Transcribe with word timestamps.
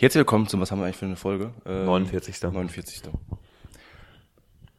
Herzlich 0.00 0.20
willkommen 0.20 0.46
zum, 0.46 0.60
was 0.60 0.70
haben 0.70 0.78
wir 0.78 0.84
eigentlich 0.84 0.96
für 0.96 1.06
eine 1.06 1.16
Folge? 1.16 1.50
Ähm, 1.66 1.86
49. 1.86 2.40
49. 2.40 3.02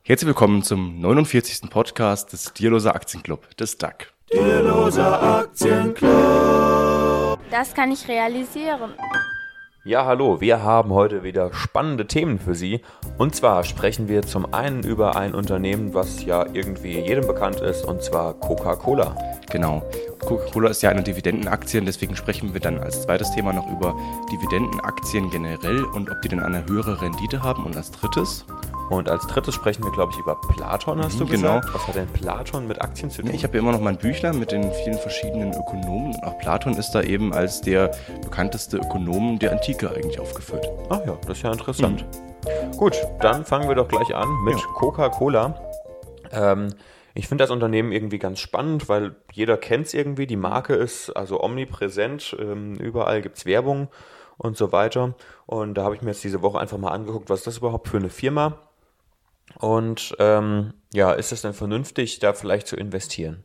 Herzlich 0.01 0.27
willkommen 0.27 0.63
zum 0.63 1.01
49. 1.01 1.69
Podcast 1.69 2.31
des 2.31 2.53
Dierloser 2.53 2.95
Aktienclub, 2.95 3.53
des 3.57 3.77
DAC. 3.77 4.13
Dierloser 4.31 5.21
Aktienclub. 5.21 7.37
Das 7.51 7.73
kann 7.73 7.91
ich 7.91 8.07
realisieren. 8.07 8.93
Ja, 9.85 10.05
hallo, 10.05 10.41
wir 10.41 10.61
haben 10.61 10.91
heute 10.91 11.23
wieder 11.23 11.53
spannende 11.53 12.05
Themen 12.05 12.37
für 12.37 12.53
Sie. 12.53 12.81
Und 13.17 13.33
zwar 13.33 13.63
sprechen 13.63 14.09
wir 14.09 14.23
zum 14.23 14.53
einen 14.53 14.83
über 14.83 15.15
ein 15.15 15.33
Unternehmen, 15.33 15.93
was 15.93 16.25
ja 16.25 16.45
irgendwie 16.51 16.99
jedem 16.99 17.25
bekannt 17.25 17.61
ist, 17.61 17.85
und 17.85 18.03
zwar 18.03 18.33
Coca-Cola. 18.33 19.15
Genau. 19.49 19.81
Coca-Cola 20.19 20.71
ist 20.71 20.81
ja 20.81 20.89
eine 20.89 21.01
Dividendenaktie, 21.01 21.79
deswegen 21.79 22.17
sprechen 22.17 22.53
wir 22.53 22.59
dann 22.59 22.77
als 22.79 23.03
zweites 23.03 23.31
Thema 23.31 23.53
noch 23.53 23.71
über 23.71 23.95
Dividendenaktien 24.29 25.29
generell 25.29 25.85
und 25.85 26.11
ob 26.11 26.21
die 26.23 26.27
denn 26.27 26.41
eine 26.41 26.65
höhere 26.65 27.01
Rendite 27.01 27.41
haben. 27.41 27.63
Und 27.63 27.77
als 27.77 27.89
drittes 27.91 28.45
und 28.89 29.07
als 29.07 29.27
drittes 29.27 29.53
sprechen 29.53 29.83
wir, 29.83 29.91
glaube 29.91 30.11
ich, 30.13 30.19
über 30.19 30.35
Platon, 30.35 31.03
hast 31.03 31.19
du 31.19 31.25
genau. 31.25 31.59
gesagt? 31.59 31.73
Was 31.73 31.87
hat 31.87 31.95
denn 31.95 32.07
Platon 32.07 32.67
mit 32.67 32.81
Aktien 32.81 33.11
zu 33.11 33.21
tun? 33.21 33.31
Ich 33.33 33.43
habe 33.43 33.53
ja 33.55 33.59
immer 33.59 33.71
noch 33.71 33.81
mein 33.81 33.97
Büchlein 33.97 34.39
mit 34.39 34.51
den 34.51 34.71
vielen 34.71 34.97
verschiedenen 34.97 35.53
Ökonomen. 35.53 36.15
Und 36.15 36.23
auch 36.23 36.37
Platon 36.39 36.75
ist 36.75 36.91
da 36.91 37.01
eben 37.01 37.31
als 37.31 37.61
der 37.61 37.91
bekannteste 38.23 38.77
Ökonom 38.77 39.37
der 39.37 39.51
Antike 39.51 39.91
eigentlich 39.91 40.19
aufgeführt. 40.19 40.67
Ach 40.89 41.01
ja, 41.05 41.17
das 41.27 41.37
ist 41.37 41.43
ja 41.43 41.51
interessant. 41.51 42.03
Mhm. 42.03 42.77
Gut, 42.77 42.97
dann 43.21 43.45
fangen 43.45 43.67
wir 43.67 43.75
doch 43.75 43.87
gleich 43.87 44.15
an 44.15 44.27
mit 44.43 44.55
ja. 44.55 44.65
Coca-Cola. 44.75 45.53
Ähm, 46.31 46.69
ich 47.13 47.27
finde 47.27 47.43
das 47.43 47.51
Unternehmen 47.51 47.91
irgendwie 47.91 48.17
ganz 48.17 48.39
spannend, 48.39 48.89
weil 48.89 49.15
jeder 49.31 49.57
kennt 49.57 49.87
es 49.87 49.93
irgendwie. 49.93 50.25
Die 50.25 50.35
Marke 50.35 50.73
ist 50.73 51.11
also 51.11 51.43
omnipräsent. 51.43 52.35
Ähm, 52.39 52.75
überall 52.75 53.21
gibt 53.21 53.37
es 53.37 53.45
Werbung 53.45 53.89
und 54.37 54.57
so 54.57 54.71
weiter. 54.71 55.13
Und 55.45 55.75
da 55.75 55.83
habe 55.83 55.95
ich 55.95 56.01
mir 56.01 56.11
jetzt 56.11 56.23
diese 56.23 56.41
Woche 56.41 56.59
einfach 56.59 56.77
mal 56.77 56.91
angeguckt, 56.91 57.29
was 57.29 57.43
das 57.43 57.57
überhaupt 57.57 57.89
für 57.89 57.97
eine 57.97 58.09
Firma? 58.09 58.57
Und 59.57 60.15
ähm, 60.19 60.73
ja, 60.93 61.11
ist 61.11 61.31
es 61.31 61.41
denn 61.41 61.53
vernünftig, 61.53 62.19
da 62.19 62.33
vielleicht 62.33 62.67
zu 62.67 62.75
investieren? 62.75 63.43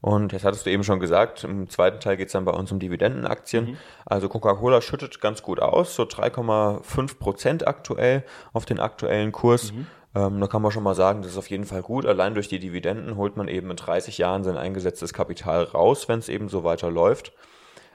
Und 0.00 0.32
jetzt 0.32 0.44
hattest 0.44 0.64
du 0.64 0.70
eben 0.70 0.82
schon 0.82 0.98
gesagt, 0.98 1.44
im 1.44 1.68
zweiten 1.68 2.00
Teil 2.00 2.16
geht 2.16 2.28
es 2.28 2.32
dann 2.32 2.46
bei 2.46 2.52
uns 2.52 2.72
um 2.72 2.78
Dividendenaktien. 2.78 3.72
Mhm. 3.72 3.76
Also 4.06 4.28
Coca-Cola 4.28 4.80
schüttet 4.80 5.20
ganz 5.20 5.42
gut 5.42 5.60
aus, 5.60 5.94
so 5.94 6.04
3,5 6.04 7.18
Prozent 7.18 7.68
aktuell 7.68 8.24
auf 8.52 8.64
den 8.64 8.80
aktuellen 8.80 9.30
Kurs. 9.30 9.72
Mhm. 9.72 9.86
Ähm, 10.14 10.40
da 10.40 10.46
kann 10.46 10.62
man 10.62 10.72
schon 10.72 10.82
mal 10.82 10.94
sagen, 10.94 11.22
das 11.22 11.32
ist 11.32 11.38
auf 11.38 11.50
jeden 11.50 11.64
Fall 11.64 11.82
gut. 11.82 12.06
Allein 12.06 12.34
durch 12.34 12.48
die 12.48 12.58
Dividenden 12.58 13.16
holt 13.16 13.36
man 13.36 13.46
eben 13.46 13.70
in 13.70 13.76
30 13.76 14.16
Jahren 14.18 14.42
sein 14.42 14.56
eingesetztes 14.56 15.12
Kapital 15.12 15.64
raus, 15.64 16.08
wenn 16.08 16.18
es 16.18 16.28
eben 16.28 16.48
so 16.48 16.64
weiter 16.64 16.90
läuft. 16.90 17.32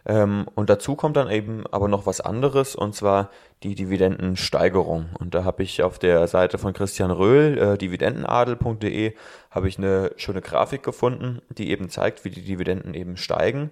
Ähm, 0.06 0.46
und 0.54 0.70
dazu 0.70 0.96
kommt 0.96 1.18
dann 1.18 1.30
eben 1.30 1.66
aber 1.68 1.88
noch 1.88 2.06
was 2.06 2.22
anderes, 2.22 2.76
und 2.76 2.94
zwar 2.94 3.32
die 3.64 3.74
Dividendensteigerung. 3.74 5.10
Und 5.20 5.34
da 5.34 5.44
habe 5.44 5.64
ich 5.64 5.82
auf 5.82 5.98
der 5.98 6.28
Seite 6.28 6.58
von 6.58 6.74
Christian 6.74 7.12
Röhl, 7.12 7.58
äh, 7.58 7.78
dividendenadel.de, 7.78 9.16
habe 9.50 9.68
ich 9.68 9.78
eine 9.78 10.12
schöne 10.18 10.42
Grafik 10.42 10.84
gefunden, 10.84 11.42
die 11.50 11.72
eben 11.72 11.90
zeigt, 11.90 12.24
wie 12.24 12.30
die 12.30 12.44
Dividenden 12.44 12.94
eben 12.94 13.18
steigen. 13.18 13.72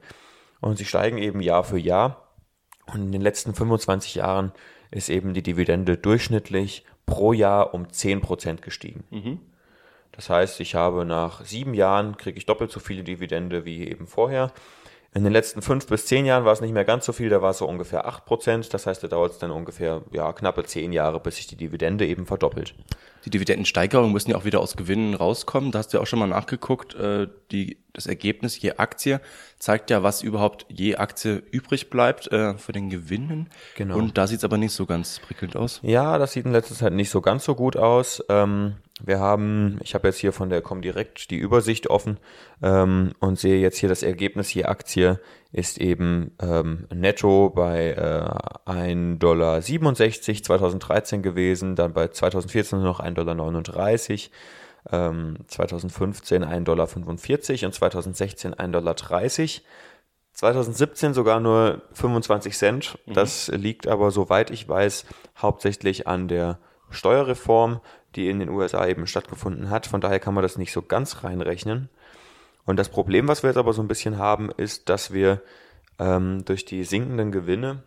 Und 0.59 0.77
sie 0.77 0.85
steigen 0.85 1.17
eben 1.17 1.41
Jahr 1.41 1.63
für 1.63 1.77
Jahr. 1.77 2.29
Und 2.91 3.01
in 3.01 3.11
den 3.11 3.21
letzten 3.21 3.53
25 3.53 4.15
Jahren 4.15 4.51
ist 4.91 5.09
eben 5.09 5.33
die 5.33 5.43
Dividende 5.43 5.97
durchschnittlich 5.97 6.85
pro 7.05 7.33
Jahr 7.33 7.73
um 7.73 7.85
10% 7.85 8.61
gestiegen. 8.61 9.03
Mhm. 9.11 9.39
Das 10.11 10.29
heißt, 10.29 10.59
ich 10.59 10.75
habe 10.75 11.05
nach 11.05 11.43
sieben 11.43 11.73
Jahren, 11.73 12.17
kriege 12.17 12.37
ich 12.37 12.45
doppelt 12.45 12.71
so 12.71 12.79
viele 12.79 13.03
Dividende 13.03 13.65
wie 13.65 13.87
eben 13.87 14.07
vorher. 14.07 14.51
In 15.15 15.23
den 15.23 15.31
letzten 15.31 15.61
fünf 15.61 15.85
bis 15.85 16.07
zehn 16.07 16.25
Jahren 16.25 16.43
war 16.43 16.53
es 16.53 16.61
nicht 16.61 16.73
mehr 16.73 16.85
ganz 16.85 17.05
so 17.05 17.13
viel, 17.13 17.29
da 17.29 17.41
war 17.41 17.51
es 17.51 17.59
so 17.59 17.67
ungefähr 17.67 18.07
acht 18.07 18.25
Prozent. 18.25 18.73
Das 18.73 18.87
heißt, 18.87 19.03
da 19.03 19.07
dauert 19.07 19.33
es 19.33 19.37
dann 19.37 19.51
ungefähr 19.51 20.01
ja, 20.11 20.33
knappe 20.33 20.63
zehn 20.63 20.91
Jahre, 20.91 21.19
bis 21.19 21.35
sich 21.35 21.45
die 21.45 21.55
Dividende 21.55 22.07
eben 22.07 22.25
verdoppelt. 22.25 22.73
Die 23.25 23.29
Dividendensteigerungen 23.29 24.11
müssen 24.11 24.31
ja 24.31 24.37
auch 24.37 24.43
wieder 24.43 24.59
aus 24.59 24.75
Gewinnen 24.75 25.13
rauskommen. 25.13 25.71
Da 25.71 25.79
hast 25.79 25.93
du 25.93 25.97
ja 25.97 26.01
auch 26.03 26.07
schon 26.07 26.19
mal 26.19 26.27
nachgeguckt. 26.27 26.95
Äh, 26.95 27.27
die, 27.51 27.77
das 27.93 28.07
Ergebnis 28.07 28.59
je 28.59 28.73
Aktie 28.73 29.21
zeigt 29.59 29.91
ja, 29.91 30.01
was 30.01 30.23
überhaupt 30.23 30.65
je 30.67 30.95
Aktie 30.95 31.43
übrig 31.51 31.91
bleibt 31.91 32.31
äh, 32.31 32.57
für 32.57 32.71
den 32.71 32.89
Gewinnen. 32.89 33.49
Genau. 33.75 33.97
Und 33.97 34.17
da 34.17 34.25
sieht 34.25 34.39
es 34.39 34.43
aber 34.43 34.57
nicht 34.57 34.73
so 34.73 34.85
ganz 34.87 35.19
prickelnd 35.19 35.55
aus. 35.55 35.79
Ja, 35.83 36.17
das 36.17 36.33
sieht 36.33 36.45
in 36.45 36.51
letzter 36.51 36.75
Zeit 36.75 36.91
nicht 36.91 37.11
so 37.11 37.21
ganz 37.21 37.45
so 37.45 37.53
gut 37.53 37.77
aus. 37.77 38.23
Ähm, 38.29 38.77
wir 39.05 39.19
haben, 39.19 39.79
ich 39.83 39.93
habe 39.95 40.07
jetzt 40.07 40.17
hier 40.17 40.31
von 40.31 40.49
der 40.49 40.61
Comdirect 40.61 41.29
die 41.29 41.37
Übersicht 41.37 41.89
offen 41.89 42.17
ähm, 42.61 43.11
und 43.19 43.37
sehe 43.37 43.59
jetzt 43.59 43.77
hier 43.77 43.89
das 43.89 44.01
Ergebnis 44.01 44.53
je 44.53 44.63
Aktie 44.63 45.19
ist 45.51 45.77
eben 45.77 46.31
ähm, 46.41 46.87
netto 46.93 47.49
bei 47.49 47.91
äh, 47.91 48.69
1,67 48.69 49.19
Dollar 49.19 49.61
2013 49.61 51.21
gewesen, 51.21 51.75
dann 51.75 51.93
bei 51.93 52.07
2014 52.07 52.81
noch 52.81 53.01
1,39 53.01 54.29
Dollar, 54.89 55.09
ähm, 55.09 55.37
2015 55.47 56.43
1,45 56.43 56.63
Dollar 56.63 56.87
und 56.95 57.73
2016 57.73 58.55
1,30 58.55 58.71
Dollar. 58.71 58.95
2017 60.33 61.13
sogar 61.13 61.39
nur 61.39 61.83
25 61.93 62.57
Cent. 62.57 62.97
Mhm. 63.05 63.13
Das 63.13 63.49
liegt 63.49 63.87
aber, 63.87 64.11
soweit 64.11 64.49
ich 64.49 64.67
weiß, 64.67 65.05
hauptsächlich 65.37 66.07
an 66.07 66.27
der 66.27 66.57
Steuerreform, 66.89 67.81
die 68.15 68.29
in 68.29 68.39
den 68.39 68.49
USA 68.49 68.87
eben 68.87 69.07
stattgefunden 69.07 69.69
hat. 69.69 69.87
Von 69.87 70.01
daher 70.01 70.19
kann 70.19 70.33
man 70.33 70.43
das 70.43 70.57
nicht 70.57 70.71
so 70.71 70.81
ganz 70.81 71.23
reinrechnen. 71.23 71.89
Und 72.65 72.77
das 72.77 72.89
Problem, 72.89 73.27
was 73.27 73.43
wir 73.43 73.49
jetzt 73.49 73.57
aber 73.57 73.73
so 73.73 73.81
ein 73.81 73.87
bisschen 73.87 74.17
haben, 74.17 74.49
ist, 74.51 74.89
dass 74.89 75.11
wir 75.11 75.41
ähm, 75.99 76.45
durch 76.45 76.65
die 76.65 76.83
sinkenden 76.83 77.31
Gewinne 77.31 77.83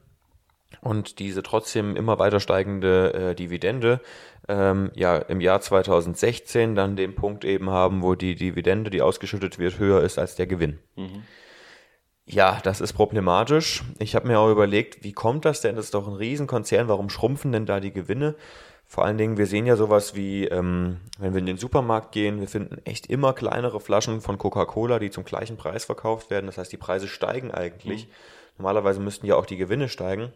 und 0.80 1.18
diese 1.18 1.42
trotzdem 1.42 1.96
immer 1.96 2.18
weiter 2.18 2.40
steigende 2.40 3.14
äh, 3.14 3.34
Dividende 3.34 4.00
ähm, 4.48 4.90
ja 4.94 5.16
im 5.16 5.40
Jahr 5.40 5.60
2016 5.60 6.74
dann 6.74 6.96
den 6.96 7.14
Punkt 7.14 7.44
eben 7.44 7.70
haben, 7.70 8.02
wo 8.02 8.14
die 8.14 8.34
Dividende, 8.34 8.90
die 8.90 9.02
ausgeschüttet 9.02 9.58
wird, 9.58 9.78
höher 9.78 10.02
ist 10.02 10.18
als 10.18 10.36
der 10.36 10.46
Gewinn. 10.46 10.78
Mhm. 10.96 11.22
Ja, 12.28 12.58
das 12.64 12.80
ist 12.80 12.92
problematisch. 12.92 13.84
Ich 14.00 14.16
habe 14.16 14.26
mir 14.26 14.40
auch 14.40 14.50
überlegt, 14.50 15.04
wie 15.04 15.12
kommt 15.12 15.44
das 15.44 15.60
denn? 15.60 15.76
Das 15.76 15.86
ist 15.86 15.94
doch 15.94 16.08
ein 16.08 16.14
Riesenkonzern, 16.14 16.88
warum 16.88 17.08
schrumpfen 17.08 17.52
denn 17.52 17.66
da 17.66 17.78
die 17.78 17.92
Gewinne? 17.92 18.34
Vor 18.88 19.04
allen 19.04 19.18
Dingen, 19.18 19.36
wir 19.36 19.46
sehen 19.46 19.66
ja 19.66 19.74
sowas 19.76 20.14
wie, 20.14 20.44
ähm, 20.44 20.98
wenn 21.18 21.34
wir 21.34 21.40
in 21.40 21.46
den 21.46 21.58
Supermarkt 21.58 22.12
gehen, 22.12 22.40
wir 22.40 22.48
finden 22.48 22.78
echt 22.84 23.08
immer 23.08 23.32
kleinere 23.32 23.80
Flaschen 23.80 24.20
von 24.20 24.38
Coca-Cola, 24.38 25.00
die 25.00 25.10
zum 25.10 25.24
gleichen 25.24 25.56
Preis 25.56 25.84
verkauft 25.84 26.30
werden. 26.30 26.46
Das 26.46 26.56
heißt, 26.56 26.72
die 26.72 26.76
Preise 26.76 27.08
steigen 27.08 27.50
eigentlich. 27.50 28.06
Mhm. 28.06 28.10
Normalerweise 28.58 29.00
müssten 29.00 29.26
ja 29.26 29.34
auch 29.36 29.46
die 29.46 29.56
Gewinne 29.56 29.88
steigen. 29.88 30.32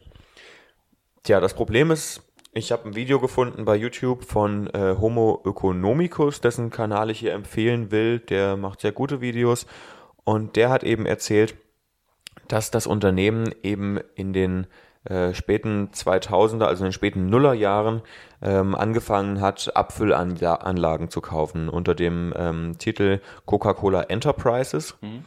Tja, 1.22 1.40
das 1.40 1.54
Problem 1.54 1.90
ist, 1.90 2.22
ich 2.52 2.72
habe 2.72 2.88
ein 2.88 2.96
Video 2.96 3.20
gefunden 3.20 3.64
bei 3.64 3.76
YouTube 3.76 4.24
von 4.24 4.66
äh, 4.68 4.96
Homo 5.00 5.42
Economicus, 5.46 6.40
dessen 6.40 6.70
Kanal 6.70 7.10
ich 7.10 7.20
hier 7.20 7.32
empfehlen 7.32 7.92
will. 7.92 8.18
Der 8.18 8.56
macht 8.56 8.80
sehr 8.80 8.92
gute 8.92 9.20
Videos. 9.20 9.66
Und 10.24 10.56
der 10.56 10.70
hat 10.70 10.82
eben 10.82 11.06
erzählt, 11.06 11.54
dass 12.48 12.72
das 12.72 12.88
Unternehmen 12.88 13.54
eben 13.62 14.00
in 14.16 14.32
den 14.32 14.66
äh, 15.04 15.32
späten 15.32 15.90
2000er, 15.92 16.64
also 16.64 16.84
in 16.84 16.88
den 16.88 16.92
späten 16.92 17.26
Nullerjahren, 17.26 18.02
ähm, 18.42 18.74
angefangen 18.74 19.40
hat, 19.40 19.74
Abfüllanlagen 19.74 21.08
zu 21.08 21.20
kaufen 21.20 21.68
unter 21.68 21.94
dem 21.94 22.34
ähm, 22.36 22.78
Titel 22.78 23.20
Coca-Cola 23.46 24.02
Enterprises. 24.02 24.98
Mhm. 25.00 25.24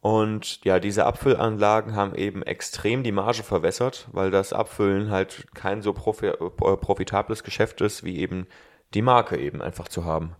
Und 0.00 0.64
ja, 0.64 0.78
diese 0.78 1.04
Abfüllanlagen 1.06 1.96
haben 1.96 2.14
eben 2.14 2.42
extrem 2.42 3.02
die 3.02 3.12
Marge 3.12 3.42
verwässert, 3.42 4.06
weil 4.12 4.30
das 4.30 4.52
Abfüllen 4.52 5.10
halt 5.10 5.46
kein 5.54 5.82
so 5.82 5.92
profi 5.92 6.26
äh, 6.26 6.36
profitables 6.36 7.42
Geschäft 7.42 7.80
ist, 7.80 8.04
wie 8.04 8.18
eben 8.18 8.46
die 8.94 9.02
Marke 9.02 9.36
eben 9.36 9.60
einfach 9.60 9.88
zu 9.88 10.04
haben. 10.04 10.36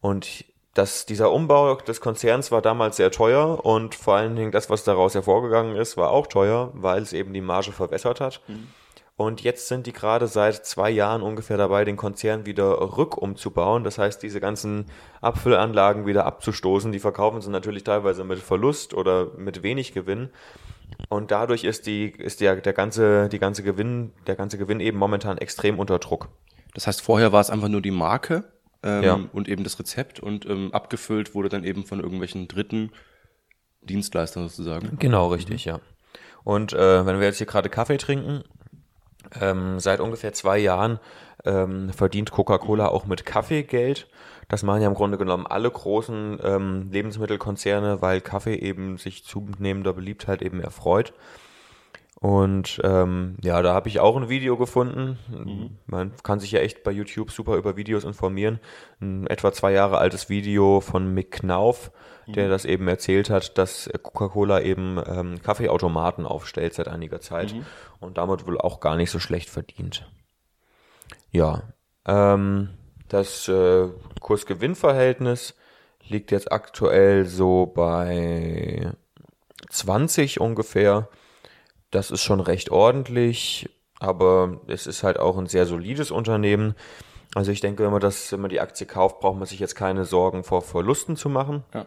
Und 0.00 0.44
das, 0.76 1.06
dieser 1.06 1.32
Umbau 1.32 1.76
des 1.76 2.00
Konzerns 2.00 2.52
war 2.52 2.60
damals 2.60 2.96
sehr 2.96 3.10
teuer 3.10 3.64
und 3.64 3.94
vor 3.94 4.16
allen 4.16 4.36
Dingen 4.36 4.52
das, 4.52 4.68
was 4.68 4.84
daraus 4.84 5.14
hervorgegangen 5.14 5.74
ist, 5.76 5.96
war 5.96 6.10
auch 6.10 6.26
teuer, 6.26 6.70
weil 6.74 7.02
es 7.02 7.12
eben 7.12 7.32
die 7.32 7.40
Marge 7.40 7.72
verwässert 7.72 8.20
hat. 8.20 8.42
Mhm. 8.46 8.68
Und 9.16 9.40
jetzt 9.40 9.68
sind 9.68 9.86
die 9.86 9.94
gerade 9.94 10.26
seit 10.26 10.66
zwei 10.66 10.90
Jahren 10.90 11.22
ungefähr 11.22 11.56
dabei, 11.56 11.86
den 11.86 11.96
Konzern 11.96 12.44
wieder 12.44 12.98
rückumzubauen. 12.98 13.82
Das 13.82 13.96
heißt, 13.96 14.22
diese 14.22 14.40
ganzen 14.40 14.84
Abfüllanlagen 15.22 16.04
wieder 16.04 16.26
abzustoßen. 16.26 16.92
Die 16.92 16.98
verkaufen 16.98 17.40
sie 17.40 17.48
natürlich 17.48 17.82
teilweise 17.82 18.24
mit 18.24 18.40
Verlust 18.40 18.92
oder 18.92 19.28
mit 19.38 19.62
wenig 19.62 19.94
Gewinn. 19.94 20.28
Und 21.08 21.30
dadurch 21.30 21.64
ist 21.64 21.86
die, 21.86 22.10
ist 22.10 22.42
der, 22.42 22.56
der 22.56 22.74
ganze, 22.74 23.30
die 23.30 23.38
ganze 23.38 23.62
Gewinn, 23.62 24.12
der 24.26 24.36
ganze 24.36 24.58
Gewinn 24.58 24.80
eben 24.80 24.98
momentan 24.98 25.38
extrem 25.38 25.78
unter 25.78 25.98
Druck. 25.98 26.28
Das 26.74 26.86
heißt, 26.86 27.00
vorher 27.00 27.32
war 27.32 27.40
es 27.40 27.48
einfach 27.48 27.68
nur 27.68 27.80
die 27.80 27.90
Marke 27.90 28.44
ähm, 28.86 29.02
ja. 29.02 29.20
und 29.32 29.48
eben 29.48 29.64
das 29.64 29.78
Rezept 29.78 30.20
und 30.20 30.46
ähm, 30.46 30.72
abgefüllt 30.72 31.34
wurde 31.34 31.48
dann 31.48 31.64
eben 31.64 31.84
von 31.84 32.00
irgendwelchen 32.00 32.48
dritten 32.48 32.92
Dienstleistern 33.82 34.48
sozusagen. 34.48 34.98
Genau, 34.98 35.28
richtig, 35.28 35.66
mhm. 35.66 35.72
ja. 35.72 35.80
Und 36.44 36.72
äh, 36.72 37.04
wenn 37.04 37.18
wir 37.18 37.26
jetzt 37.26 37.38
hier 37.38 37.46
gerade 37.46 37.68
Kaffee 37.68 37.96
trinken, 37.96 38.44
ähm, 39.40 39.80
seit 39.80 40.00
ungefähr 40.00 40.32
zwei 40.32 40.58
Jahren 40.58 41.00
ähm, 41.44 41.92
verdient 41.92 42.30
Coca-Cola 42.30 42.88
auch 42.88 43.06
mit 43.06 43.26
Kaffee 43.26 43.62
Geld. 43.62 44.08
Das 44.48 44.62
machen 44.62 44.82
ja 44.82 44.88
im 44.88 44.94
Grunde 44.94 45.18
genommen 45.18 45.46
alle 45.46 45.70
großen 45.70 46.38
ähm, 46.42 46.88
Lebensmittelkonzerne, 46.92 48.00
weil 48.00 48.20
Kaffee 48.20 48.54
eben 48.54 48.96
sich 48.96 49.24
zunehmender 49.24 49.92
Beliebtheit 49.92 50.42
eben 50.42 50.60
erfreut. 50.60 51.12
Und 52.18 52.80
ähm, 52.82 53.36
ja, 53.42 53.60
da 53.60 53.74
habe 53.74 53.88
ich 53.88 54.00
auch 54.00 54.16
ein 54.16 54.30
Video 54.30 54.56
gefunden. 54.56 55.18
Man 55.86 56.12
kann 56.22 56.40
sich 56.40 56.50
ja 56.50 56.60
echt 56.60 56.82
bei 56.82 56.90
YouTube 56.90 57.30
super 57.30 57.56
über 57.56 57.76
Videos 57.76 58.04
informieren. 58.04 58.58
Ein 59.00 59.26
etwa 59.26 59.52
zwei 59.52 59.72
Jahre 59.72 59.98
altes 59.98 60.30
Video 60.30 60.80
von 60.80 61.12
Mick 61.12 61.30
Knauf, 61.30 61.90
der 62.26 62.48
das 62.48 62.64
eben 62.64 62.88
erzählt 62.88 63.28
hat, 63.28 63.58
dass 63.58 63.90
Coca-Cola 64.02 64.62
eben 64.62 64.98
ähm, 65.06 65.42
Kaffeeautomaten 65.42 66.24
aufstellt 66.24 66.72
seit 66.72 66.88
einiger 66.88 67.20
Zeit 67.20 67.54
und 68.00 68.16
damit 68.16 68.46
wohl 68.46 68.58
auch 68.58 68.80
gar 68.80 68.96
nicht 68.96 69.10
so 69.10 69.18
schlecht 69.18 69.50
verdient. 69.50 70.10
Ja, 71.30 71.64
ähm, 72.06 72.70
das 73.08 73.46
äh, 73.48 73.88
Kurs-Gewinn-Verhältnis 74.20 75.54
liegt 76.08 76.30
jetzt 76.30 76.50
aktuell 76.50 77.26
so 77.26 77.66
bei 77.66 78.90
20 79.68 80.40
ungefähr. 80.40 81.08
Das 81.96 82.10
ist 82.10 82.22
schon 82.22 82.40
recht 82.40 82.70
ordentlich, 82.70 83.70
aber 84.00 84.60
es 84.66 84.86
ist 84.86 85.02
halt 85.02 85.18
auch 85.18 85.38
ein 85.38 85.46
sehr 85.46 85.64
solides 85.64 86.10
Unternehmen. 86.10 86.74
Also 87.34 87.52
ich 87.52 87.62
denke, 87.62 87.84
wenn 87.84 87.90
man 87.90 88.02
das, 88.02 88.30
wenn 88.32 88.42
man 88.42 88.50
die 88.50 88.60
Aktie 88.60 88.86
kauft, 88.86 89.20
braucht 89.20 89.38
man 89.38 89.46
sich 89.46 89.60
jetzt 89.60 89.76
keine 89.76 90.04
Sorgen 90.04 90.44
vor 90.44 90.60
Verlusten 90.60 91.16
zu 91.16 91.30
machen. 91.30 91.64
Ja. 91.72 91.86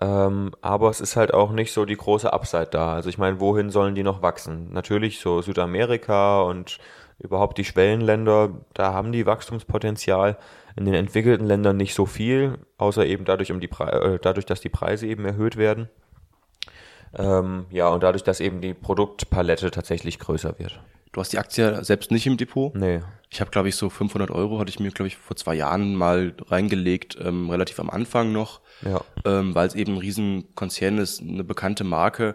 Ähm, 0.00 0.50
aber 0.62 0.90
es 0.90 1.00
ist 1.00 1.14
halt 1.14 1.32
auch 1.32 1.52
nicht 1.52 1.72
so 1.72 1.84
die 1.84 1.96
große 1.96 2.32
Upside 2.32 2.70
da. 2.72 2.94
Also 2.94 3.08
ich 3.08 3.18
meine, 3.18 3.38
wohin 3.38 3.70
sollen 3.70 3.94
die 3.94 4.02
noch 4.02 4.20
wachsen? 4.20 4.72
Natürlich 4.72 5.20
so 5.20 5.42
Südamerika 5.42 6.42
und 6.42 6.78
überhaupt 7.20 7.56
die 7.58 7.64
Schwellenländer, 7.64 8.50
da 8.74 8.92
haben 8.92 9.12
die 9.12 9.26
Wachstumspotenzial. 9.26 10.38
In 10.74 10.86
den 10.86 10.94
entwickelten 10.94 11.46
Ländern 11.46 11.76
nicht 11.76 11.94
so 11.94 12.04
viel, 12.04 12.58
außer 12.78 13.06
eben 13.06 13.24
dadurch, 13.24 13.52
um 13.52 13.60
die 13.60 13.68
Pre 13.68 13.92
äh, 13.92 14.18
dadurch, 14.20 14.46
dass 14.46 14.60
die 14.60 14.68
Preise 14.68 15.06
eben 15.06 15.24
erhöht 15.24 15.56
werden. 15.56 15.88
Ähm, 17.14 17.66
ja, 17.70 17.88
und 17.88 18.02
dadurch, 18.02 18.22
dass 18.24 18.40
eben 18.40 18.60
die 18.60 18.74
Produktpalette 18.74 19.70
tatsächlich 19.70 20.18
größer 20.18 20.58
wird. 20.58 20.80
Du 21.12 21.20
hast 21.20 21.32
die 21.32 21.38
Aktie 21.38 21.82
selbst 21.84 22.10
nicht 22.10 22.26
im 22.26 22.36
Depot? 22.36 22.74
Nee. 22.74 23.00
Ich 23.30 23.40
habe, 23.40 23.50
glaube 23.50 23.68
ich, 23.68 23.76
so 23.76 23.88
500 23.90 24.30
Euro 24.30 24.58
hatte 24.58 24.70
ich 24.70 24.78
mir, 24.80 24.90
glaube 24.90 25.08
ich, 25.08 25.16
vor 25.16 25.36
zwei 25.36 25.54
Jahren 25.54 25.94
mal 25.94 26.34
reingelegt, 26.46 27.16
ähm, 27.20 27.50
relativ 27.50 27.80
am 27.80 27.90
Anfang 27.90 28.32
noch, 28.32 28.60
Ja. 28.82 29.00
ähm, 29.24 29.54
weil 29.54 29.66
es 29.66 29.74
eben 29.74 29.94
ein 29.94 29.98
Riesenkonzern 29.98 30.98
ist, 30.98 31.20
eine 31.22 31.44
bekannte 31.44 31.84
Marke. 31.84 32.34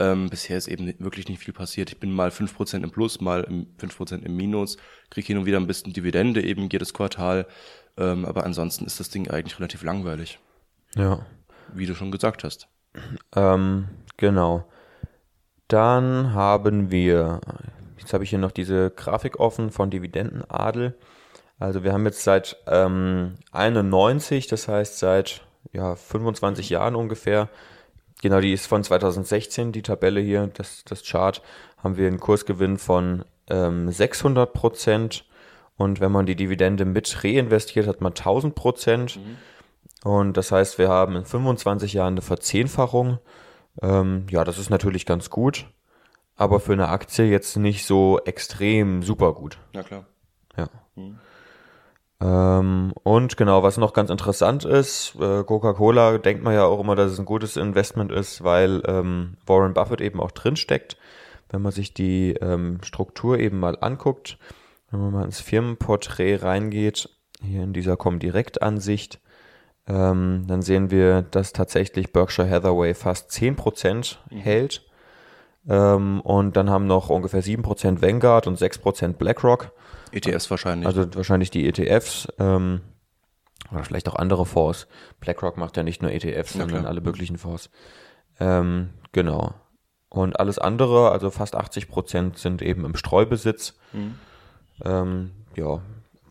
Ähm, 0.00 0.28
bisher 0.30 0.56
ist 0.56 0.68
eben 0.68 0.86
wirklich 1.00 1.28
nicht 1.28 1.42
viel 1.42 1.54
passiert. 1.54 1.90
Ich 1.90 1.98
bin 1.98 2.12
mal 2.12 2.30
5% 2.30 2.84
im 2.84 2.90
Plus, 2.90 3.20
mal 3.20 3.42
im 3.44 3.66
5% 3.78 4.24
im 4.24 4.36
Minus, 4.36 4.76
kriege 5.10 5.26
hin 5.26 5.38
und 5.38 5.46
wieder 5.46 5.58
ein 5.58 5.66
bisschen 5.66 5.92
Dividende 5.92 6.42
eben 6.44 6.68
jedes 6.70 6.94
Quartal. 6.94 7.46
Ähm, 7.96 8.24
aber 8.24 8.44
ansonsten 8.44 8.84
ist 8.84 9.00
das 9.00 9.10
Ding 9.10 9.28
eigentlich 9.28 9.58
relativ 9.58 9.82
langweilig, 9.82 10.38
Ja. 10.94 11.26
wie 11.72 11.86
du 11.86 11.94
schon 11.96 12.12
gesagt 12.12 12.44
hast. 12.44 12.68
Ähm, 13.34 13.88
genau. 14.16 14.64
Dann 15.68 16.32
haben 16.32 16.90
wir, 16.90 17.40
jetzt 17.98 18.12
habe 18.14 18.24
ich 18.24 18.30
hier 18.30 18.38
noch 18.38 18.52
diese 18.52 18.90
Grafik 18.90 19.38
offen 19.38 19.70
von 19.70 19.90
Dividendenadel. 19.90 20.94
Also 21.58 21.84
wir 21.84 21.92
haben 21.92 22.06
jetzt 22.06 22.22
seit 22.22 22.56
ähm, 22.66 23.34
91, 23.52 24.46
das 24.46 24.68
heißt 24.68 24.98
seit 24.98 25.42
ja, 25.72 25.96
25 25.96 26.70
Jahren 26.70 26.94
ungefähr, 26.94 27.48
genau, 28.22 28.40
die 28.40 28.52
ist 28.52 28.66
von 28.66 28.82
2016, 28.82 29.72
die 29.72 29.82
Tabelle 29.82 30.20
hier, 30.20 30.48
das, 30.54 30.84
das 30.84 31.02
Chart, 31.04 31.42
haben 31.82 31.96
wir 31.96 32.06
einen 32.06 32.20
Kursgewinn 32.20 32.78
von 32.78 33.24
ähm, 33.50 33.90
600 33.90 34.52
Prozent. 34.52 35.24
Und 35.76 36.00
wenn 36.00 36.10
man 36.10 36.26
die 36.26 36.34
Dividende 36.34 36.84
mit 36.84 37.22
reinvestiert, 37.22 37.86
hat 37.86 38.00
man 38.00 38.12
1000 38.12 38.54
Prozent. 38.54 39.20
Und 40.04 40.36
das 40.36 40.52
heißt, 40.52 40.78
wir 40.78 40.88
haben 40.88 41.16
in 41.16 41.24
25 41.24 41.92
Jahren 41.92 42.14
eine 42.14 42.22
Verzehnfachung. 42.22 43.18
Ähm, 43.82 44.26
ja, 44.30 44.44
das 44.44 44.58
ist 44.58 44.70
natürlich 44.70 45.06
ganz 45.06 45.30
gut, 45.30 45.66
aber 46.36 46.60
für 46.60 46.72
eine 46.72 46.88
Aktie 46.88 47.26
jetzt 47.26 47.56
nicht 47.56 47.84
so 47.84 48.20
extrem 48.24 49.02
super 49.02 49.32
gut. 49.34 49.58
Ja, 49.72 49.82
klar. 49.82 50.06
Ja. 50.56 50.68
Ähm, 52.20 52.92
und 53.04 53.36
genau, 53.36 53.62
was 53.62 53.76
noch 53.76 53.92
ganz 53.92 54.10
interessant 54.10 54.64
ist, 54.64 55.14
äh, 55.20 55.44
Coca-Cola 55.44 56.18
denkt 56.18 56.42
man 56.42 56.54
ja 56.54 56.64
auch 56.64 56.80
immer, 56.80 56.96
dass 56.96 57.12
es 57.12 57.18
ein 57.18 57.24
gutes 57.24 57.56
Investment 57.56 58.10
ist, 58.10 58.42
weil 58.42 58.82
ähm, 58.86 59.36
Warren 59.46 59.74
Buffett 59.74 60.00
eben 60.00 60.20
auch 60.20 60.32
drin 60.32 60.56
steckt. 60.56 60.96
Wenn 61.48 61.62
man 61.62 61.72
sich 61.72 61.94
die 61.94 62.32
ähm, 62.40 62.78
Struktur 62.82 63.38
eben 63.38 63.60
mal 63.60 63.78
anguckt, 63.80 64.38
wenn 64.90 65.00
man 65.00 65.12
mal 65.12 65.24
ins 65.24 65.40
Firmenporträt 65.40 66.36
reingeht, 66.36 67.08
hier 67.40 67.62
in 67.62 67.72
dieser 67.72 67.96
Comdirect-Ansicht, 67.96 69.20
ähm, 69.88 70.44
dann 70.46 70.60
sehen 70.62 70.90
wir, 70.90 71.22
dass 71.22 71.52
tatsächlich 71.52 72.12
Berkshire 72.12 72.48
Hathaway 72.48 72.94
fast 72.94 73.30
10% 73.30 74.16
hält. 74.30 74.84
Ähm, 75.68 76.20
und 76.20 76.56
dann 76.56 76.70
haben 76.70 76.86
noch 76.86 77.08
ungefähr 77.08 77.42
7% 77.42 78.02
Vanguard 78.02 78.46
und 78.46 78.58
6% 78.58 79.14
BlackRock. 79.14 79.72
ETFs 80.12 80.50
wahrscheinlich. 80.50 80.86
Also 80.86 81.14
wahrscheinlich 81.14 81.50
die 81.50 81.66
ETFs 81.66 82.28
ähm, 82.38 82.80
oder 83.72 83.84
vielleicht 83.84 84.08
auch 84.08 84.14
andere 84.14 84.46
Fonds. 84.46 84.86
BlackRock 85.20 85.56
macht 85.56 85.76
ja 85.76 85.82
nicht 85.82 86.02
nur 86.02 86.10
ETFs, 86.12 86.54
Ja, 86.54 86.60
sondern 86.60 86.80
klar. 86.80 86.90
alle 86.90 87.00
möglichen 87.00 87.38
Fonds. 87.38 87.70
Ähm, 88.40 88.90
genau. 89.12 89.54
Und 90.10 90.38
alles 90.40 90.58
andere, 90.58 91.10
also 91.10 91.30
fast 91.30 91.54
80 91.54 91.88
Prozent 91.88 92.38
sind 92.38 92.62
eben 92.62 92.84
im 92.84 92.94
Streubesitz. 92.96 93.78
Mhm. 93.92 94.14
Ähm, 94.84 95.30
ja, 95.54 95.80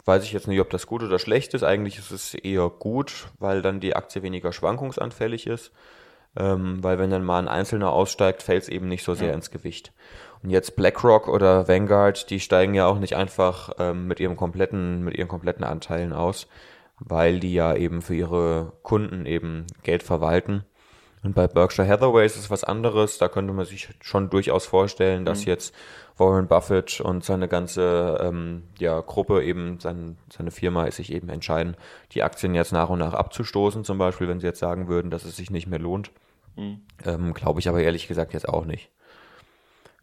weiß 0.07 0.23
ich 0.23 0.31
jetzt 0.31 0.47
nicht, 0.47 0.59
ob 0.61 0.69
das 0.69 0.87
gut 0.87 1.03
oder 1.03 1.19
schlecht 1.19 1.53
ist. 1.53 1.63
Eigentlich 1.63 1.97
ist 1.97 2.11
es 2.11 2.33
eher 2.33 2.69
gut, 2.69 3.27
weil 3.39 3.61
dann 3.61 3.79
die 3.79 3.95
Aktie 3.95 4.23
weniger 4.23 4.53
schwankungsanfällig 4.53 5.47
ist. 5.47 5.71
Ähm, 6.37 6.83
weil 6.83 6.99
wenn 6.99 7.09
dann 7.09 7.23
mal 7.23 7.39
ein 7.39 7.47
Einzelner 7.47 7.91
aussteigt, 7.91 8.43
fällt 8.43 8.63
es 8.63 8.69
eben 8.69 8.87
nicht 8.87 9.03
so 9.03 9.13
sehr 9.15 9.33
ins 9.33 9.51
Gewicht. 9.51 9.91
Und 10.43 10.51
jetzt 10.51 10.75
BlackRock 10.75 11.27
oder 11.27 11.67
Vanguard, 11.67 12.29
die 12.29 12.39
steigen 12.39 12.75
ja 12.75 12.85
auch 12.85 12.99
nicht 12.99 13.15
einfach 13.15 13.71
ähm, 13.79 14.07
mit 14.07 14.19
ihrem 14.19 14.35
kompletten, 14.35 15.03
mit 15.03 15.15
ihren 15.17 15.27
kompletten 15.27 15.63
Anteilen 15.63 16.13
aus, 16.13 16.47
weil 16.99 17.39
die 17.39 17.53
ja 17.53 17.75
eben 17.75 18.01
für 18.01 18.15
ihre 18.15 18.73
Kunden 18.83 19.25
eben 19.25 19.65
Geld 19.83 20.03
verwalten. 20.03 20.63
Und 21.23 21.33
bei 21.33 21.47
Berkshire 21.47 21.87
Hathaway 21.87 22.25
ist 22.25 22.37
es 22.37 22.51
was 22.51 22.63
anderes. 22.63 23.17
Da 23.17 23.27
könnte 23.27 23.51
man 23.51 23.65
sich 23.65 23.89
schon 24.01 24.29
durchaus 24.29 24.67
vorstellen, 24.67 25.25
dass 25.25 25.45
jetzt 25.45 25.73
Warren 26.17 26.47
Buffett 26.47 26.99
und 26.99 27.23
seine 27.23 27.47
ganze 27.47 28.19
ähm, 28.21 28.63
ja, 28.79 28.99
Gruppe 29.01 29.43
eben, 29.43 29.79
sein, 29.79 30.17
seine 30.35 30.51
Firma 30.51 30.89
sich 30.91 31.11
eben 31.11 31.29
entscheiden, 31.29 31.75
die 32.11 32.23
Aktien 32.23 32.55
jetzt 32.55 32.71
nach 32.71 32.89
und 32.89 32.99
nach 32.99 33.13
abzustoßen, 33.13 33.83
zum 33.83 33.97
Beispiel, 33.97 34.27
wenn 34.27 34.39
sie 34.39 34.47
jetzt 34.47 34.59
sagen 34.59 34.87
würden, 34.87 35.11
dass 35.11 35.25
es 35.25 35.35
sich 35.35 35.51
nicht 35.51 35.67
mehr 35.67 35.79
lohnt. 35.79 36.11
Ähm, 37.05 37.33
Glaube 37.33 37.59
ich 37.59 37.69
aber 37.69 37.81
ehrlich 37.81 38.07
gesagt 38.07 38.33
jetzt 38.33 38.49
auch 38.49 38.65
nicht. 38.65 38.89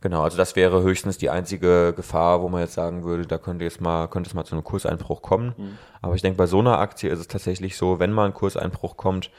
Genau, 0.01 0.23
also 0.23 0.37
das 0.37 0.55
wäre 0.55 0.83
höchstens 0.83 1.17
die 1.17 1.31
einzige 1.31 1.95
Gefahr, 1.95 2.43
wo 2.43 2.51
man 2.51 2.61
jetzt 2.61 2.75
sagen 2.75 3.05
würde, 3.05 3.27
da 3.27 3.39
könnte 3.39 3.65
jetzt 3.65 3.81
mal, 3.81 4.07
könnte 4.07 4.29
es 4.29 4.35
mal 4.35 4.45
zu 4.45 4.55
einem 4.55 4.63
Kurseinbruch 4.63 5.23
kommen. 5.23 5.55
Aber 6.03 6.15
ich 6.15 6.21
denke, 6.21 6.37
bei 6.37 6.47
so 6.47 6.59
einer 6.59 6.79
Aktie 6.79 7.09
ist 7.09 7.21
es 7.21 7.29
tatsächlich 7.29 7.79
so, 7.79 7.99
wenn 8.01 8.13
mal 8.13 8.27
ein 8.27 8.35
Kurseinbruch 8.35 8.99
kommt, 8.99 9.31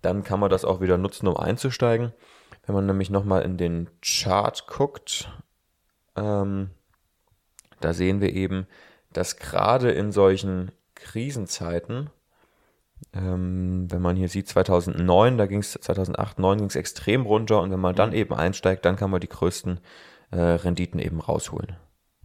dann 0.00 0.24
kann 0.24 0.40
man 0.40 0.48
das 0.48 0.64
auch 0.64 0.80
wieder 0.80 0.96
nutzen, 0.96 1.28
um 1.28 1.36
einzusteigen. 1.36 2.14
Wenn 2.64 2.74
man 2.74 2.86
nämlich 2.86 3.10
nochmal 3.10 3.42
in 3.42 3.58
den 3.58 3.90
Chart 4.00 4.66
guckt, 4.66 5.28
ähm, 6.16 6.70
da 7.80 7.92
sehen 7.92 8.20
wir 8.20 8.32
eben, 8.32 8.66
dass 9.12 9.36
gerade 9.36 9.90
in 9.90 10.12
solchen 10.12 10.72
Krisenzeiten, 10.94 12.10
ähm, 13.12 13.86
wenn 13.90 14.02
man 14.02 14.16
hier 14.16 14.28
sieht, 14.28 14.48
2009, 14.48 15.38
da 15.38 15.46
ging 15.46 15.60
es 15.60 15.72
2008, 15.72 16.36
2009 16.36 16.58
ging 16.58 16.66
es 16.68 16.76
extrem 16.76 17.22
runter 17.22 17.60
und 17.60 17.70
wenn 17.70 17.80
man 17.80 17.94
dann 17.94 18.12
eben 18.12 18.34
einsteigt, 18.34 18.84
dann 18.84 18.96
kann 18.96 19.10
man 19.10 19.20
die 19.20 19.28
größten 19.28 19.80
äh, 20.30 20.36
Renditen 20.36 20.98
eben 21.00 21.20
rausholen. 21.20 21.76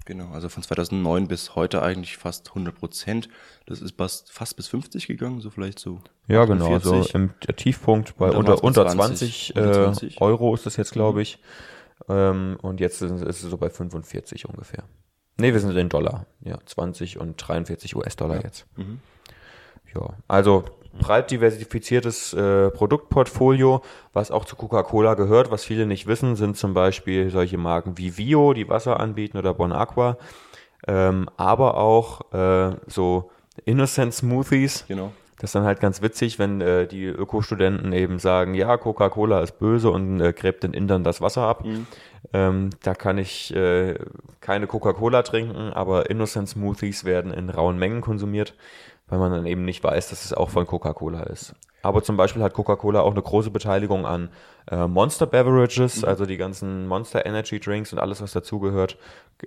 Genau, 0.06 0.32
also 0.32 0.50
von 0.50 0.64
2009 0.64 1.28
bis 1.28 1.56
heute 1.56 1.84
eigentlich 1.84 2.18
fast 2.18 2.50
100 2.50 2.74
Prozent. 2.74 3.30
Das 3.68 3.80
ist 3.80 3.96
fast, 3.96 4.32
fast 4.32 4.56
bis 4.56 4.68
50 4.68 5.06
gegangen, 5.06 5.40
so 5.40 5.52
vielleicht 5.52 5.78
so. 5.78 6.02
Ja, 6.28 6.46
genau. 6.46 6.80
So 6.80 6.96
48. 6.96 7.14
im 7.14 7.34
der 7.48 7.56
Tiefpunkt 7.56 8.18
bei 8.18 8.32
unter, 8.32 8.64
unter 8.64 8.86
bei 8.86 8.92
20, 8.92 9.54
20, 9.54 9.56
unter 9.56 9.70
äh, 9.70 9.84
20. 9.84 10.22
Euro 10.22 10.56
ist 10.56 10.66
das 10.66 10.78
jetzt, 10.78 10.94
glaube 10.94 11.22
ich. 11.22 11.38
Ähm, 12.10 12.58
und 12.62 12.80
jetzt 12.80 13.02
ist, 13.02 13.22
ist 13.22 13.44
es 13.44 13.50
so 13.50 13.58
bei 13.58 13.70
45 13.70 14.48
ungefähr. 14.50 14.84
Nee, 15.38 15.54
wir 15.54 15.60
sind 15.60 15.76
in 15.76 15.90
Dollar. 15.90 16.26
Ja, 16.42 16.58
20 16.66 17.20
und 17.20 17.38
43 17.38 17.96
US-Dollar 17.96 18.44
jetzt. 18.44 18.66
Ja, 19.96 20.14
also 20.28 20.66
breit 20.98 21.32
diversifiziertes 21.32 22.34
äh, 22.34 22.70
Produktportfolio, 22.72 23.82
was 24.12 24.32
auch 24.32 24.46
zu 24.46 24.56
Coca-Cola 24.56 25.14
gehört. 25.14 25.52
Was 25.52 25.64
viele 25.64 25.86
nicht 25.86 26.08
wissen, 26.08 26.36
sind 26.36 26.58
zum 26.58 26.74
Beispiel 26.74 27.30
solche 27.30 27.58
Marken 27.58 27.98
wie 27.98 28.18
Vio, 28.18 28.54
die 28.54 28.68
Wasser 28.68 29.00
anbieten, 29.00 29.38
oder 29.38 29.54
Bon 29.54 29.72
Aqua. 29.72 30.18
Ähm, 30.88 31.30
aber 31.38 31.78
auch 31.78 32.34
äh, 32.34 32.76
so 32.88 33.32
Innocent 33.66 34.14
Smoothies. 34.14 34.86
Genau. 34.88 35.12
Das 35.40 35.50
ist 35.50 35.56
dann 35.56 35.64
halt 35.64 35.80
ganz 35.80 36.02
witzig, 36.02 36.38
wenn 36.38 36.62
äh, 36.62 36.86
die 36.86 37.06
Ökostudenten 37.06 37.94
eben 37.94 38.20
sagen, 38.20 38.54
ja, 38.54 38.78
Coca-Cola 38.78 39.42
ist 39.42 39.58
böse 39.58 39.90
und 39.90 40.20
äh, 40.22 40.34
gräbt 40.34 40.64
den 40.64 40.74
Indern 40.74 41.04
das 41.04 41.22
Wasser 41.22 41.44
ab. 41.44 41.64
Ähm, 42.34 42.70
da 42.84 42.94
kann 42.94 43.18
ich 43.18 43.56
äh, 43.56 43.96
keine 44.42 44.68
Coca-Cola 44.68 45.24
trinken, 45.24 45.72
aber 45.74 46.10
Innocent 46.10 46.50
Smoothies 46.50 47.06
werden 47.06 47.34
in 47.34 47.50
rauen 47.50 47.78
Mengen 47.80 48.02
konsumiert. 48.02 48.54
weil 49.08 49.20
man 49.20 49.32
dann 49.32 49.46
eben 49.46 49.66
nicht 49.66 49.84
weiß, 49.84 50.10
dass 50.10 50.24
es 50.24 50.34
auch 50.34 50.50
von 50.50 50.68
Coca-Cola 50.68 51.24
ist. 51.24 51.56
Aber 51.82 52.04
zum 52.04 52.18
Beispiel 52.18 52.44
hat 52.44 52.54
Coca-Cola 52.54 53.02
auch 53.02 53.12
eine 53.12 53.22
große 53.22 53.50
Beteiligung 53.52 54.06
an 54.06 54.30
äh, 54.70 54.86
Monster 54.86 55.26
Beverages, 55.26 56.04
also 56.04 56.26
die 56.26 56.38
ganzen 56.38 56.88
Monster 56.88 57.26
Energy 57.26 57.60
Drinks 57.60 57.94
und 57.94 58.00
alles, 58.00 58.22
was 58.22 58.34
dazugehört. 58.34 58.98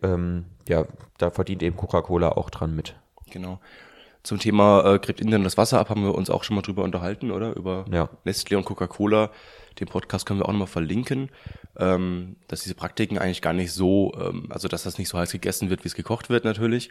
Ähm, 0.02 0.46
ja, 0.66 0.84
da 1.18 1.30
verdient 1.30 1.62
eben 1.62 1.76
Coca-Cola 1.76 2.30
auch 2.30 2.50
dran 2.50 2.75
mit. 2.75 2.96
Genau. 3.30 3.61
Zum 4.22 4.38
Thema 4.38 4.94
äh, 4.94 4.98
gräbt 5.00 5.20
Indien 5.20 5.42
das 5.42 5.56
Wasser 5.56 5.80
ab, 5.80 5.88
haben 5.90 6.04
wir 6.04 6.14
uns 6.14 6.30
auch 6.30 6.44
schon 6.44 6.54
mal 6.54 6.62
drüber 6.62 6.84
unterhalten, 6.84 7.32
oder? 7.32 7.56
Über 7.56 7.84
Ja. 7.90 8.08
Nestlé 8.24 8.56
und 8.56 8.64
Coca-Cola. 8.64 9.30
Den 9.80 9.88
Podcast 9.88 10.26
können 10.26 10.38
wir 10.38 10.44
auch 10.44 10.52
nochmal 10.52 10.68
verlinken, 10.68 11.30
ähm, 11.78 12.36
dass 12.46 12.62
diese 12.62 12.74
Praktiken 12.74 13.18
eigentlich 13.18 13.42
gar 13.42 13.54
nicht 13.54 13.72
so, 13.72 14.12
ähm, 14.20 14.46
also 14.50 14.68
dass 14.68 14.82
das 14.84 14.98
nicht 14.98 15.08
so 15.08 15.18
heiß 15.18 15.32
gegessen 15.32 15.70
wird, 15.70 15.82
wie 15.82 15.88
es 15.88 15.94
gekocht 15.94 16.30
wird 16.30 16.44
natürlich. 16.44 16.90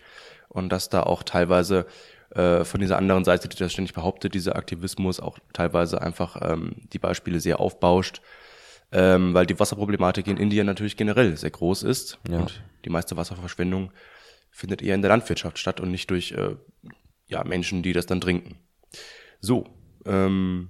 Und 0.50 0.70
dass 0.70 0.90
da 0.90 1.04
auch 1.04 1.24
teilweise 1.24 1.86
äh, 2.32 2.66
von 2.66 2.82
dieser 2.82 2.98
anderen 2.98 3.24
Seite, 3.24 3.48
die 3.48 3.58
das 3.58 3.72
ständig 3.72 3.94
behauptet, 3.94 4.34
dieser 4.34 4.56
Aktivismus 4.56 5.20
auch 5.20 5.38
teilweise 5.54 6.02
einfach 6.02 6.38
ähm, 6.42 6.76
die 6.92 7.00
Beispiele 7.00 7.40
sehr 7.40 7.60
aufbauscht. 7.60 8.22
Ähm, 8.94 9.34
weil 9.34 9.46
die 9.46 9.58
Wasserproblematik 9.58 10.28
in 10.28 10.36
Indien 10.36 10.66
natürlich 10.66 10.98
generell 10.98 11.38
sehr 11.38 11.52
groß 11.52 11.84
ist. 11.84 12.20
Ja. 12.30 12.40
Und 12.40 12.62
die 12.84 12.90
meiste 12.90 13.16
Wasserverschwendung 13.16 13.92
findet 14.50 14.82
eher 14.82 14.96
in 14.96 15.02
der 15.02 15.10
Landwirtschaft 15.10 15.58
statt 15.60 15.80
und 15.80 15.92
nicht 15.92 16.10
durch 16.10 16.34
äh, 16.34 16.56
ja, 17.32 17.44
Menschen, 17.44 17.82
die 17.82 17.94
das 17.94 18.06
dann 18.06 18.22
trinken. 18.22 18.58
So, 19.40 19.66
ähm, 20.06 20.70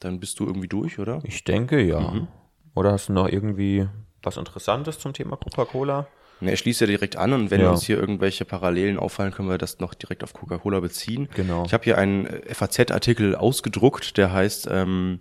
dann 0.00 0.18
bist 0.20 0.40
du 0.40 0.46
irgendwie 0.46 0.68
durch, 0.68 0.98
oder? 0.98 1.20
Ich 1.24 1.44
denke, 1.44 1.80
ja. 1.82 2.26
Oder 2.74 2.92
hast 2.92 3.08
du 3.08 3.12
noch 3.12 3.28
irgendwie 3.28 3.86
was 4.22 4.36
Interessantes 4.36 4.98
zum 4.98 5.12
Thema 5.12 5.36
Coca-Cola? 5.36 6.08
Ne, 6.40 6.50
er 6.50 6.56
schließt 6.56 6.80
ja 6.80 6.86
direkt 6.86 7.16
an 7.16 7.32
und 7.32 7.50
wenn 7.50 7.60
Ja. 7.60 7.70
uns 7.70 7.84
hier 7.84 7.98
irgendwelche 7.98 8.44
Parallelen 8.44 8.98
auffallen, 8.98 9.32
können 9.32 9.48
wir 9.48 9.58
das 9.58 9.78
noch 9.78 9.94
direkt 9.94 10.24
auf 10.24 10.32
Coca-Cola 10.32 10.80
beziehen. 10.80 11.28
Genau. 11.34 11.64
Ich 11.66 11.72
habe 11.72 11.84
hier 11.84 11.96
einen 11.98 12.26
äh, 12.26 12.54
FAZ-Artikel 12.54 13.36
ausgedruckt, 13.36 14.16
der 14.16 14.32
heißt 14.32 14.66
ähm, 14.70 15.20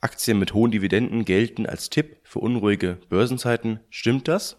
Aktien 0.00 0.38
mit 0.38 0.54
hohen 0.54 0.70
Dividenden 0.70 1.24
gelten 1.24 1.66
als 1.66 1.90
Tipp 1.90 2.18
für 2.22 2.38
unruhige 2.38 2.98
Börsenzeiten. 3.08 3.80
Stimmt 3.90 4.28
das? 4.28 4.56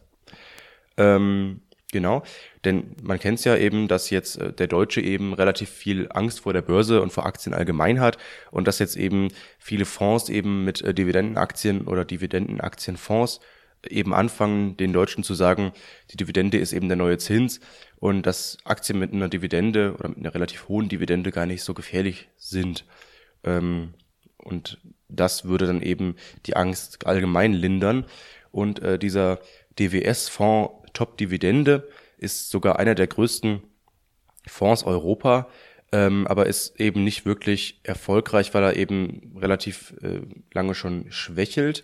Ähm, 0.97 1.61
genau, 1.93 2.23
denn 2.65 2.95
man 3.01 3.19
kennt 3.19 3.39
es 3.39 3.45
ja 3.45 3.55
eben, 3.55 3.87
dass 3.87 4.09
jetzt 4.09 4.37
äh, 4.37 4.51
der 4.51 4.67
Deutsche 4.67 4.99
eben 4.99 5.33
relativ 5.33 5.69
viel 5.69 6.09
Angst 6.11 6.41
vor 6.41 6.51
der 6.51 6.61
Börse 6.61 7.01
und 7.01 7.13
vor 7.13 7.25
Aktien 7.25 7.53
allgemein 7.53 8.01
hat 8.01 8.17
und 8.51 8.67
dass 8.67 8.79
jetzt 8.79 8.97
eben 8.97 9.29
viele 9.57 9.85
Fonds 9.85 10.27
eben 10.27 10.65
mit 10.65 10.81
äh, 10.81 10.93
Dividendenaktien 10.93 11.87
oder 11.87 12.03
Dividendenaktienfonds 12.03 13.39
eben 13.89 14.13
anfangen, 14.13 14.77
den 14.77 14.93
Deutschen 14.93 15.23
zu 15.23 15.33
sagen, 15.33 15.71
die 16.11 16.17
Dividende 16.17 16.57
ist 16.57 16.73
eben 16.73 16.87
der 16.87 16.97
neue 16.97 17.17
Zins 17.17 17.59
und 17.97 18.25
dass 18.25 18.57
Aktien 18.65 18.99
mit 18.99 19.13
einer 19.13 19.29
Dividende 19.29 19.93
oder 19.97 20.09
mit 20.09 20.19
einer 20.19 20.33
relativ 20.33 20.67
hohen 20.67 20.89
Dividende 20.89 21.31
gar 21.31 21.45
nicht 21.45 21.63
so 21.63 21.73
gefährlich 21.73 22.29
sind. 22.37 22.85
Ähm, 23.43 23.93
und 24.37 24.79
das 25.09 25.45
würde 25.45 25.67
dann 25.67 25.81
eben 25.81 26.15
die 26.45 26.55
Angst 26.55 27.05
allgemein 27.05 27.53
lindern. 27.53 28.05
Und 28.51 28.79
äh, 28.81 28.99
dieser 28.99 29.39
DWS-Fonds 29.79 30.83
Top 30.93 31.17
Dividende 31.17 31.89
ist 32.17 32.49
sogar 32.49 32.79
einer 32.79 32.95
der 32.95 33.07
größten 33.07 33.63
Fonds 34.47 34.83
Europa, 34.83 35.47
ähm, 35.91 36.27
aber 36.27 36.45
ist 36.47 36.79
eben 36.79 37.03
nicht 37.03 37.25
wirklich 37.25 37.79
erfolgreich, 37.83 38.53
weil 38.53 38.63
er 38.63 38.75
eben 38.75 39.35
relativ 39.37 39.93
äh, 40.01 40.21
lange 40.53 40.75
schon 40.75 41.11
schwächelt. 41.11 41.83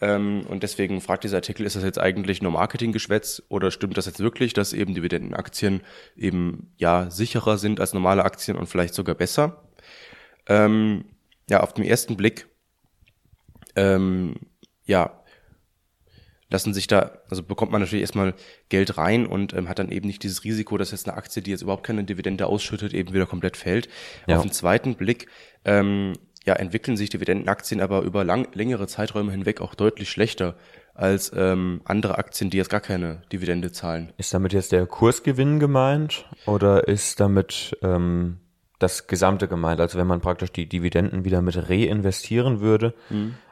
Ähm, 0.00 0.44
und 0.48 0.62
deswegen 0.62 1.00
fragt 1.00 1.24
dieser 1.24 1.38
Artikel, 1.38 1.66
ist 1.66 1.76
das 1.76 1.82
jetzt 1.82 1.98
eigentlich 1.98 2.40
nur 2.40 2.52
Marketinggeschwätz 2.52 3.42
oder 3.48 3.70
stimmt 3.70 3.96
das 3.96 4.06
jetzt 4.06 4.20
wirklich, 4.20 4.52
dass 4.52 4.72
eben 4.72 4.94
Dividendenaktien 4.94 5.82
eben 6.16 6.72
ja 6.76 7.10
sicherer 7.10 7.58
sind 7.58 7.80
als 7.80 7.94
normale 7.94 8.24
Aktien 8.24 8.56
und 8.56 8.66
vielleicht 8.68 8.94
sogar 8.94 9.14
besser? 9.14 9.64
Ähm, 10.46 11.04
ja, 11.50 11.60
auf 11.60 11.74
den 11.74 11.84
ersten 11.84 12.16
Blick, 12.16 12.46
ähm, 13.76 14.36
ja, 14.84 15.17
lassen 16.50 16.72
sich 16.72 16.86
da, 16.86 17.12
also 17.28 17.42
bekommt 17.42 17.72
man 17.72 17.80
natürlich 17.80 18.02
erstmal 18.02 18.34
Geld 18.68 18.96
rein 18.96 19.26
und 19.26 19.52
ähm, 19.52 19.68
hat 19.68 19.78
dann 19.78 19.90
eben 19.90 20.06
nicht 20.06 20.22
dieses 20.22 20.44
Risiko, 20.44 20.78
dass 20.78 20.90
jetzt 20.90 21.08
eine 21.08 21.16
Aktie, 21.16 21.42
die 21.42 21.50
jetzt 21.50 21.62
überhaupt 21.62 21.84
keine 21.84 22.04
Dividende 22.04 22.46
ausschüttet, 22.46 22.94
eben 22.94 23.12
wieder 23.12 23.26
komplett 23.26 23.56
fällt. 23.56 23.88
Ja. 24.26 24.36
Auf 24.36 24.42
den 24.42 24.52
zweiten 24.52 24.94
Blick, 24.94 25.28
ähm, 25.64 26.14
ja, 26.46 26.54
entwickeln 26.54 26.96
sich 26.96 27.10
Dividendenaktien 27.10 27.80
aber 27.80 28.02
über 28.02 28.24
lang, 28.24 28.48
längere 28.54 28.86
Zeiträume 28.86 29.32
hinweg 29.32 29.60
auch 29.60 29.74
deutlich 29.74 30.08
schlechter 30.08 30.56
als 30.94 31.30
ähm, 31.36 31.82
andere 31.84 32.18
Aktien, 32.18 32.50
die 32.50 32.56
jetzt 32.56 32.70
gar 32.70 32.80
keine 32.80 33.22
Dividende 33.30 33.70
zahlen. 33.70 34.12
Ist 34.16 34.32
damit 34.32 34.52
jetzt 34.52 34.72
der 34.72 34.86
Kursgewinn 34.86 35.60
gemeint 35.60 36.24
oder 36.46 36.88
ist 36.88 37.20
damit 37.20 37.76
ähm, 37.82 38.38
das 38.78 39.06
Gesamte 39.06 39.46
gemeint? 39.46 39.80
Also 39.80 39.98
wenn 39.98 40.06
man 40.06 40.20
praktisch 40.20 40.50
die 40.50 40.68
Dividenden 40.68 41.24
wieder 41.24 41.42
mit 41.42 41.68
reinvestieren 41.68 42.60
würde. 42.60 42.94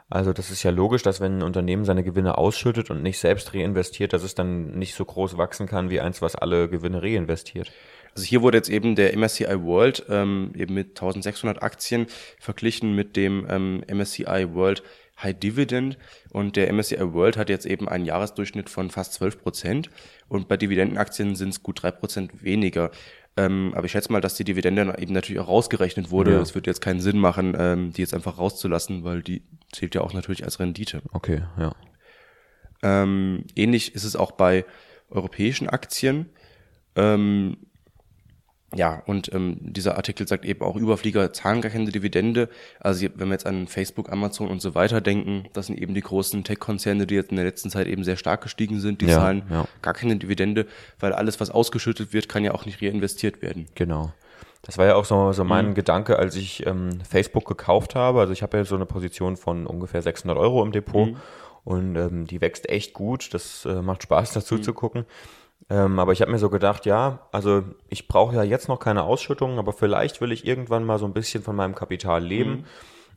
Also 0.09 0.31
das 0.31 0.51
ist 0.51 0.63
ja 0.63 0.71
logisch, 0.71 1.03
dass 1.03 1.19
wenn 1.19 1.39
ein 1.39 1.43
Unternehmen 1.43 1.83
seine 1.83 2.03
Gewinne 2.03 2.37
ausschüttet 2.37 2.89
und 2.89 3.03
nicht 3.03 3.19
selbst 3.19 3.53
reinvestiert, 3.53 4.13
dass 4.13 4.23
es 4.23 4.35
dann 4.35 4.77
nicht 4.77 4.95
so 4.95 5.03
groß 5.03 5.37
wachsen 5.37 5.67
kann 5.67 5.89
wie 5.89 5.99
eins, 5.99 6.21
was 6.21 6.35
alle 6.35 6.69
Gewinne 6.69 7.01
reinvestiert. 7.01 7.71
Also 8.15 8.25
hier 8.25 8.41
wurde 8.41 8.57
jetzt 8.57 8.69
eben 8.69 8.95
der 8.95 9.15
MSCI 9.17 9.63
World 9.63 10.05
ähm, 10.09 10.53
eben 10.55 10.73
mit 10.73 10.91
1600 10.91 11.61
Aktien 11.61 12.07
verglichen 12.39 12.95
mit 12.95 13.17
dem 13.17 13.45
ähm, 13.49 13.83
MSCI 13.91 14.53
World 14.53 14.81
High 15.21 15.37
Dividend 15.37 15.97
und 16.31 16.55
der 16.55 16.71
MSCI 16.71 17.13
World 17.13 17.37
hat 17.37 17.49
jetzt 17.49 17.65
eben 17.65 17.89
einen 17.89 18.05
Jahresdurchschnitt 18.05 18.69
von 18.69 18.89
fast 18.89 19.13
12 19.13 19.41
Prozent 19.41 19.89
und 20.29 20.47
bei 20.47 20.57
Dividendenaktien 20.57 21.35
sind 21.35 21.49
es 21.49 21.63
gut 21.63 21.83
drei 21.83 21.91
Prozent 21.91 22.43
weniger. 22.43 22.91
Ähm, 23.37 23.71
aber 23.75 23.85
ich 23.85 23.91
schätze 23.91 24.11
mal, 24.11 24.19
dass 24.19 24.33
die 24.33 24.43
Dividende 24.43 24.83
dann 24.83 24.95
eben 24.95 25.13
natürlich 25.13 25.39
auch 25.39 25.47
rausgerechnet 25.47 26.09
wurde. 26.09 26.31
Ja. 26.31 26.41
Es 26.41 26.55
wird 26.55 26.65
jetzt 26.65 26.81
keinen 26.81 26.99
Sinn 26.99 27.19
machen, 27.19 27.55
ähm, 27.57 27.93
die 27.93 28.01
jetzt 28.01 28.15
einfach 28.15 28.39
rauszulassen, 28.39 29.03
weil 29.03 29.21
die 29.21 29.43
zählt 29.71 29.93
ja 29.93 30.01
auch 30.01 30.13
natürlich 30.13 30.43
als 30.43 30.59
Rendite. 30.59 31.01
Okay, 31.11 31.43
ja. 31.57 31.75
Ähm, 32.81 33.45
ähnlich 33.55 33.95
ist 33.95 34.03
es 34.03 34.15
auch 34.15 34.31
bei 34.31 34.65
europäischen 35.09 35.69
Aktien. 35.69 36.29
Ähm, 36.95 37.57
ja, 38.75 39.01
und 39.05 39.33
ähm, 39.33 39.57
dieser 39.61 39.95
Artikel 39.95 40.27
sagt 40.27 40.43
eben 40.43 40.61
auch, 40.61 40.75
Überflieger 40.75 41.31
zahlen 41.31 41.61
gar 41.61 41.71
keine 41.71 41.89
Dividende. 41.89 42.49
Also 42.81 43.07
wenn 43.15 43.29
wir 43.29 43.33
jetzt 43.33 43.45
an 43.45 43.67
Facebook, 43.67 44.11
Amazon 44.11 44.49
und 44.49 44.61
so 44.61 44.75
weiter 44.75 44.99
denken, 44.99 45.45
das 45.53 45.67
sind 45.67 45.79
eben 45.79 45.93
die 45.93 46.01
großen 46.01 46.43
Tech-Konzerne, 46.43 47.07
die 47.07 47.15
jetzt 47.15 47.29
in 47.29 47.37
der 47.37 47.45
letzten 47.45 47.69
Zeit 47.69 47.87
eben 47.87 48.03
sehr 48.03 48.17
stark 48.17 48.41
gestiegen 48.41 48.81
sind. 48.81 48.99
Die 48.99 49.05
Ja, 49.05 49.19
zahlen 49.19 49.43
ja. 49.49 49.65
gar 49.81 49.93
keine 49.93 50.17
Dividende, 50.17 50.67
weil 50.99 51.13
alles, 51.13 51.39
was 51.39 51.49
ausgeschüttet 51.49 52.11
wird, 52.11 52.27
kann 52.27 52.43
ja 52.43 52.53
auch 52.53 52.65
nicht 52.65 52.81
reinvestiert 52.81 53.41
werden. 53.41 53.67
Genau. 53.75 54.11
Das 54.63 54.77
war 54.77 54.85
ja 54.85 54.95
auch 54.95 55.05
so, 55.05 55.31
so 55.31 55.45
mein 55.45 55.73
Gedanke, 55.73 56.19
als 56.19 56.35
ich 56.35 56.65
ähm, 56.65 56.99
Facebook 57.09 57.45
gekauft 57.45 57.95
habe. 57.95 58.19
Also 58.19 58.33
ich 58.33 58.43
habe 58.43 58.57
ja 58.57 58.65
so 58.65 58.75
eine 58.75 58.85
Position 58.85 59.37
von 59.37 59.65
ungefähr 59.65 60.01
600 60.01 60.37
Euro 60.37 60.61
im 60.61 60.73
Depot 60.73 61.15
und 61.63 61.95
ähm, 61.95 62.27
die 62.27 62.41
wächst 62.41 62.67
echt 62.67 62.93
gut. 62.93 63.33
Das 63.33 63.63
äh, 63.63 63.81
macht 63.81 64.03
Spaß 64.03 64.31
dazu 64.33 64.57
zu 64.57 64.73
gucken. 64.73 65.05
Ähm, 65.69 65.99
aber 65.99 66.13
ich 66.13 66.21
habe 66.21 66.31
mir 66.31 66.39
so 66.39 66.49
gedacht, 66.49 66.85
ja, 66.85 67.27
also 67.31 67.63
ich 67.89 68.07
brauche 68.07 68.35
ja 68.35 68.43
jetzt 68.43 68.69
noch 68.69 68.79
keine 68.79 69.03
Ausschüttung, 69.03 69.59
aber 69.59 69.73
vielleicht 69.73 70.21
will 70.21 70.31
ich 70.31 70.45
irgendwann 70.45 70.85
mal 70.85 70.99
so 70.99 71.05
ein 71.05 71.13
bisschen 71.13 71.43
von 71.43 71.55
meinem 71.55 71.75
Kapital 71.75 72.23
leben. 72.23 72.65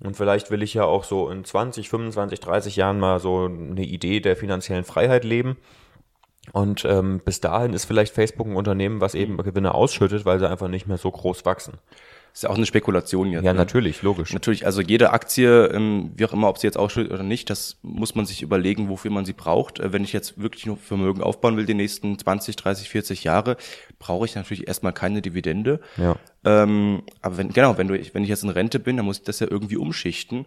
Und 0.03 0.17
vielleicht 0.17 0.51
will 0.51 0.63
ich 0.63 0.75
ja 0.75 0.85
auch 0.85 1.05
so 1.05 1.29
in 1.29 1.45
20, 1.45 1.91
25, 1.91 2.41
30 2.41 2.77
Jahren 2.77 2.99
mal 2.99 3.21
so 3.21 3.45
eine 3.45 3.85
Idee 3.85 4.21
der 4.21 4.35
finanziellen 4.35 4.85
Freiheit 4.85 5.25
leben. 5.25 5.59
Und 6.53 6.85
ähm, 6.87 7.21
bis 7.25 7.41
dahin 7.41 7.75
ist 7.75 7.85
vielleicht 7.85 8.15
Facebook 8.15 8.47
ein 8.47 8.57
Unternehmen, 8.57 9.01
was 9.01 9.15
eben 9.15 9.37
Gewinne 9.37 9.75
ausschüttet, 9.75 10.25
weil 10.25 10.39
sie 10.39 10.49
einfach 10.49 10.69
nicht 10.69 10.89
mehr 10.89 10.99
so 10.99 11.11
groß 11.11 11.45
wachsen. 11.45 11.75
Ist 12.33 12.45
ja 12.45 12.51
auch 12.51 12.57
eine 12.57 12.67
Spekulation 12.67 13.33
jetzt. 13.33 13.45
Ja, 13.45 13.53
ne? 13.53 13.59
natürlich, 13.59 14.03
logisch. 14.03 14.33
Natürlich, 14.33 14.67
also 14.67 14.81
jede 14.81 15.11
Aktie, 15.11 15.67
ähm, 15.67 16.13
wie 16.17 16.25
auch 16.25 16.33
immer, 16.33 16.49
ob 16.49 16.59
sie 16.59 16.67
jetzt 16.67 16.77
ausschüttet 16.77 17.13
oder 17.13 17.23
nicht, 17.23 17.51
das 17.51 17.79
muss 17.83 18.15
man 18.15 18.27
sich 18.27 18.43
überlegen, 18.43 18.89
wofür 18.89 19.11
man 19.11 19.25
sie 19.25 19.33
braucht. 19.33 19.81
Äh, 19.81 19.93
Wenn 19.93 20.05
ich 20.05 20.13
jetzt 20.13 20.41
wirklich 20.41 20.67
nur 20.67 20.77
Vermögen 20.77 21.23
aufbauen 21.23 21.57
will, 21.57 21.67
die 21.67 21.75
nächsten 21.75 22.19
20, 22.19 22.57
30, 22.57 22.89
40 22.89 23.25
Jahre, 23.25 23.57
brauche 23.99 24.27
ich 24.27 24.35
natürlich 24.35 24.69
erstmal 24.69 24.93
keine 24.93 25.23
Dividende. 25.23 25.81
Ja. 25.97 26.17
Ähm, 26.45 27.03
aber 27.21 27.37
wenn, 27.37 27.51
genau, 27.51 27.77
wenn 27.79 27.89
du, 27.89 27.99
wenn 28.13 28.23
ich 28.23 28.29
jetzt 28.29 28.45
in 28.45 28.51
Rente 28.51 28.79
bin, 28.79 28.97
dann 28.97 29.07
muss 29.07 29.19
ich 29.19 29.25
das 29.25 29.41
ja 29.41 29.49
irgendwie 29.51 29.77
umschichten. 29.77 30.47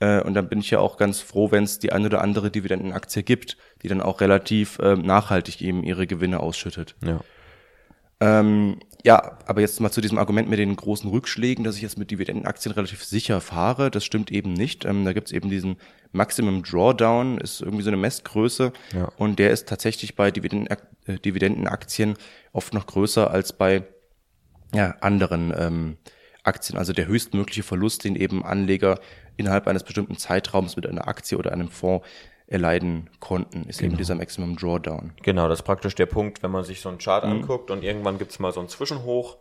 Äh, 0.00 0.22
und 0.22 0.34
dann 0.34 0.48
bin 0.48 0.60
ich 0.60 0.70
ja 0.70 0.80
auch 0.80 0.96
ganz 0.96 1.20
froh, 1.20 1.50
wenn 1.50 1.64
es 1.64 1.78
die 1.78 1.92
eine 1.92 2.06
oder 2.06 2.20
andere 2.20 2.50
Dividendenaktie 2.50 3.22
gibt, 3.22 3.56
die 3.82 3.88
dann 3.88 4.00
auch 4.00 4.20
relativ 4.20 4.78
ähm, 4.82 5.02
nachhaltig 5.02 5.60
eben 5.62 5.84
ihre 5.84 6.06
Gewinne 6.06 6.40
ausschüttet. 6.40 6.96
Ja. 7.04 7.20
Ähm, 8.20 8.78
ja, 9.04 9.36
aber 9.46 9.60
jetzt 9.60 9.80
mal 9.80 9.90
zu 9.90 10.00
diesem 10.00 10.16
Argument 10.16 10.48
mit 10.48 10.58
den 10.58 10.74
großen 10.74 11.10
Rückschlägen, 11.10 11.62
dass 11.62 11.76
ich 11.76 11.82
jetzt 11.82 11.98
mit 11.98 12.10
Dividendenaktien 12.10 12.72
relativ 12.72 13.04
sicher 13.04 13.40
fahre. 13.42 13.90
Das 13.90 14.04
stimmt 14.04 14.30
eben 14.30 14.54
nicht. 14.54 14.84
Ähm, 14.86 15.04
da 15.04 15.12
gibt's 15.12 15.32
eben 15.32 15.50
diesen 15.50 15.76
Maximum 16.12 16.62
Drawdown, 16.62 17.38
ist 17.38 17.60
irgendwie 17.60 17.82
so 17.82 17.90
eine 17.90 17.98
Messgröße. 17.98 18.72
Ja. 18.94 19.08
Und 19.18 19.38
der 19.38 19.50
ist 19.50 19.68
tatsächlich 19.68 20.16
bei 20.16 20.30
Dividenden, 20.30 20.68
äh, 21.06 21.18
Dividendenaktien 21.18 22.14
oft 22.52 22.72
noch 22.72 22.86
größer 22.86 23.30
als 23.30 23.52
bei 23.52 23.84
ja, 24.72 24.94
anderen 25.00 25.52
ähm, 25.56 25.96
Aktien. 26.42 26.78
Also 26.78 26.92
der 26.92 27.06
höchstmögliche 27.06 27.62
Verlust, 27.62 28.04
den 28.04 28.16
eben 28.16 28.44
Anleger 28.44 29.00
innerhalb 29.36 29.66
eines 29.66 29.82
bestimmten 29.82 30.16
Zeitraums 30.16 30.76
mit 30.76 30.86
einer 30.86 31.08
Aktie 31.08 31.36
oder 31.36 31.52
einem 31.52 31.68
Fonds 31.68 32.06
erleiden 32.46 33.08
konnten, 33.20 33.64
ist 33.64 33.80
eben 33.82 33.96
dieser 33.96 34.14
Maximum 34.14 34.56
Drawdown. 34.56 35.12
Genau, 35.22 35.48
das 35.48 35.60
ist 35.60 35.64
praktisch 35.64 35.94
der 35.94 36.06
Punkt, 36.06 36.42
wenn 36.42 36.50
man 36.50 36.64
sich 36.64 36.80
so 36.80 36.88
einen 36.88 36.98
Chart 36.98 37.24
anguckt 37.24 37.70
und 37.70 37.82
irgendwann 37.82 38.18
gibt's 38.18 38.38
mal 38.38 38.52
so 38.52 38.60
einen 38.60 38.68
Zwischenhoch 38.68 39.36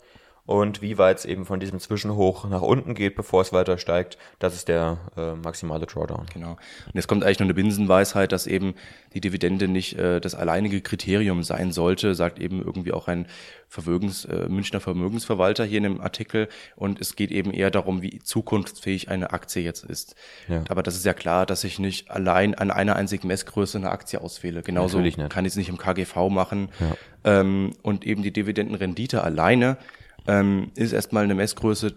und 0.45 0.81
wie 0.81 0.97
weit 0.97 1.19
es 1.19 1.25
eben 1.25 1.45
von 1.45 1.61
diesem 1.61 1.79
Zwischenhoch 1.79 2.49
nach 2.49 2.61
unten 2.61 2.95
geht, 2.95 3.15
bevor 3.15 3.41
es 3.41 3.53
weiter 3.53 3.77
steigt. 3.77 4.17
Das 4.39 4.53
ist 4.53 4.67
der 4.67 4.97
äh, 5.15 5.35
maximale 5.35 5.85
Drawdown. 5.85 6.25
Genau. 6.33 6.51
Und 6.51 6.95
jetzt 6.95 7.07
kommt 7.07 7.23
eigentlich 7.23 7.39
noch 7.39 7.45
eine 7.45 7.53
Binsenweisheit, 7.53 8.33
dass 8.33 8.45
eben 8.45 8.73
die 9.13 9.21
Dividende 9.21 9.69
nicht 9.69 9.97
äh, 9.97 10.19
das 10.19 10.35
alleinige 10.35 10.81
Kriterium 10.81 11.43
sein 11.43 11.71
sollte, 11.71 12.13
sagt 12.13 12.39
eben 12.39 12.61
irgendwie 12.61 12.91
auch 12.91 13.07
ein 13.07 13.27
Vermögens, 13.69 14.25
äh, 14.25 14.49
Münchner 14.49 14.81
Vermögensverwalter 14.81 15.63
hier 15.63 15.77
in 15.77 15.83
dem 15.83 16.01
Artikel. 16.01 16.49
Und 16.75 16.99
es 16.99 17.15
geht 17.15 17.31
eben 17.31 17.53
eher 17.53 17.71
darum, 17.71 18.01
wie 18.01 18.19
zukunftsfähig 18.19 19.07
eine 19.07 19.31
Aktie 19.31 19.63
jetzt 19.63 19.85
ist. 19.85 20.15
Ja. 20.49 20.65
Aber 20.67 20.83
das 20.83 20.95
ist 20.95 21.05
ja 21.05 21.13
klar, 21.13 21.45
dass 21.45 21.63
ich 21.63 21.79
nicht 21.79 22.11
allein 22.11 22.53
an 22.53 22.69
einer 22.69 22.97
einzigen 22.97 23.29
Messgröße 23.29 23.77
eine 23.77 23.91
Aktie 23.91 24.19
auswähle. 24.19 24.61
Genauso 24.61 25.01
kann 25.29 25.45
ich 25.45 25.53
es 25.53 25.55
nicht 25.55 25.69
im 25.69 25.77
KGV 25.77 26.27
machen. 26.29 26.67
Ja. 26.81 27.39
Ähm, 27.39 27.71
und 27.81 28.05
eben 28.05 28.23
die 28.23 28.33
Dividendenrendite 28.33 29.23
alleine 29.23 29.77
ähm, 30.27 30.71
ist 30.75 30.93
erstmal 30.93 31.23
eine 31.23 31.35
Messgröße, 31.35 31.95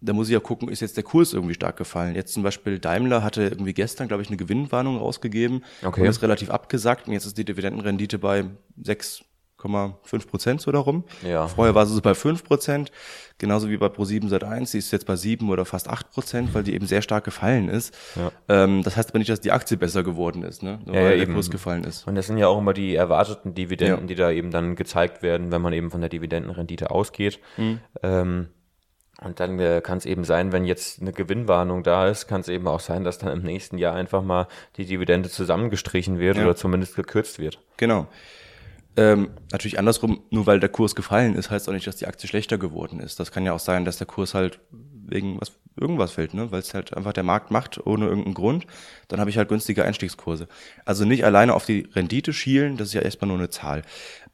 da 0.00 0.12
muss 0.12 0.28
ich 0.28 0.34
ja 0.34 0.40
gucken, 0.40 0.68
ist 0.68 0.80
jetzt 0.80 0.96
der 0.96 1.04
Kurs 1.04 1.32
irgendwie 1.32 1.54
stark 1.54 1.76
gefallen. 1.76 2.14
Jetzt 2.14 2.32
zum 2.34 2.42
Beispiel 2.42 2.78
Daimler 2.78 3.22
hatte 3.22 3.42
irgendwie 3.42 3.72
gestern, 3.72 4.08
glaube 4.08 4.22
ich, 4.22 4.28
eine 4.28 4.36
Gewinnwarnung 4.36 4.98
rausgegeben 4.98 5.64
okay. 5.82 6.02
und 6.02 6.06
ist 6.06 6.22
relativ 6.22 6.50
abgesackt 6.50 7.06
und 7.06 7.14
jetzt 7.14 7.26
ist 7.26 7.38
die 7.38 7.44
Dividendenrendite 7.44 8.18
bei 8.18 8.44
6,5 9.66 10.26
Prozent 10.28 10.60
so 10.60 10.72
darum. 10.72 11.04
Ja. 11.26 11.48
Vorher 11.48 11.74
war 11.74 11.86
sie 11.86 11.94
so 11.94 12.00
bei 12.00 12.14
5 12.14 12.44
Prozent, 12.44 12.92
genauso 13.38 13.68
wie 13.68 13.76
bei 13.76 13.86
Pro7 13.86 14.28
seit 14.28 14.44
1, 14.44 14.70
die 14.70 14.78
ist 14.78 14.90
jetzt 14.92 15.06
bei 15.06 15.16
7 15.16 15.48
oder 15.50 15.64
fast 15.64 15.88
8 15.88 16.10
Prozent, 16.10 16.54
weil 16.54 16.62
die 16.62 16.74
eben 16.74 16.86
sehr 16.86 17.02
stark 17.02 17.24
gefallen 17.24 17.68
ist. 17.68 17.94
Ja. 18.16 18.30
Ähm, 18.48 18.82
das 18.82 18.96
heißt 18.96 19.10
aber 19.10 19.18
nicht, 19.18 19.30
dass 19.30 19.40
die 19.40 19.52
Aktie 19.52 19.76
besser 19.76 20.02
geworden 20.02 20.42
ist, 20.42 20.62
ne? 20.62 20.80
Nur 20.84 20.94
ja, 20.94 21.02
weil 21.02 21.10
ja, 21.10 21.16
der 21.16 21.22
eben. 21.22 21.34
Kurs 21.34 21.50
gefallen 21.50 21.84
ist. 21.84 22.06
Und 22.06 22.14
das 22.14 22.26
sind 22.26 22.38
ja 22.38 22.48
auch 22.48 22.58
immer 22.58 22.72
die 22.72 22.94
erwarteten 22.94 23.54
Dividenden, 23.54 24.00
ja. 24.02 24.06
die 24.06 24.14
da 24.14 24.30
eben 24.30 24.50
dann 24.50 24.76
gezeigt 24.76 25.22
werden, 25.22 25.50
wenn 25.50 25.62
man 25.62 25.72
eben 25.72 25.90
von 25.90 26.00
der 26.00 26.10
Dividendenrendite 26.10 26.90
ausgeht. 26.90 27.40
Mhm. 27.56 27.80
Ähm, 28.02 28.48
und 29.22 29.40
dann 29.40 29.58
äh, 29.58 29.80
kann 29.82 29.98
es 29.98 30.04
eben 30.04 30.24
sein, 30.24 30.52
wenn 30.52 30.66
jetzt 30.66 31.00
eine 31.00 31.12
Gewinnwarnung 31.12 31.82
da 31.82 32.06
ist, 32.08 32.26
kann 32.26 32.42
es 32.42 32.48
eben 32.48 32.68
auch 32.68 32.80
sein, 32.80 33.02
dass 33.02 33.16
dann 33.18 33.32
im 33.32 33.42
nächsten 33.42 33.78
Jahr 33.78 33.94
einfach 33.94 34.22
mal 34.22 34.46
die 34.76 34.84
Dividende 34.84 35.30
zusammengestrichen 35.30 36.18
wird 36.18 36.36
ja. 36.36 36.44
oder 36.44 36.54
zumindest 36.54 36.96
gekürzt 36.96 37.38
wird. 37.38 37.58
Genau. 37.78 38.08
Ähm, 38.96 39.30
natürlich 39.52 39.78
andersrum, 39.78 40.22
nur 40.30 40.46
weil 40.46 40.58
der 40.58 40.70
Kurs 40.70 40.94
gefallen 40.94 41.34
ist, 41.34 41.50
heißt 41.50 41.68
auch 41.68 41.72
nicht, 41.72 41.86
dass 41.86 41.96
die 41.96 42.06
Aktie 42.06 42.28
schlechter 42.28 42.56
geworden 42.56 43.00
ist. 43.00 43.20
Das 43.20 43.30
kann 43.30 43.44
ja 43.44 43.52
auch 43.52 43.60
sein, 43.60 43.84
dass 43.84 43.98
der 43.98 44.06
Kurs 44.06 44.32
halt 44.34 44.58
wegen 44.70 45.40
was 45.40 45.52
irgendwas 45.78 46.12
fällt, 46.12 46.32
ne? 46.32 46.50
weil 46.50 46.60
es 46.60 46.72
halt 46.72 46.96
einfach 46.96 47.12
der 47.12 47.22
Markt 47.22 47.50
macht 47.50 47.86
ohne 47.86 48.06
irgendeinen 48.06 48.34
Grund. 48.34 48.66
Dann 49.08 49.20
habe 49.20 49.28
ich 49.28 49.36
halt 49.36 49.48
günstige 49.48 49.84
Einstiegskurse. 49.84 50.48
Also 50.84 51.04
nicht 51.04 51.24
alleine 51.24 51.54
auf 51.54 51.66
die 51.66 51.86
Rendite 51.94 52.32
schielen, 52.32 52.78
das 52.78 52.88
ist 52.88 52.94
ja 52.94 53.02
erstmal 53.02 53.28
nur 53.28 53.38
eine 53.38 53.50
Zahl. 53.50 53.82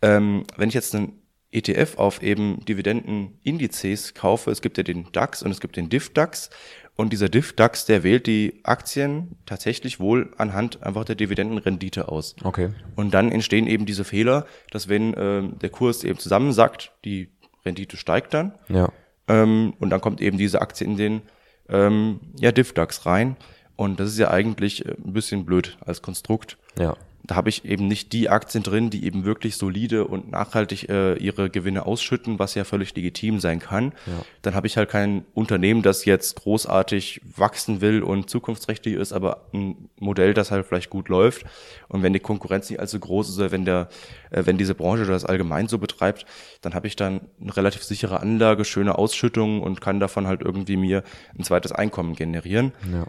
Ähm, 0.00 0.44
wenn 0.56 0.68
ich 0.68 0.74
jetzt 0.74 0.94
einen 0.94 1.22
ETF 1.52 1.98
auf 1.98 2.22
eben 2.22 2.64
Dividendenindizes 2.64 4.14
kaufe. 4.14 4.50
Es 4.50 4.62
gibt 4.62 4.78
ja 4.78 4.82
den 4.82 5.12
DAX 5.12 5.42
und 5.42 5.50
es 5.50 5.60
gibt 5.60 5.76
den 5.76 5.90
DIF-DAX. 5.90 6.48
Und 6.96 7.12
dieser 7.12 7.28
DIF-DAX, 7.28 7.86
der 7.86 8.02
wählt 8.02 8.26
die 8.26 8.60
Aktien 8.64 9.36
tatsächlich 9.46 9.98
wohl 9.98 10.32
anhand 10.36 10.82
einfach 10.82 11.04
der 11.04 11.14
Dividendenrendite 11.14 12.08
aus. 12.08 12.36
Okay. 12.44 12.70
Und 12.96 13.14
dann 13.14 13.32
entstehen 13.32 13.66
eben 13.66 13.86
diese 13.86 14.04
Fehler, 14.04 14.46
dass 14.70 14.88
wenn 14.88 15.14
äh, 15.14 15.42
der 15.60 15.70
Kurs 15.70 16.04
eben 16.04 16.18
zusammensackt, 16.18 16.92
die 17.04 17.30
Rendite 17.64 17.96
steigt 17.96 18.34
dann. 18.34 18.52
Ja. 18.68 18.92
Ähm, 19.26 19.74
und 19.78 19.90
dann 19.90 20.00
kommt 20.00 20.20
eben 20.20 20.36
diese 20.36 20.60
Aktie 20.60 20.86
in 20.86 20.96
den 20.96 21.22
ähm, 21.68 22.20
ja, 22.38 22.52
DIF-DAX 22.52 23.06
rein. 23.06 23.36
Und 23.76 23.98
das 23.98 24.10
ist 24.10 24.18
ja 24.18 24.30
eigentlich 24.30 24.84
äh, 24.84 24.90
ein 24.90 25.14
bisschen 25.14 25.46
blöd 25.46 25.78
als 25.80 26.02
Konstrukt. 26.02 26.58
Ja 26.78 26.96
da 27.32 27.36
habe 27.36 27.48
ich 27.48 27.64
eben 27.64 27.88
nicht 27.88 28.12
die 28.12 28.28
Aktien 28.28 28.62
drin, 28.62 28.90
die 28.90 29.06
eben 29.06 29.24
wirklich 29.24 29.56
solide 29.56 30.04
und 30.04 30.30
nachhaltig 30.30 30.90
äh, 30.90 31.14
ihre 31.14 31.48
Gewinne 31.48 31.86
ausschütten, 31.86 32.38
was 32.38 32.54
ja 32.54 32.64
völlig 32.64 32.94
legitim 32.94 33.40
sein 33.40 33.58
kann. 33.58 33.94
Ja. 34.06 34.22
Dann 34.42 34.54
habe 34.54 34.66
ich 34.66 34.76
halt 34.76 34.90
kein 34.90 35.24
Unternehmen, 35.32 35.80
das 35.80 36.04
jetzt 36.04 36.42
großartig 36.42 37.22
wachsen 37.34 37.80
will 37.80 38.02
und 38.02 38.28
zukunftsträchtig 38.28 38.96
ist, 38.96 39.14
aber 39.14 39.46
ein 39.54 39.88
Modell, 39.98 40.34
das 40.34 40.50
halt 40.50 40.66
vielleicht 40.66 40.90
gut 40.90 41.08
läuft. 41.08 41.46
Und 41.88 42.02
wenn 42.02 42.12
die 42.12 42.20
Konkurrenz 42.20 42.68
nicht 42.68 42.80
allzu 42.80 43.00
groß 43.00 43.30
ist, 43.30 43.38
oder 43.38 43.50
wenn 43.50 43.64
der, 43.64 43.88
äh, 44.30 44.42
wenn 44.44 44.58
diese 44.58 44.74
Branche 44.74 45.06
das 45.06 45.24
allgemein 45.24 45.68
so 45.68 45.78
betreibt, 45.78 46.26
dann 46.60 46.74
habe 46.74 46.86
ich 46.86 46.96
dann 46.96 47.22
eine 47.40 47.56
relativ 47.56 47.82
sichere 47.82 48.20
Anlage, 48.20 48.66
schöne 48.66 48.98
Ausschüttungen 48.98 49.62
und 49.62 49.80
kann 49.80 50.00
davon 50.00 50.26
halt 50.26 50.42
irgendwie 50.42 50.76
mir 50.76 51.02
ein 51.38 51.44
zweites 51.44 51.72
Einkommen 51.72 52.14
generieren. 52.14 52.72
Ja. 52.92 53.06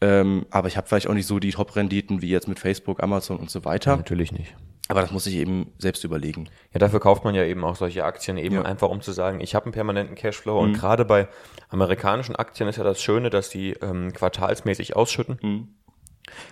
Ähm, 0.00 0.46
aber 0.50 0.68
ich 0.68 0.76
habe 0.76 0.86
vielleicht 0.86 1.08
auch 1.08 1.14
nicht 1.14 1.26
so 1.26 1.38
die 1.38 1.50
Top-Renditen 1.50 2.20
wie 2.22 2.28
jetzt 2.28 2.48
mit 2.48 2.58
Facebook, 2.58 3.02
Amazon 3.02 3.38
und 3.38 3.50
so 3.50 3.64
weiter. 3.64 3.96
Natürlich 3.96 4.32
nicht. 4.32 4.54
Aber 4.88 5.00
das 5.00 5.12
muss 5.12 5.26
ich 5.26 5.36
eben 5.36 5.72
selbst 5.78 6.04
überlegen. 6.04 6.48
Ja, 6.74 6.78
dafür 6.78 7.00
kauft 7.00 7.24
man 7.24 7.34
ja 7.34 7.44
eben 7.44 7.64
auch 7.64 7.76
solche 7.76 8.04
Aktien, 8.04 8.36
eben 8.36 8.56
ja. 8.56 8.62
einfach 8.62 8.90
um 8.90 9.00
zu 9.00 9.12
sagen, 9.12 9.40
ich 9.40 9.54
habe 9.54 9.66
einen 9.66 9.72
permanenten 9.72 10.14
Cashflow. 10.14 10.60
Mhm. 10.60 10.68
Und 10.68 10.72
gerade 10.74 11.04
bei 11.06 11.28
amerikanischen 11.70 12.36
Aktien 12.36 12.68
ist 12.68 12.76
ja 12.76 12.84
das 12.84 13.00
Schöne, 13.00 13.30
dass 13.30 13.48
die 13.48 13.72
ähm, 13.80 14.12
quartalsmäßig 14.12 14.94
ausschütten. 14.94 15.38
Mhm. 15.40 15.68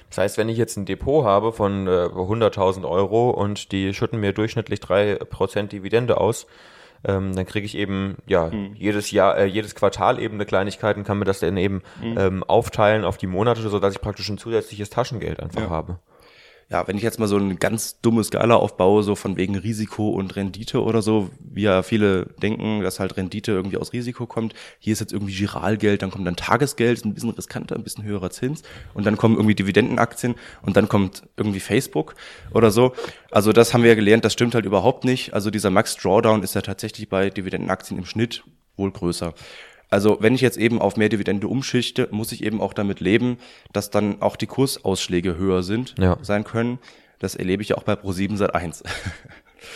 Das 0.08 0.18
heißt, 0.18 0.38
wenn 0.38 0.48
ich 0.48 0.56
jetzt 0.56 0.76
ein 0.76 0.86
Depot 0.86 1.24
habe 1.24 1.52
von 1.52 1.86
äh, 1.86 1.90
100.000 1.90 2.88
Euro 2.88 3.30
und 3.30 3.72
die 3.72 3.92
schütten 3.92 4.20
mir 4.20 4.32
durchschnittlich 4.32 4.80
drei 4.80 5.16
Prozent 5.16 5.72
Dividende 5.72 6.18
aus, 6.18 6.46
ähm, 7.04 7.34
dann 7.34 7.46
kriege 7.46 7.66
ich 7.66 7.76
eben 7.76 8.16
ja 8.26 8.46
mhm. 8.46 8.74
jedes 8.74 9.10
Jahr, 9.10 9.36
äh, 9.36 9.46
jedes 9.46 9.74
Quartal 9.74 10.18
eben 10.18 10.34
eine 10.34 10.46
Kleinigkeit 10.46 10.96
und 10.96 11.04
kann 11.04 11.18
mir 11.18 11.24
das 11.24 11.40
dann 11.40 11.56
eben 11.56 11.82
mhm. 12.00 12.18
ähm, 12.18 12.44
aufteilen 12.44 13.04
auf 13.04 13.16
die 13.16 13.26
Monate, 13.26 13.60
so 13.62 13.78
dass 13.78 13.94
ich 13.94 14.00
praktisch 14.00 14.28
ein 14.28 14.38
zusätzliches 14.38 14.90
Taschengeld 14.90 15.40
einfach 15.40 15.62
ja. 15.62 15.70
habe 15.70 15.98
ja, 16.72 16.88
wenn 16.88 16.96
ich 16.96 17.02
jetzt 17.02 17.18
mal 17.18 17.28
so 17.28 17.36
ein 17.36 17.58
ganz 17.58 18.00
dummes 18.00 18.28
Skala 18.28 18.54
aufbaue, 18.54 19.02
so 19.02 19.14
von 19.14 19.36
wegen 19.36 19.56
Risiko 19.56 20.08
und 20.08 20.36
Rendite 20.36 20.82
oder 20.82 21.02
so, 21.02 21.28
wie 21.38 21.62
ja 21.62 21.82
viele 21.82 22.24
denken, 22.42 22.80
dass 22.80 22.98
halt 22.98 23.18
Rendite 23.18 23.52
irgendwie 23.52 23.76
aus 23.76 23.92
Risiko 23.92 24.26
kommt. 24.26 24.54
Hier 24.78 24.94
ist 24.94 25.00
jetzt 25.00 25.12
irgendwie 25.12 25.34
Giralgeld, 25.34 26.00
dann 26.00 26.10
kommt 26.10 26.26
dann 26.26 26.34
Tagesgeld, 26.34 27.04
ein 27.04 27.12
bisschen 27.12 27.28
riskanter, 27.28 27.76
ein 27.76 27.84
bisschen 27.84 28.04
höherer 28.04 28.30
Zins 28.30 28.62
und 28.94 29.04
dann 29.04 29.18
kommen 29.18 29.36
irgendwie 29.36 29.54
Dividendenaktien 29.54 30.34
und 30.62 30.78
dann 30.78 30.88
kommt 30.88 31.24
irgendwie 31.36 31.60
Facebook 31.60 32.14
oder 32.54 32.70
so. 32.70 32.94
Also 33.30 33.52
das 33.52 33.74
haben 33.74 33.82
wir 33.82 33.90
ja 33.90 33.94
gelernt, 33.94 34.24
das 34.24 34.32
stimmt 34.32 34.54
halt 34.54 34.64
überhaupt 34.64 35.04
nicht. 35.04 35.34
Also 35.34 35.50
dieser 35.50 35.68
Max 35.68 35.96
Drawdown 35.98 36.42
ist 36.42 36.54
ja 36.54 36.62
tatsächlich 36.62 37.10
bei 37.10 37.28
Dividendenaktien 37.28 37.98
im 37.98 38.06
Schnitt 38.06 38.44
wohl 38.78 38.90
größer. 38.90 39.34
Also 39.92 40.16
wenn 40.20 40.34
ich 40.34 40.40
jetzt 40.40 40.56
eben 40.56 40.80
auf 40.80 40.96
mehr 40.96 41.10
Dividende 41.10 41.48
umschichte, 41.48 42.08
muss 42.10 42.32
ich 42.32 42.42
eben 42.42 42.62
auch 42.62 42.72
damit 42.72 43.00
leben, 43.00 43.36
dass 43.74 43.90
dann 43.90 44.22
auch 44.22 44.36
die 44.36 44.46
Kursausschläge 44.46 45.36
höher 45.36 45.62
sind, 45.62 45.94
ja. 45.98 46.16
sein 46.22 46.44
können. 46.44 46.78
Das 47.18 47.34
erlebe 47.34 47.62
ich 47.62 47.68
ja 47.68 47.76
auch 47.76 47.82
bei 47.82 47.92
Pro7 47.92 48.36
seit 48.36 48.54
1. 48.54 48.82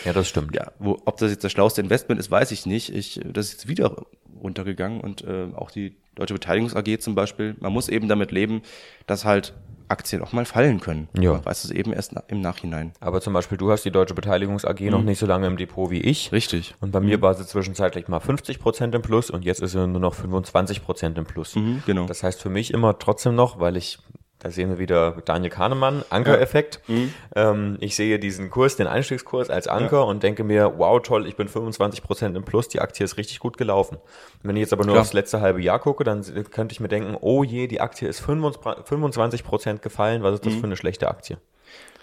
Ja, 0.05 0.13
das 0.13 0.29
stimmt. 0.29 0.55
Ja, 0.55 0.73
wo, 0.79 1.01
ob 1.05 1.17
das 1.19 1.31
jetzt 1.31 1.45
das 1.45 1.53
schlauste 1.53 1.81
Investment 1.81 2.19
ist, 2.19 2.29
weiß 2.31 2.51
ich 2.51 2.67
nicht. 2.67 2.93
Ich, 2.93 3.21
das 3.25 3.47
ist 3.47 3.53
jetzt 3.53 3.69
wieder 3.69 4.05
runtergegangen 4.43 5.01
und 5.01 5.23
äh, 5.23 5.49
auch 5.55 5.71
die 5.71 5.97
Deutsche 6.15 6.35
Beteiligungs 6.35 6.75
AG 6.75 7.01
zum 7.01 7.15
Beispiel. 7.15 7.57
Man 7.61 7.73
muss 7.73 7.89
eben 7.89 8.09
damit 8.09 8.33
leben, 8.33 8.63
dass 9.07 9.25
halt 9.25 9.55
Aktien 9.89 10.23
auch 10.23 10.33
mal 10.33 10.45
fallen 10.45 10.81
können. 10.81 11.09
Ja. 11.19 11.33
Man 11.35 11.45
weiß 11.45 11.65
es 11.65 11.71
eben 11.71 11.93
erst 11.93 12.15
im 12.29 12.41
Nachhinein. 12.41 12.93
Aber 13.01 13.21
zum 13.21 13.33
Beispiel, 13.33 13.59
du 13.59 13.71
hast 13.71 13.85
die 13.85 13.91
Deutsche 13.91 14.15
Beteiligungs 14.15 14.65
AG 14.65 14.81
mhm. 14.81 14.91
noch 14.91 15.03
nicht 15.03 15.19
so 15.19 15.27
lange 15.27 15.47
im 15.47 15.57
Depot 15.57 15.91
wie 15.91 16.01
ich. 16.01 16.33
Richtig. 16.33 16.75
Und 16.81 16.91
bei 16.91 17.01
mhm. 17.01 17.07
mir 17.07 17.23
war 17.23 17.35
sie 17.35 17.47
zwischenzeitlich 17.47 18.09
mal 18.09 18.21
50 18.21 18.59
Prozent 18.59 18.95
im 18.95 19.03
Plus 19.03 19.31
und 19.31 19.45
jetzt 19.45 19.61
ist 19.61 19.73
sie 19.73 19.87
nur 19.87 20.01
noch 20.01 20.15
25 20.15 20.83
Prozent 20.83 21.19
im 21.19 21.25
Plus. 21.25 21.55
Mhm, 21.55 21.83
genau. 21.87 22.07
Das 22.07 22.23
heißt 22.23 22.41
für 22.41 22.51
mich 22.51 22.73
immer 22.73 22.99
trotzdem 22.99 23.35
noch, 23.35 23.61
weil 23.61 23.77
ich 23.77 23.99
da 24.47 24.53
sehen 24.53 24.69
wir 24.69 24.79
wieder 24.79 25.21
Daniel 25.25 25.51
Kahnemann, 25.51 26.05
Ankereffekt. 26.09 26.81
Ja. 26.87 26.95
Mhm. 26.95 27.15
Ähm, 27.35 27.77
ich 27.81 27.97
sehe 27.97 28.21
diesen 28.21 28.49
Kurs, 28.49 28.77
den 28.77 28.87
Einstiegskurs 28.87 29.51
als 29.51 29.67
Anker 29.67 29.99
ja. 29.99 30.03
und 30.03 30.23
denke 30.23 30.45
mir, 30.45 30.75
wow, 30.77 31.03
toll, 31.03 31.27
ich 31.27 31.35
bin 31.35 31.49
25 31.49 32.03
Prozent 32.03 32.37
im 32.37 32.45
Plus, 32.45 32.69
die 32.69 32.81
Aktie 32.81 33.05
ist 33.05 33.17
richtig 33.17 33.41
gut 33.41 33.59
gelaufen. 33.59 33.99
Wenn 34.45 34.55
ich 34.55 34.61
jetzt 34.61 34.73
aber 34.73 34.85
nur 34.85 34.95
Klar. 34.95 35.03
aufs 35.03 35.15
letzte 35.15 35.41
halbe 35.41 35.61
Jahr 35.61 35.81
gucke, 35.81 36.05
dann 36.05 36.23
könnte 36.53 36.73
ich 36.73 36.79
mir 36.79 36.87
denken, 36.87 37.17
oh 37.21 37.43
je, 37.43 37.67
die 37.67 37.81
Aktie 37.81 38.07
ist 38.07 38.21
25 38.21 39.43
Prozent 39.43 39.83
gefallen, 39.83 40.23
was 40.23 40.35
ist 40.35 40.47
das 40.47 40.55
mhm. 40.55 40.61
für 40.61 40.67
eine 40.67 40.77
schlechte 40.77 41.09
Aktie? 41.09 41.39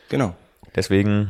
Genau. 0.10 0.36
Deswegen 0.76 1.30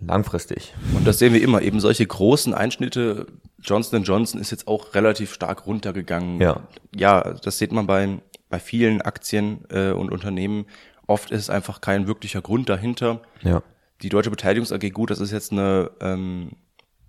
langfristig. 0.00 0.74
Und 0.94 1.08
das 1.08 1.18
sehen 1.18 1.34
wir 1.34 1.42
immer, 1.42 1.60
eben 1.60 1.80
solche 1.80 2.06
großen 2.06 2.54
Einschnitte. 2.54 3.26
Johnson 3.58 4.04
Johnson 4.04 4.40
ist 4.40 4.52
jetzt 4.52 4.68
auch 4.68 4.94
relativ 4.94 5.34
stark 5.34 5.66
runtergegangen. 5.66 6.40
Ja. 6.40 6.60
Ja, 6.94 7.34
das 7.34 7.58
sieht 7.58 7.72
man 7.72 7.88
bei 7.88 8.20
bei 8.50 8.58
vielen 8.58 9.00
Aktien 9.00 9.64
äh, 9.70 9.92
und 9.92 10.12
Unternehmen 10.12 10.66
oft 11.06 11.30
ist 11.30 11.48
einfach 11.48 11.80
kein 11.80 12.06
wirklicher 12.06 12.42
Grund 12.42 12.68
dahinter. 12.68 13.22
Ja. 13.42 13.62
Die 14.02 14.10
Deutsche 14.10 14.30
Beteiligungs 14.30 14.72
AG, 14.72 14.90
gut, 14.90 15.10
das 15.10 15.20
ist 15.20 15.32
jetzt 15.32 15.52
eine 15.52 15.90
ähm, 16.00 16.52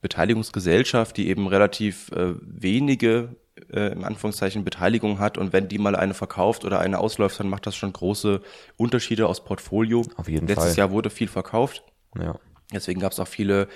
Beteiligungsgesellschaft, 0.01 1.17
die 1.17 1.27
eben 1.29 1.47
relativ 1.47 2.11
äh, 2.11 2.33
wenige 2.41 3.35
äh, 3.71 3.91
im 3.91 4.03
Anführungszeichen 4.03 4.63
Beteiligung 4.63 5.19
hat 5.19 5.37
und 5.37 5.53
wenn 5.53 5.67
die 5.67 5.77
mal 5.77 5.95
eine 5.95 6.13
verkauft 6.13 6.65
oder 6.65 6.79
eine 6.79 6.99
ausläuft, 6.99 7.39
dann 7.39 7.49
macht 7.49 7.67
das 7.67 7.75
schon 7.75 7.93
große 7.93 8.41
Unterschiede 8.77 9.27
aus 9.27 9.43
Portfolio. 9.43 10.05
Auf 10.15 10.27
jeden 10.27 10.47
Letztes 10.47 10.55
Fall. 10.55 10.63
Letztes 10.65 10.77
Jahr 10.77 10.91
wurde 10.91 11.09
viel 11.09 11.27
verkauft. 11.27 11.83
Ja. 12.19 12.39
Deswegen 12.73 13.01
gab 13.01 13.11
es 13.11 13.19
auch 13.19 13.27
viele 13.27 13.67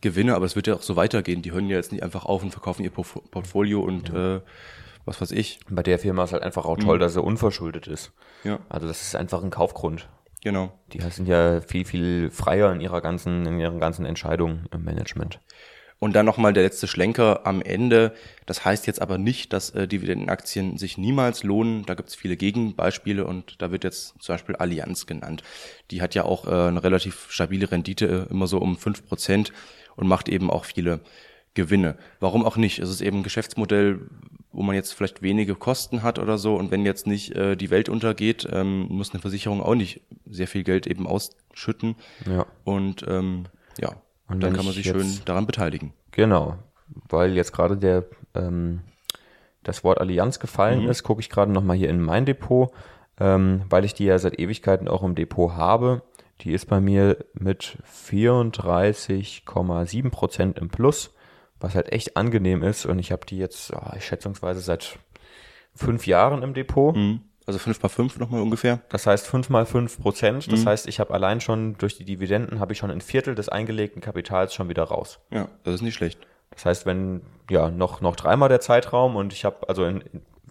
Gewinne, 0.00 0.34
aber 0.34 0.46
es 0.46 0.56
wird 0.56 0.66
ja 0.66 0.74
auch 0.74 0.82
so 0.82 0.96
weitergehen. 0.96 1.42
Die 1.42 1.52
hören 1.52 1.68
ja 1.68 1.76
jetzt 1.76 1.92
nicht 1.92 2.02
einfach 2.02 2.24
auf 2.24 2.42
und 2.42 2.50
verkaufen 2.50 2.84
ihr 2.84 2.90
Portfolio 2.90 3.80
und 3.80 4.10
ja. 4.10 4.36
äh, 4.36 4.40
was 5.04 5.20
weiß 5.20 5.32
ich. 5.32 5.60
Bei 5.68 5.82
der 5.82 5.98
Firma 5.98 6.24
ist 6.24 6.32
halt 6.32 6.42
einfach 6.42 6.64
auch 6.64 6.78
toll, 6.78 6.96
mhm. 6.96 7.00
dass 7.00 7.14
sie 7.14 7.22
unverschuldet 7.22 7.86
ist. 7.86 8.12
Ja. 8.44 8.58
Also 8.68 8.86
das 8.86 9.02
ist 9.02 9.16
einfach 9.16 9.42
ein 9.42 9.50
Kaufgrund. 9.50 10.08
Genau. 10.42 10.72
Die 10.92 11.00
sind 11.00 11.28
ja 11.28 11.60
viel, 11.60 11.84
viel 11.84 12.30
freier 12.30 12.72
in 12.72 12.80
ihrer 12.80 13.00
ganzen, 13.00 13.46
in 13.46 13.60
ihren 13.60 13.78
ganzen 13.78 14.04
Entscheidungen 14.04 14.66
im 14.72 14.82
Management. 14.84 15.40
Und 16.00 16.14
dann 16.14 16.26
nochmal 16.26 16.52
der 16.52 16.64
letzte 16.64 16.88
Schlenker 16.88 17.46
am 17.46 17.62
Ende. 17.62 18.12
Das 18.44 18.64
heißt 18.64 18.88
jetzt 18.88 19.00
aber 19.00 19.18
nicht, 19.18 19.52
dass 19.52 19.70
äh, 19.70 19.86
Dividendenaktien 19.86 20.76
sich 20.76 20.98
niemals 20.98 21.44
lohnen. 21.44 21.86
Da 21.86 21.94
gibt 21.94 22.08
es 22.08 22.16
viele 22.16 22.36
Gegenbeispiele 22.36 23.24
und 23.24 23.62
da 23.62 23.70
wird 23.70 23.84
jetzt 23.84 24.20
zum 24.20 24.34
Beispiel 24.34 24.56
Allianz 24.56 25.06
genannt. 25.06 25.44
Die 25.92 26.02
hat 26.02 26.16
ja 26.16 26.24
auch 26.24 26.48
äh, 26.48 26.50
eine 26.50 26.82
relativ 26.82 27.30
stabile 27.30 27.70
Rendite, 27.70 28.26
äh, 28.28 28.32
immer 28.32 28.48
so 28.48 28.58
um 28.58 28.76
fünf 28.76 29.06
Prozent 29.06 29.52
und 29.94 30.08
macht 30.08 30.28
eben 30.28 30.50
auch 30.50 30.64
viele 30.64 31.02
Gewinne. 31.54 31.96
Warum 32.18 32.44
auch 32.44 32.56
nicht? 32.56 32.80
Es 32.80 32.90
ist 32.90 33.00
eben 33.00 33.18
ein 33.18 33.22
Geschäftsmodell, 33.22 34.00
wo 34.52 34.62
man 34.62 34.74
jetzt 34.74 34.92
vielleicht 34.92 35.22
wenige 35.22 35.54
Kosten 35.54 36.02
hat 36.02 36.18
oder 36.18 36.38
so 36.38 36.56
und 36.56 36.70
wenn 36.70 36.84
jetzt 36.84 37.06
nicht 37.06 37.34
äh, 37.34 37.56
die 37.56 37.70
Welt 37.70 37.88
untergeht, 37.88 38.46
ähm, 38.50 38.86
muss 38.88 39.12
eine 39.12 39.20
Versicherung 39.20 39.62
auch 39.62 39.74
nicht 39.74 40.02
sehr 40.26 40.46
viel 40.46 40.62
Geld 40.62 40.86
eben 40.86 41.06
ausschütten. 41.06 41.96
Ja. 42.26 42.46
Und 42.64 43.04
ähm, 43.08 43.44
ja, 43.78 43.94
und 44.28 44.42
dann 44.42 44.52
kann 44.52 44.64
man 44.64 44.74
sich 44.74 44.86
schön 44.86 45.20
daran 45.24 45.46
beteiligen. 45.46 45.92
Genau, 46.10 46.58
weil 47.08 47.34
jetzt 47.34 47.52
gerade 47.52 47.76
der 47.76 48.04
ähm, 48.34 48.80
das 49.62 49.84
Wort 49.84 50.00
Allianz 50.00 50.40
gefallen 50.40 50.84
mhm. 50.84 50.90
ist, 50.90 51.02
gucke 51.02 51.20
ich 51.20 51.30
gerade 51.30 51.52
nochmal 51.52 51.76
hier 51.76 51.88
in 51.88 52.02
mein 52.02 52.26
Depot, 52.26 52.70
ähm, 53.20 53.62
weil 53.70 53.84
ich 53.84 53.94
die 53.94 54.04
ja 54.04 54.18
seit 54.18 54.38
Ewigkeiten 54.38 54.88
auch 54.88 55.02
im 55.02 55.14
Depot 55.14 55.52
habe. 55.52 56.02
Die 56.40 56.52
ist 56.52 56.66
bei 56.66 56.80
mir 56.80 57.24
mit 57.34 57.78
34,7 57.88 60.10
Prozent 60.10 60.58
im 60.58 60.70
Plus, 60.70 61.14
was 61.62 61.74
halt 61.74 61.92
echt 61.92 62.16
angenehm 62.16 62.62
ist. 62.62 62.86
Und 62.86 62.98
ich 62.98 63.12
habe 63.12 63.26
die 63.26 63.38
jetzt 63.38 63.72
oh, 63.74 63.98
schätzungsweise 63.98 64.60
seit 64.60 64.98
fünf 65.74 66.06
Jahren 66.06 66.42
im 66.42 66.54
Depot. 66.54 66.94
Mhm. 66.94 67.20
Also 67.44 67.58
5 67.58 67.82
mal 67.82 67.88
5 67.88 68.18
nochmal 68.20 68.40
ungefähr. 68.40 68.80
Das 68.88 69.06
heißt 69.06 69.26
5 69.26 69.50
mal 69.50 69.66
5 69.66 70.00
Prozent. 70.00 70.52
Das 70.52 70.60
mhm. 70.60 70.68
heißt, 70.68 70.86
ich 70.86 71.00
habe 71.00 71.12
allein 71.12 71.40
schon 71.40 71.76
durch 71.76 71.96
die 71.96 72.04
Dividenden 72.04 72.60
habe 72.60 72.72
ich 72.72 72.78
schon 72.78 72.90
ein 72.90 73.00
Viertel 73.00 73.34
des 73.34 73.48
eingelegten 73.48 74.00
Kapitals 74.00 74.54
schon 74.54 74.68
wieder 74.68 74.84
raus. 74.84 75.18
Ja, 75.30 75.48
das 75.64 75.74
ist 75.74 75.82
nicht 75.82 75.94
schlecht. 75.94 76.20
Das 76.50 76.66
heißt, 76.66 76.86
wenn 76.86 77.22
ja 77.50 77.70
noch 77.70 78.00
noch 78.00 78.14
dreimal 78.14 78.48
der 78.48 78.60
Zeitraum 78.60 79.16
und 79.16 79.32
ich 79.32 79.44
habe 79.44 79.68
also 79.68 79.84
in, 79.84 80.04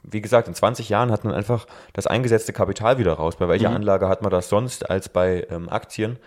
wie 0.03 0.21
gesagt, 0.21 0.49
in 0.49 0.53
20 0.53 0.89
Jahren 0.89 1.11
hat 1.11 1.23
man 1.23 1.33
einfach 1.33 1.65
das 1.93 2.07
eingesetzte 2.07 2.51
Kapital 2.51 2.97
wieder 2.97 3.13
raus. 3.13 3.37
Bei 3.37 3.47
welcher 3.47 3.69
mhm. 3.69 3.77
Anlage 3.77 4.09
hat 4.09 4.21
man 4.21 4.31
das 4.31 4.49
sonst 4.49 4.89
als 4.89 5.07
bei 5.07 5.47
ähm, 5.49 5.69
Aktien? 5.69 6.17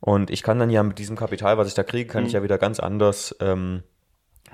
Und 0.00 0.30
ich 0.30 0.42
kann 0.42 0.58
dann 0.58 0.70
ja 0.70 0.82
mit 0.82 0.98
diesem 0.98 1.14
Kapital, 1.14 1.58
was 1.58 1.68
ich 1.68 1.74
da 1.74 1.84
kriege, 1.84 2.10
kann 2.10 2.22
mhm. 2.22 2.26
ich 2.26 2.32
ja 2.32 2.42
wieder 2.42 2.58
ganz 2.58 2.80
anders 2.80 3.36
ähm, 3.40 3.84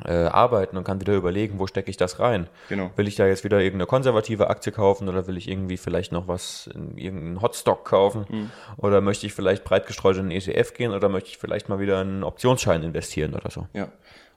äh, 0.04 0.26
arbeiten 0.26 0.76
und 0.76 0.84
kann 0.84 1.00
wieder 1.00 1.14
überlegen, 1.14 1.58
wo 1.58 1.66
stecke 1.66 1.90
ich 1.90 1.96
das 1.96 2.20
rein. 2.20 2.48
Genau. 2.68 2.90
Will 2.96 3.08
ich 3.08 3.16
da 3.16 3.26
jetzt 3.26 3.44
wieder 3.44 3.58
irgendeine 3.58 3.86
konservative 3.86 4.48
Aktie 4.50 4.72
kaufen 4.72 5.08
oder 5.08 5.26
will 5.26 5.36
ich 5.36 5.48
irgendwie 5.48 5.76
vielleicht 5.76 6.12
noch 6.12 6.28
was 6.28 6.68
in 6.74 6.96
irgendeinen 6.96 7.42
Hotstock 7.42 7.84
kaufen 7.84 8.26
mhm. 8.28 8.50
oder 8.76 9.00
möchte 9.00 9.26
ich 9.26 9.34
vielleicht 9.34 9.64
breit 9.64 9.86
gestreut 9.86 10.16
in 10.16 10.30
den 10.30 10.38
ETF 10.38 10.74
gehen 10.74 10.92
oder 10.92 11.08
möchte 11.08 11.30
ich 11.30 11.38
vielleicht 11.38 11.68
mal 11.68 11.80
wieder 11.80 12.00
in 12.00 12.08
einen 12.08 12.24
Optionsschein 12.24 12.82
investieren 12.82 13.34
oder 13.34 13.50
so. 13.50 13.66
Ja, 13.72 13.88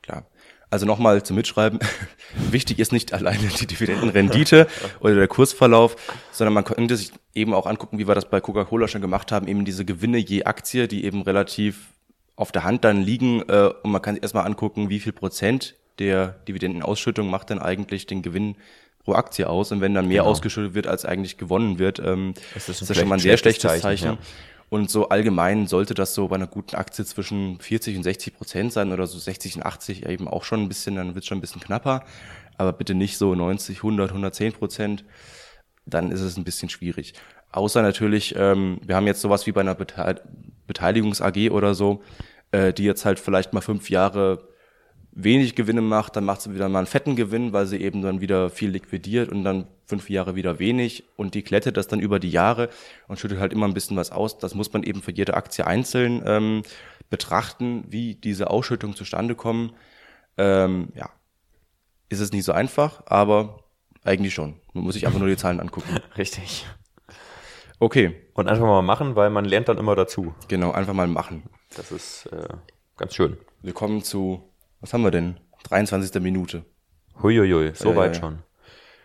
klar. 0.01 0.25
Also 0.71 0.85
nochmal 0.85 1.21
zum 1.21 1.35
Mitschreiben. 1.35 1.79
Wichtig 2.49 2.79
ist 2.79 2.93
nicht 2.93 3.13
alleine 3.13 3.49
die 3.59 3.67
Dividendenrendite 3.67 4.67
oder 5.01 5.15
der 5.15 5.27
Kursverlauf, 5.27 5.97
sondern 6.31 6.53
man 6.53 6.63
könnte 6.63 6.95
sich 6.95 7.11
eben 7.35 7.53
auch 7.53 7.65
angucken, 7.65 7.99
wie 7.99 8.07
wir 8.07 8.15
das 8.15 8.29
bei 8.29 8.39
Coca-Cola 8.39 8.87
schon 8.87 9.01
gemacht 9.01 9.33
haben, 9.33 9.49
eben 9.49 9.65
diese 9.65 9.83
Gewinne 9.83 10.17
je 10.17 10.45
Aktie, 10.45 10.87
die 10.87 11.03
eben 11.03 11.23
relativ 11.23 11.89
auf 12.41 12.51
der 12.51 12.63
Hand 12.63 12.83
dann 12.83 13.01
liegen 13.03 13.41
äh, 13.47 13.69
und 13.83 13.91
man 13.91 14.01
kann 14.01 14.15
sich 14.15 14.23
erstmal 14.23 14.45
angucken, 14.45 14.89
wie 14.89 14.99
viel 14.99 15.13
Prozent 15.13 15.75
der 15.99 16.29
Dividendenausschüttung 16.47 17.29
macht 17.29 17.51
denn 17.51 17.59
eigentlich 17.59 18.07
den 18.07 18.23
Gewinn 18.23 18.55
pro 19.03 19.13
Aktie 19.13 19.47
aus 19.47 19.71
und 19.71 19.81
wenn 19.81 19.93
dann 19.93 20.07
mehr 20.07 20.21
genau. 20.21 20.31
ausgeschüttet 20.31 20.73
wird, 20.73 20.87
als 20.87 21.05
eigentlich 21.05 21.37
gewonnen 21.37 21.77
wird, 21.77 21.99
ähm, 21.99 22.33
das 22.53 22.67
ist, 22.67 22.81
ist 22.81 22.89
das 22.89 22.97
schon 22.97 23.07
mal 23.07 23.15
ein 23.15 23.19
sehr 23.19 23.37
schlechtes 23.37 23.61
Zeichen. 23.61 23.81
Zeichen. 23.81 24.05
Ja. 24.13 24.17
Und 24.69 24.89
so 24.89 25.09
allgemein 25.09 25.67
sollte 25.67 25.93
das 25.93 26.15
so 26.15 26.29
bei 26.29 26.35
einer 26.35 26.47
guten 26.47 26.75
Aktie 26.75 27.05
zwischen 27.05 27.59
40 27.59 27.97
und 27.97 28.03
60 28.03 28.35
Prozent 28.35 28.73
sein 28.73 28.91
oder 28.91 29.05
so 29.05 29.19
60 29.19 29.57
und 29.57 29.65
80 29.65 30.05
eben 30.07 30.27
auch 30.27 30.43
schon 30.43 30.61
ein 30.61 30.67
bisschen, 30.69 30.95
dann 30.95 31.13
wird 31.13 31.23
es 31.23 31.27
schon 31.27 31.39
ein 31.39 31.41
bisschen 31.41 31.61
knapper. 31.61 32.05
Aber 32.57 32.71
bitte 32.71 32.95
nicht 32.95 33.17
so 33.17 33.35
90, 33.35 33.77
100, 33.77 34.11
110 34.11 34.53
Prozent. 34.53 35.03
Dann 35.85 36.09
ist 36.09 36.21
es 36.21 36.37
ein 36.37 36.45
bisschen 36.45 36.69
schwierig. 36.69 37.13
Außer 37.51 37.81
natürlich, 37.81 38.33
ähm, 38.37 38.79
wir 38.85 38.95
haben 38.95 39.07
jetzt 39.07 39.19
sowas 39.19 39.45
wie 39.45 39.51
bei 39.51 39.59
einer 39.59 39.75
Bete 39.75 40.21
Beteiligungs 40.67 41.21
AG 41.21 41.51
oder 41.51 41.75
so, 41.75 42.01
äh, 42.51 42.73
die 42.73 42.83
jetzt 42.83 43.05
halt 43.05 43.19
vielleicht 43.19 43.53
mal 43.53 43.61
fünf 43.61 43.89
Jahre 43.89 44.47
wenig 45.13 45.55
Gewinne 45.55 45.81
macht, 45.81 46.15
dann 46.15 46.23
macht 46.23 46.41
sie 46.41 46.53
wieder 46.53 46.69
mal 46.69 46.79
einen 46.79 46.87
fetten 46.87 47.15
Gewinn, 47.15 47.51
weil 47.53 47.65
sie 47.65 47.81
eben 47.81 48.01
dann 48.01 48.21
wieder 48.21 48.49
viel 48.49 48.69
liquidiert 48.69 49.29
und 49.29 49.43
dann 49.43 49.67
fünf 49.85 50.09
Jahre 50.09 50.35
wieder 50.35 50.57
wenig 50.59 51.03
und 51.17 51.35
die 51.35 51.41
klettet 51.41 51.75
das 51.75 51.87
dann 51.87 51.99
über 51.99 52.19
die 52.19 52.29
Jahre 52.29 52.69
und 53.07 53.19
schüttet 53.19 53.39
halt 53.39 53.51
immer 53.51 53.67
ein 53.67 53.73
bisschen 53.73 53.97
was 53.97 54.11
aus. 54.11 54.37
Das 54.37 54.55
muss 54.55 54.71
man 54.71 54.83
eben 54.83 55.01
für 55.01 55.11
jede 55.11 55.33
Aktie 55.33 55.67
einzeln 55.67 56.23
ähm, 56.25 56.63
betrachten, 57.09 57.83
wie 57.89 58.15
diese 58.15 58.49
Ausschüttungen 58.49 58.95
zustande 58.95 59.35
kommen. 59.35 59.73
Ähm, 60.37 60.89
ja, 60.95 61.09
ist 62.07 62.21
es 62.21 62.31
nicht 62.31 62.45
so 62.45 62.53
einfach, 62.53 63.03
aber 63.05 63.59
eigentlich 64.03 64.33
schon. 64.33 64.55
Man 64.73 64.85
muss 64.85 64.93
sich 64.93 65.05
einfach 65.05 65.19
nur 65.19 65.27
die 65.27 65.37
Zahlen 65.37 65.59
angucken. 65.59 65.97
Richtig. 66.17 66.65
Okay. 67.79 68.15
Und 68.33 68.47
einfach 68.47 68.65
mal 68.65 68.81
machen, 68.81 69.15
weil 69.15 69.29
man 69.29 69.43
lernt 69.43 69.67
dann 69.67 69.77
immer 69.77 69.95
dazu. 69.95 70.33
Genau, 70.47 70.71
einfach 70.71 70.93
mal 70.93 71.07
machen. 71.07 71.43
Das 71.75 71.91
ist 71.91 72.25
äh, 72.27 72.47
ganz 72.97 73.15
schön. 73.15 73.37
Wir 73.61 73.73
kommen 73.73 74.03
zu, 74.03 74.49
was 74.79 74.93
haben 74.93 75.03
wir 75.03 75.11
denn? 75.11 75.39
23. 75.63 76.21
Minute. 76.21 76.65
Huiuiui, 77.21 77.73
so 77.75 77.91
ja, 77.91 77.95
weit 77.95 78.15
ja, 78.15 78.21
ja. 78.21 78.27
schon. 78.27 78.43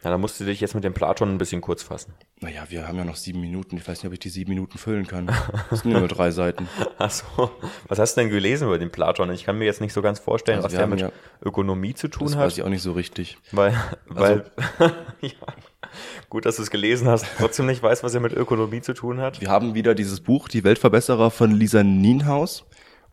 Ja, 0.07 0.11
da 0.11 0.19
musst 0.19 0.39
du 0.39 0.45
dich 0.45 0.61
jetzt 0.61 0.75
mit 0.75 0.85
dem 0.85 0.95
Platon 0.95 1.35
ein 1.35 1.39
bisschen 1.39 1.61
kurz 1.61 1.83
fassen. 1.83 2.15
Naja, 2.41 2.65
wir 2.69 2.87
haben 2.87 2.97
ja 2.97 3.05
noch 3.05 3.17
sieben 3.17 3.41
Minuten. 3.41 3.77
Ich 3.77 3.89
weiß 3.89 3.99
nicht, 3.99 4.07
ob 4.07 4.13
ich 4.13 4.21
die 4.21 4.29
sieben 4.29 4.51
Minuten 4.51 4.79
füllen 4.79 5.07
kann. 5.07 5.27
Das 5.71 5.81
sind 5.81 5.93
nur 5.93 6.07
drei 6.07 6.31
Seiten. 6.31 6.69
Achso. 6.99 7.51
Was 7.89 7.99
hast 7.99 8.17
du 8.17 8.21
denn 8.21 8.31
gelesen 8.31 8.69
über 8.69 8.79
den 8.79 8.93
Platon? 8.93 9.33
Ich 9.33 9.45
kann 9.45 9.59
mir 9.59 9.65
jetzt 9.65 9.81
nicht 9.81 9.93
so 9.93 10.03
ganz 10.03 10.21
vorstellen, 10.21 10.59
also 10.59 10.67
was 10.67 10.75
der 10.75 10.87
mit 10.87 11.13
Ökonomie 11.45 11.95
zu 11.95 12.07
tun 12.07 12.27
das 12.27 12.37
hat. 12.37 12.41
Das 12.43 12.47
weiß 12.53 12.59
ich 12.59 12.63
auch 12.63 12.69
nicht 12.69 12.83
so 12.83 12.93
richtig. 12.93 13.39
Weil, 13.51 13.75
weil, 14.07 14.51
also, 14.79 14.95
ja. 15.23 15.31
Gut, 16.29 16.47
dass 16.47 16.57
du 16.57 16.63
es 16.63 16.71
gelesen 16.71 17.09
hast, 17.09 17.27
trotzdem 17.39 17.67
nicht 17.67 17.83
weißt, 17.83 18.03
was 18.03 18.15
er 18.15 18.21
mit 18.21 18.33
Ökonomie 18.33 18.81
zu 18.81 18.95
tun 18.95 19.21
hat. 19.21 19.41
Wir 19.41 19.49
haben 19.49 19.75
wieder 19.75 19.95
dieses 19.95 20.21
Buch, 20.21 20.49
Die 20.49 20.65
Weltverbesserer 20.65 21.31
von 21.31 21.53
Lisa 21.53 21.83
Nienhaus 21.83 22.65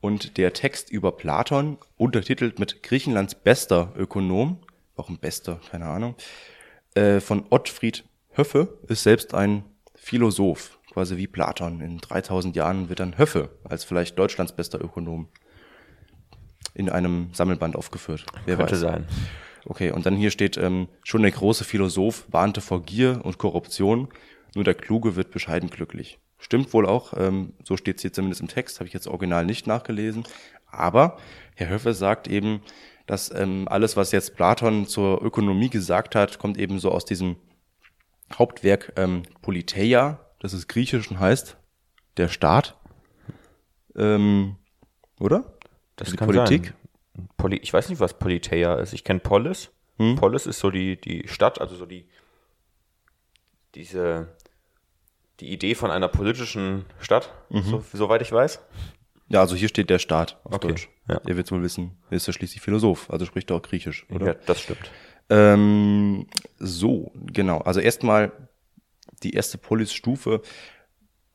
und 0.02 0.38
der 0.38 0.54
Text 0.54 0.90
über 0.92 1.12
Platon, 1.14 1.78
untertitelt 1.98 2.60
mit 2.60 2.84
Griechenlands 2.84 3.36
bester 3.36 3.94
Ökonom, 3.98 4.60
warum 4.96 5.18
bester, 5.18 5.60
keine 5.72 5.86
Ahnung, 5.86 6.16
äh, 6.96 7.20
von 7.20 7.46
Ottfried 7.50 8.04
Höffe, 8.32 8.78
ist 8.88 9.04
selbst 9.04 9.34
ein 9.34 9.64
Philosoph, 9.96 10.80
quasi 10.92 11.18
wie 11.18 11.28
Platon. 11.28 11.80
In 11.80 12.00
3000 12.00 12.56
Jahren 12.56 12.90
wird 12.90 13.00
dann 13.00 13.18
Höffe 13.18 13.50
als 13.64 13.84
vielleicht 13.84 14.20
Deutschlands 14.20 14.52
bester 14.52 14.82
Ökonom 14.82 15.30
in 16.74 16.90
einem 16.90 17.30
Sammelband 17.34 17.76
aufgeführt. 17.76 18.26
Wer 18.46 18.58
Könnte 18.58 18.74
weiß. 18.74 18.80
sein. 18.82 19.08
Okay, 19.66 19.92
und 19.92 20.06
dann 20.06 20.16
hier 20.16 20.32
steht, 20.32 20.58
ähm, 20.58 20.88
schon 21.04 21.22
der 21.22 21.32
große 21.32 21.64
Philosoph 21.64 22.26
warnte 22.30 22.62
vor 22.62 22.84
Gier 22.84 23.22
und 23.24 23.38
Korruption, 23.38 24.10
nur 24.56 24.64
der 24.64 24.74
Kluge 24.74 25.16
wird 25.16 25.32
bescheiden 25.32 25.70
glücklich. 25.70 26.20
Stimmt 26.38 26.74
wohl 26.74 26.86
auch, 26.86 27.14
ähm, 27.16 27.54
so 27.64 27.78
steht 27.78 27.98
es 27.98 28.02
hier 28.02 28.12
zumindest 28.12 28.42
im 28.42 28.50
Text, 28.50 28.80
habe 28.80 28.88
ich 28.88 28.94
jetzt 28.94 29.08
original 29.08 29.46
nicht 29.46 29.66
nachgelesen. 29.66 30.26
Aber 30.68 31.18
Herr 31.56 31.70
Höffe 31.70 31.94
sagt 31.94 32.28
eben, 32.28 32.62
dass 33.06 33.34
ähm, 33.34 33.68
alles, 33.68 33.96
was 33.96 34.12
jetzt 34.12 34.36
Platon 34.36 34.88
zur 34.88 35.22
Ökonomie 35.24 35.70
gesagt 35.70 36.16
hat, 36.16 36.40
kommt 36.40 36.58
eben 36.58 36.80
so 36.80 36.92
aus 36.92 37.06
diesem 37.06 37.38
Hauptwerk 38.38 38.94
ähm, 38.96 39.24
Politeia, 39.42 40.20
das 40.40 40.54
ist 40.54 40.68
griechisch 40.68 41.10
und 41.10 41.20
heißt 41.20 41.58
der 42.18 42.28
Staat. 42.28 42.78
Ähm, 43.96 44.58
oder? 45.20 45.58
Das 45.96 46.10
die 46.10 46.18
kann 46.18 46.28
Politik. 46.28 46.66
Sein. 46.66 46.83
Poli 47.38 47.58
ich 47.58 47.74
weiß 47.74 47.90
nicht, 47.90 48.00
was 48.00 48.18
Politeia 48.18 48.76
ist. 48.76 48.94
Ich 48.94 49.04
kenne 49.04 49.20
Polis. 49.20 49.72
Hm? 49.98 50.16
Polis 50.16 50.46
ist 50.46 50.60
so 50.60 50.72
die, 50.72 51.00
die 51.00 51.28
Stadt, 51.28 51.62
also 51.62 51.76
so 51.76 51.86
die 51.86 52.08
diese 53.76 54.36
die 55.40 55.52
Idee 55.52 55.76
von 55.76 55.92
einer 55.92 56.08
politischen 56.08 56.86
Stadt, 57.00 57.34
mhm. 57.50 57.64
so, 57.64 57.84
soweit 57.92 58.22
ich 58.22 58.32
weiß. 58.32 58.60
Ja, 59.30 59.42
also 59.42 59.56
hier 59.56 59.68
steht 59.68 59.90
der 59.90 60.00
Staat 60.00 60.40
auf 60.44 60.56
okay. 60.56 60.68
Deutsch. 60.70 60.90
Ja. 61.10 61.20
Ihr 61.28 61.36
wird 61.36 61.52
wohl 61.52 61.64
wissen, 61.64 61.98
er 62.10 62.18
ist 62.18 62.28
ja 62.28 62.34
schließlich 62.34 62.62
Philosoph, 62.62 63.10
also 63.10 63.26
spricht 63.26 63.50
er 63.50 63.58
auch 63.58 63.62
Griechisch, 63.62 64.06
oder? 64.12 64.28
Ja, 64.28 64.34
das 64.46 64.62
stimmt. 64.62 64.92
Ähm, 65.30 66.28
so, 66.60 67.12
genau. 67.16 67.60
Also 67.60 67.80
erstmal 67.80 68.32
die 69.24 69.32
erste 69.32 69.58
Polis-Stufe 69.58 70.42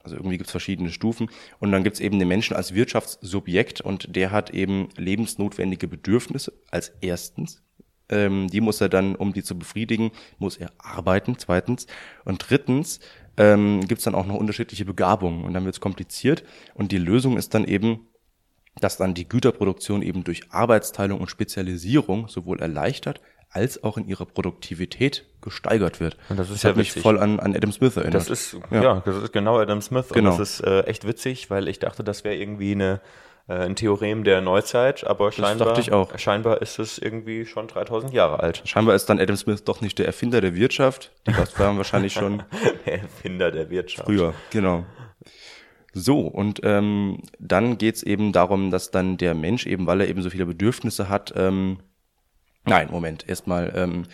also 0.02 0.16
irgendwie 0.16 0.38
gibt 0.38 0.48
es 0.48 0.52
verschiedene 0.52 0.90
Stufen. 0.90 1.28
Und 1.58 1.72
dann 1.72 1.84
gibt 1.84 1.94
es 1.94 2.00
eben 2.00 2.18
den 2.18 2.28
Menschen 2.28 2.56
als 2.56 2.74
Wirtschaftssubjekt 2.74 3.80
und 3.80 4.14
der 4.14 4.30
hat 4.30 4.50
eben 4.50 4.88
lebensnotwendige 4.96 5.88
Bedürfnisse 5.88 6.52
als 6.70 6.92
erstens. 7.00 7.62
Ähm, 8.08 8.48
die 8.48 8.60
muss 8.60 8.80
er 8.80 8.88
dann, 8.88 9.14
um 9.14 9.32
die 9.32 9.42
zu 9.42 9.58
befriedigen, 9.58 10.12
muss 10.38 10.56
er 10.56 10.72
arbeiten, 10.78 11.36
zweitens. 11.38 11.86
Und 12.24 12.44
drittens 12.48 13.00
ähm, 13.36 13.80
gibt 13.80 13.98
es 13.98 14.04
dann 14.04 14.14
auch 14.14 14.26
noch 14.26 14.36
unterschiedliche 14.36 14.84
Begabungen 14.84 15.44
und 15.44 15.52
dann 15.52 15.64
wird 15.64 15.74
es 15.74 15.80
kompliziert. 15.80 16.44
Und 16.74 16.92
die 16.92 16.98
Lösung 16.98 17.36
ist 17.36 17.54
dann 17.54 17.64
eben, 17.64 18.08
dass 18.80 18.96
dann 18.96 19.14
die 19.14 19.28
Güterproduktion 19.28 20.02
eben 20.02 20.24
durch 20.24 20.50
Arbeitsteilung 20.50 21.20
und 21.20 21.30
Spezialisierung 21.30 22.28
sowohl 22.28 22.60
erleichtert 22.60 23.20
als 23.50 23.82
auch 23.82 23.96
in 23.96 24.06
ihrer 24.06 24.26
Produktivität 24.26 25.24
gesteigert 25.40 26.00
wird. 26.00 26.16
Und 26.28 26.38
das 26.38 26.48
ist 26.48 26.56
das 26.56 26.62
ja 26.64 26.70
hat 26.70 26.76
mich 26.76 26.92
voll 26.92 27.18
an, 27.18 27.40
an 27.40 27.56
Adam 27.56 27.72
Smith 27.72 27.96
erinnert. 27.96 28.14
Das 28.14 28.28
ist, 28.28 28.56
ja. 28.70 28.82
ja 28.82 29.02
das 29.04 29.16
ist 29.16 29.32
genau 29.32 29.58
Adam 29.58 29.80
Smith. 29.80 30.08
Genau. 30.10 30.32
Und 30.32 30.38
das 30.38 30.50
ist 30.50 30.60
äh, 30.60 30.80
echt 30.82 31.06
witzig, 31.06 31.50
weil 31.50 31.68
ich 31.68 31.78
dachte, 31.78 32.04
das 32.04 32.24
wäre 32.24 32.36
irgendwie 32.36 32.72
eine 32.72 33.00
äh, 33.48 33.54
ein 33.54 33.76
Theorem 33.76 34.24
der 34.24 34.40
Neuzeit, 34.42 35.06
aber 35.06 35.32
scheinbar, 35.32 35.74
scheinbar 36.18 36.60
ist 36.60 36.78
es 36.78 36.98
irgendwie 36.98 37.46
schon 37.46 37.66
3000 37.66 38.12
Jahre 38.12 38.40
alt. 38.40 38.62
Scheinbar 38.66 38.94
ist 38.94 39.06
dann 39.06 39.18
Adam 39.18 39.36
Smith 39.36 39.64
doch 39.64 39.80
nicht 39.80 39.98
der 39.98 40.06
Erfinder 40.06 40.40
der 40.40 40.54
Wirtschaft. 40.54 41.12
Die 41.26 41.32
waren 41.58 41.78
wahrscheinlich 41.78 42.12
schon 42.12 42.42
Der 42.86 43.00
Erfinder 43.00 43.50
der 43.50 43.70
Wirtschaft. 43.70 44.06
früher. 44.06 44.34
Genau. 44.50 44.84
So, 45.94 46.20
und 46.20 46.60
ähm, 46.62 47.22
dann 47.38 47.78
geht's 47.78 48.02
eben 48.02 48.32
darum, 48.32 48.70
dass 48.70 48.90
dann 48.90 49.16
der 49.16 49.34
Mensch 49.34 49.66
eben, 49.66 49.86
weil 49.86 50.02
er 50.02 50.08
eben 50.08 50.22
so 50.22 50.28
viele 50.28 50.44
Bedürfnisse 50.44 51.08
hat, 51.08 51.32
ähm, 51.34 51.78
nein, 52.68 52.88
Moment, 52.90 53.28
erstmal 53.28 53.72
ähm, 53.74 54.04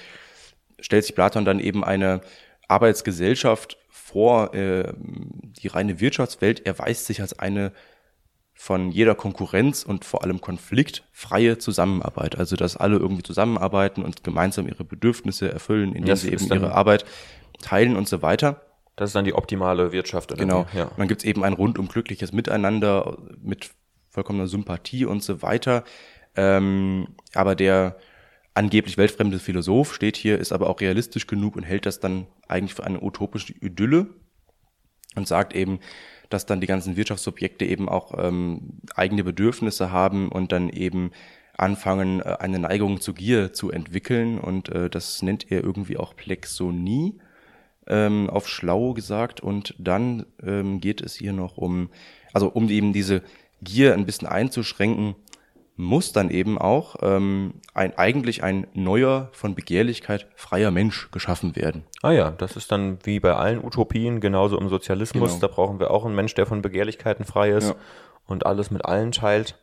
stellt 0.80 1.04
sich 1.04 1.14
Platon 1.14 1.44
dann 1.44 1.60
eben 1.60 1.84
eine 1.84 2.20
Arbeitsgesellschaft 2.68 3.78
vor, 3.88 4.54
äh, 4.54 4.92
die 4.98 5.68
reine 5.68 6.00
Wirtschaftswelt 6.00 6.66
erweist 6.66 7.06
sich 7.06 7.20
als 7.20 7.38
eine 7.38 7.72
von 8.56 8.92
jeder 8.92 9.16
Konkurrenz 9.16 9.82
und 9.82 10.04
vor 10.04 10.22
allem 10.22 10.40
Konflikt 10.40 11.02
freie 11.10 11.58
Zusammenarbeit. 11.58 12.38
Also 12.38 12.54
dass 12.54 12.76
alle 12.76 12.96
irgendwie 12.96 13.24
zusammenarbeiten 13.24 14.02
und 14.04 14.22
gemeinsam 14.22 14.68
ihre 14.68 14.84
Bedürfnisse 14.84 15.52
erfüllen, 15.52 15.90
indem 15.90 16.06
Das 16.06 16.22
sie 16.22 16.32
eben 16.32 16.46
ihre 16.46 16.72
Arbeit 16.72 17.04
teilen 17.60 17.96
und 17.96 18.08
so 18.08 18.22
weiter. 18.22 18.60
Das 18.96 19.10
ist 19.10 19.16
dann 19.16 19.24
die 19.24 19.34
optimale 19.34 19.90
Wirtschaft. 19.90 20.30
Oder 20.30 20.40
Genau. 20.40 20.66
Ja. 20.72 20.84
Und 20.84 20.98
dann 20.98 21.08
gibt's 21.08 21.24
eben 21.24 21.42
ein 21.42 21.52
rundum 21.52 21.88
glückliches 21.88 22.32
Miteinander 22.32 23.18
mit 23.42 23.70
vollkommener 24.10 24.46
Sympathie 24.46 25.04
und 25.04 25.22
so 25.22 25.42
weiter. 25.42 25.82
Ähm, 26.36 27.08
aber 27.34 27.56
der 27.56 27.96
angeblich 28.54 28.96
weltfremde 28.96 29.38
Philosoph 29.38 29.94
steht 29.94 30.16
hier, 30.16 30.38
ist 30.38 30.52
aber 30.52 30.70
auch 30.70 30.80
realistisch 30.80 31.26
genug 31.26 31.56
und 31.56 31.64
hält 31.64 31.86
das 31.86 32.00
dann 32.00 32.26
eigentlich 32.48 32.74
für 32.74 32.84
eine 32.84 33.02
utopische 33.02 33.52
Idylle 33.52 34.06
und 35.16 35.28
sagt 35.28 35.54
eben, 35.54 35.80
dass 36.30 36.46
dann 36.46 36.60
die 36.60 36.66
ganzen 36.66 36.96
Wirtschaftsobjekte 36.96 37.64
eben 37.64 37.88
auch 37.88 38.14
ähm, 38.16 38.80
eigene 38.94 39.24
Bedürfnisse 39.24 39.92
haben 39.92 40.28
und 40.28 40.52
dann 40.52 40.68
eben 40.70 41.10
anfangen, 41.56 42.20
äh, 42.20 42.36
eine 42.40 42.58
Neigung 42.58 43.00
zur 43.00 43.14
Gier 43.14 43.52
zu 43.52 43.70
entwickeln. 43.70 44.38
Und 44.38 44.68
äh, 44.68 44.90
das 44.90 45.22
nennt 45.22 45.50
er 45.50 45.62
irgendwie 45.62 45.96
auch 45.96 46.16
Plexonie 46.16 47.18
ähm, 47.86 48.30
auf 48.30 48.48
schlau 48.48 48.94
gesagt. 48.94 49.40
Und 49.40 49.74
dann 49.78 50.26
ähm, 50.42 50.80
geht 50.80 51.00
es 51.00 51.14
hier 51.14 51.32
noch 51.32 51.56
um, 51.56 51.90
also 52.32 52.48
um 52.48 52.68
eben 52.68 52.92
diese 52.92 53.22
Gier 53.62 53.94
ein 53.94 54.06
bisschen 54.06 54.28
einzuschränken, 54.28 55.14
muss 55.76 56.12
dann 56.12 56.30
eben 56.30 56.56
auch 56.56 56.96
ähm, 57.02 57.54
ein, 57.74 57.98
eigentlich 57.98 58.44
ein 58.44 58.66
neuer, 58.74 59.28
von 59.32 59.54
Begehrlichkeit 59.56 60.28
freier 60.36 60.70
Mensch 60.70 61.10
geschaffen 61.10 61.56
werden. 61.56 61.82
Ah 62.02 62.12
ja, 62.12 62.30
das 62.30 62.56
ist 62.56 62.70
dann 62.70 62.98
wie 63.04 63.18
bei 63.18 63.34
allen 63.34 63.62
Utopien, 63.64 64.20
genauso 64.20 64.56
im 64.58 64.68
Sozialismus. 64.68 65.30
Genau. 65.30 65.40
Da 65.40 65.46
brauchen 65.48 65.80
wir 65.80 65.90
auch 65.90 66.04
einen 66.06 66.14
Mensch, 66.14 66.34
der 66.34 66.46
von 66.46 66.62
Begehrlichkeiten 66.62 67.24
frei 67.24 67.50
ist 67.50 67.70
Ja. 67.70 67.74
und 68.28 68.46
alles 68.46 68.70
mit 68.70 68.84
allen 68.84 69.10
teilt 69.10 69.58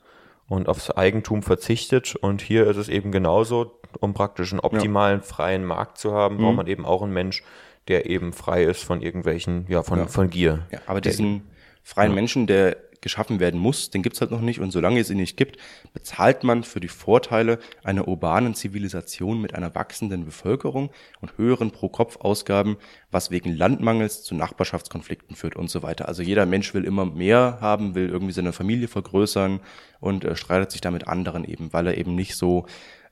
und 0.50 0.68
aufs 0.68 0.92
Eigentum 0.92 1.44
verzichtet. 1.44 2.16
Und 2.18 2.42
hier 2.42 2.68
ist 2.68 2.76
es 2.78 2.90
eben 2.90 3.14
genauso, 3.14 3.80
um 4.02 4.14
praktisch 4.14 4.52
einen 4.52 4.60
optimalen 4.60 5.22
freien 5.22 5.64
Markt 5.64 5.98
zu 5.98 6.12
haben, 6.12 6.36
Mhm. 6.36 6.42
braucht 6.42 6.56
man 6.58 6.68
eben 6.68 6.86
auch 6.86 7.04
einen 7.04 7.14
Mensch, 7.14 7.42
der 7.88 8.10
eben 8.10 8.34
frei 8.34 8.66
ist 8.66 8.84
von 8.84 9.02
irgendwelchen, 9.02 9.66
ja, 9.70 9.82
von, 9.82 10.10
von 10.10 10.30
Gier. 10.30 10.68
Ja, 10.72 10.80
aber 10.88 11.00
diesen 11.00 11.48
freien 11.84 12.14
Menschen, 12.14 12.48
der 12.48 12.76
geschaffen 13.02 13.40
werden 13.40 13.60
muss, 13.60 13.90
den 13.90 14.04
gibt's 14.04 14.22
halt 14.22 14.32
noch 14.32 14.42
nicht. 14.42 14.60
Und 14.60 14.72
solange 14.72 15.00
es 15.00 15.10
ihn 15.10 15.18
nicht 15.18 15.36
gibt, 15.38 15.58
bezahlt 15.94 16.44
man 16.44 16.64
für 16.64 16.80
die 16.80 16.88
Vorteile 16.88 17.60
einer 17.84 18.08
urbanen 18.08 18.54
Zivilisation 18.54 19.42
mit 19.42 19.56
einer 19.56 19.74
wachsenden 19.76 20.26
Bevölkerung 20.26 20.92
und 21.20 21.38
höheren 21.38 21.72
Pro-Kopf-Ausgaben, 21.72 22.78
was 23.10 23.32
wegen 23.32 23.56
Landmangels 23.56 24.24
zu 24.24 24.36
Nachbarschaftskonflikten 24.36 25.36
führt 25.36 25.56
und 25.56 25.70
so 25.70 25.84
weiter. 25.84 26.08
Also 26.08 26.22
jeder 26.22 26.46
Mensch 26.46 26.74
will 26.74 26.86
immer 26.86 27.06
mehr 27.06 27.58
haben, 27.60 27.96
will 27.96 28.10
irgendwie 28.10 28.34
seine 28.34 28.54
Familie 28.54 28.88
vergrößern 28.88 29.60
und 30.00 30.24
äh, 30.24 30.36
streitet 30.36 30.72
sich 30.72 30.82
da 30.82 30.92
mit 30.92 31.08
anderen 31.08 31.44
eben, 31.44 31.74
weil 31.74 31.88
er 31.88 31.98
eben 31.98 32.16
nicht 32.16 32.36
so 32.36 32.66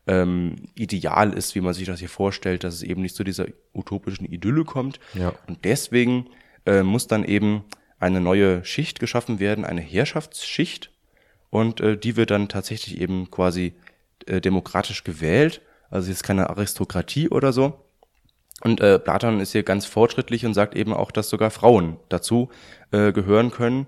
ähm, 0.07 0.55
ideal 0.75 1.33
ist, 1.33 1.55
wie 1.55 1.61
man 1.61 1.73
sich 1.73 1.85
das 1.85 1.99
hier 1.99 2.09
vorstellt, 2.09 2.63
dass 2.63 2.75
es 2.75 2.83
eben 2.83 3.01
nicht 3.01 3.15
zu 3.15 3.23
dieser 3.23 3.45
utopischen 3.73 4.25
Idylle 4.25 4.65
kommt. 4.65 4.99
Ja. 5.13 5.33
Und 5.47 5.65
deswegen 5.65 6.27
äh, 6.65 6.83
muss 6.83 7.07
dann 7.07 7.23
eben 7.23 7.63
eine 7.99 8.21
neue 8.21 8.63
Schicht 8.65 8.99
geschaffen 8.99 9.39
werden, 9.39 9.65
eine 9.65 9.81
Herrschaftsschicht. 9.81 10.91
Und 11.49 11.81
äh, 11.81 11.97
die 11.97 12.15
wird 12.15 12.31
dann 12.31 12.47
tatsächlich 12.49 12.99
eben 13.01 13.29
quasi 13.31 13.73
äh, 14.25 14.41
demokratisch 14.41 15.03
gewählt. 15.03 15.61
Also 15.89 16.09
jetzt 16.09 16.23
keine 16.23 16.49
Aristokratie 16.49 17.29
oder 17.29 17.51
so. 17.51 17.85
Und 18.61 18.81
äh, 18.81 18.99
Platon 18.99 19.39
ist 19.39 19.53
hier 19.53 19.63
ganz 19.63 19.85
fortschrittlich 19.85 20.45
und 20.45 20.53
sagt 20.53 20.75
eben 20.75 20.93
auch, 20.93 21.11
dass 21.11 21.29
sogar 21.29 21.49
Frauen 21.49 21.97
dazu 22.09 22.49
äh, 22.91 23.11
gehören 23.11 23.51
können, 23.51 23.87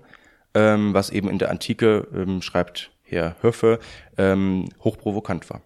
ähm, 0.54 0.94
was 0.94 1.10
eben 1.10 1.28
in 1.28 1.38
der 1.38 1.50
Antike, 1.50 2.08
ähm, 2.14 2.42
schreibt 2.42 2.90
Herr 3.02 3.36
Höffe, 3.42 3.78
ähm, 4.16 4.70
hochprovokant 4.82 5.48
war. 5.50 5.62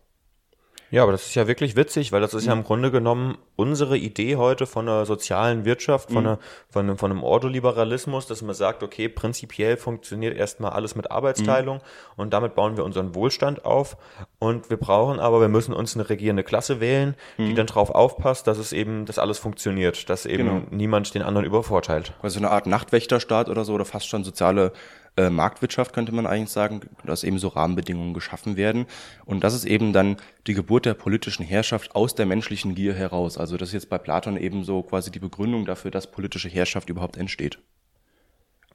Ja, 0.91 1.03
aber 1.03 1.13
das 1.13 1.27
ist 1.27 1.35
ja 1.35 1.49
wirklich 1.49 1.75
witzig, 1.75 2.13
weil 2.13 2.21
das 2.21 2.33
ist 2.35 2.47
ja 2.47 2.53
im 2.53 2.63
Grunde 2.63 2.91
genommen 2.91 3.39
unsere 3.57 3.97
Idee 3.99 4.37
heute 4.37 4.67
von 4.67 4.89
einer 4.89 5.05
sozialen 5.05 5.65
Wirtschaft, 5.65 6.11
von, 6.13 6.27
einer, 6.27 6.39
von, 6.71 6.87
einem, 6.87 6.97
von 6.99 7.11
einem 7.11 7.25
Ordoliberalismus, 7.25 8.27
dass 8.27 8.43
man 8.43 8.55
sagt, 8.55 8.83
okay, 8.83 9.09
prinzipiell 9.09 9.77
funktioniert 9.77 10.37
erstmal 10.37 10.73
alles 10.73 10.95
mit 10.95 11.11
Arbeitsteilung 11.11 11.81
und 12.17 12.33
damit 12.33 12.55
bauen 12.55 12.77
wir 12.77 12.85
unseren 12.85 13.15
Wohlstand 13.15 13.65
auf. 13.65 13.97
Und 14.39 14.71
wir 14.71 14.77
brauchen 14.77 15.19
aber, 15.19 15.41
wir 15.41 15.49
müssen 15.49 15.75
uns 15.75 15.95
eine 15.97 16.09
regierende 16.09 16.45
Klasse 16.45 16.81
wählen, 16.81 17.17
die 17.39 17.55
dann 17.55 17.67
drauf 17.67 17.91
aufpasst, 17.91 18.47
dass 18.47 18.59
es 18.59 18.73
eben, 18.73 19.07
dass 19.07 19.19
alles 19.19 19.39
funktioniert, 19.39 20.09
dass 20.09 20.25
eben 20.27 20.47
Genau. 20.47 20.63
niemand 20.71 21.15
den 21.15 21.23
anderen 21.23 21.47
übervorteilt. 21.47 22.13
Also 22.23 22.39
eine 22.39 22.51
Art 22.51 22.67
Nachtwächterstaat 22.67 23.49
oder 23.49 23.65
so, 23.65 23.75
oder 23.75 23.85
fast 23.85 24.07
schon 24.09 24.23
soziale 24.23 24.73
äh, 25.17 25.31
Marktwirtschaft, 25.31 25.93
könnte 25.93 26.13
man 26.13 26.27
eigentlich 26.27 26.51
sagen, 26.51 26.81
dass 27.05 27.25
eben 27.25 27.39
so 27.39 27.49
Rahmenbedingungen 27.49 28.15
geschaffen 28.15 28.57
werden. 28.57 28.87
Und 29.25 29.45
das 29.45 29.55
ist 29.55 29.65
eben 29.65 29.93
dann 29.93 30.17
die 30.47 30.55
Geburt 30.55 30.85
der 30.85 30.95
politischen 30.95 31.45
Herrschaft 31.45 31.95
aus 31.95 32.15
der 32.15 32.27
menschlichen 32.27 32.75
Gier 32.75 32.95
heraus. 32.95 33.39
Also 33.39 33.57
das 33.57 33.71
ist 33.71 33.75
jetzt 33.75 33.91
bei 33.91 33.99
Platon 33.99 34.37
eben 34.37 34.65
so 34.65 34.83
quasi 34.83 35.11
die 35.11 35.19
Begründung 35.19 35.65
dafür, 35.65 35.91
dass 35.91 36.11
politische 36.11 36.49
Herrschaft 36.49 36.91
überhaupt 36.91 37.17
entsteht. 37.17 37.59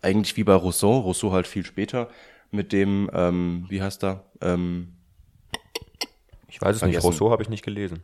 Eigentlich 0.01 0.35
wie 0.35 0.43
bei 0.43 0.55
Rousseau, 0.55 0.99
Rousseau 0.99 1.31
halt 1.31 1.45
viel 1.45 1.65
später, 1.65 2.09
mit 2.49 2.73
dem, 2.73 3.09
ähm, 3.13 3.65
wie 3.69 3.81
heißt 3.81 4.03
er, 4.03 4.25
ähm, 4.41 4.95
Ich 6.47 6.61
weiß 6.61 6.75
es 6.75 6.81
nicht, 6.81 6.93
Vergessen. 6.93 7.05
Rousseau 7.05 7.31
habe 7.31 7.43
ich 7.43 7.49
nicht 7.49 7.63
gelesen. 7.63 8.03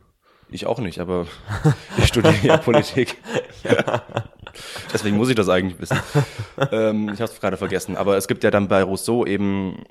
Ich 0.50 0.64
auch 0.64 0.78
nicht, 0.78 1.00
aber 1.00 1.26
ich 1.98 2.06
studiere 2.06 2.38
ja 2.42 2.56
Politik. 2.56 3.16
Deswegen 4.92 5.16
muss 5.16 5.28
ich 5.28 5.34
das 5.34 5.48
eigentlich 5.48 5.80
wissen. 5.80 5.98
ähm, 6.72 7.10
ich 7.12 7.20
habe 7.20 7.30
es 7.30 7.40
gerade 7.40 7.56
vergessen. 7.56 7.96
Aber 7.96 8.16
es 8.16 8.28
gibt 8.28 8.44
ja 8.44 8.50
dann 8.50 8.68
bei 8.68 8.82
Rousseau 8.82 9.24
eben, 9.26 9.84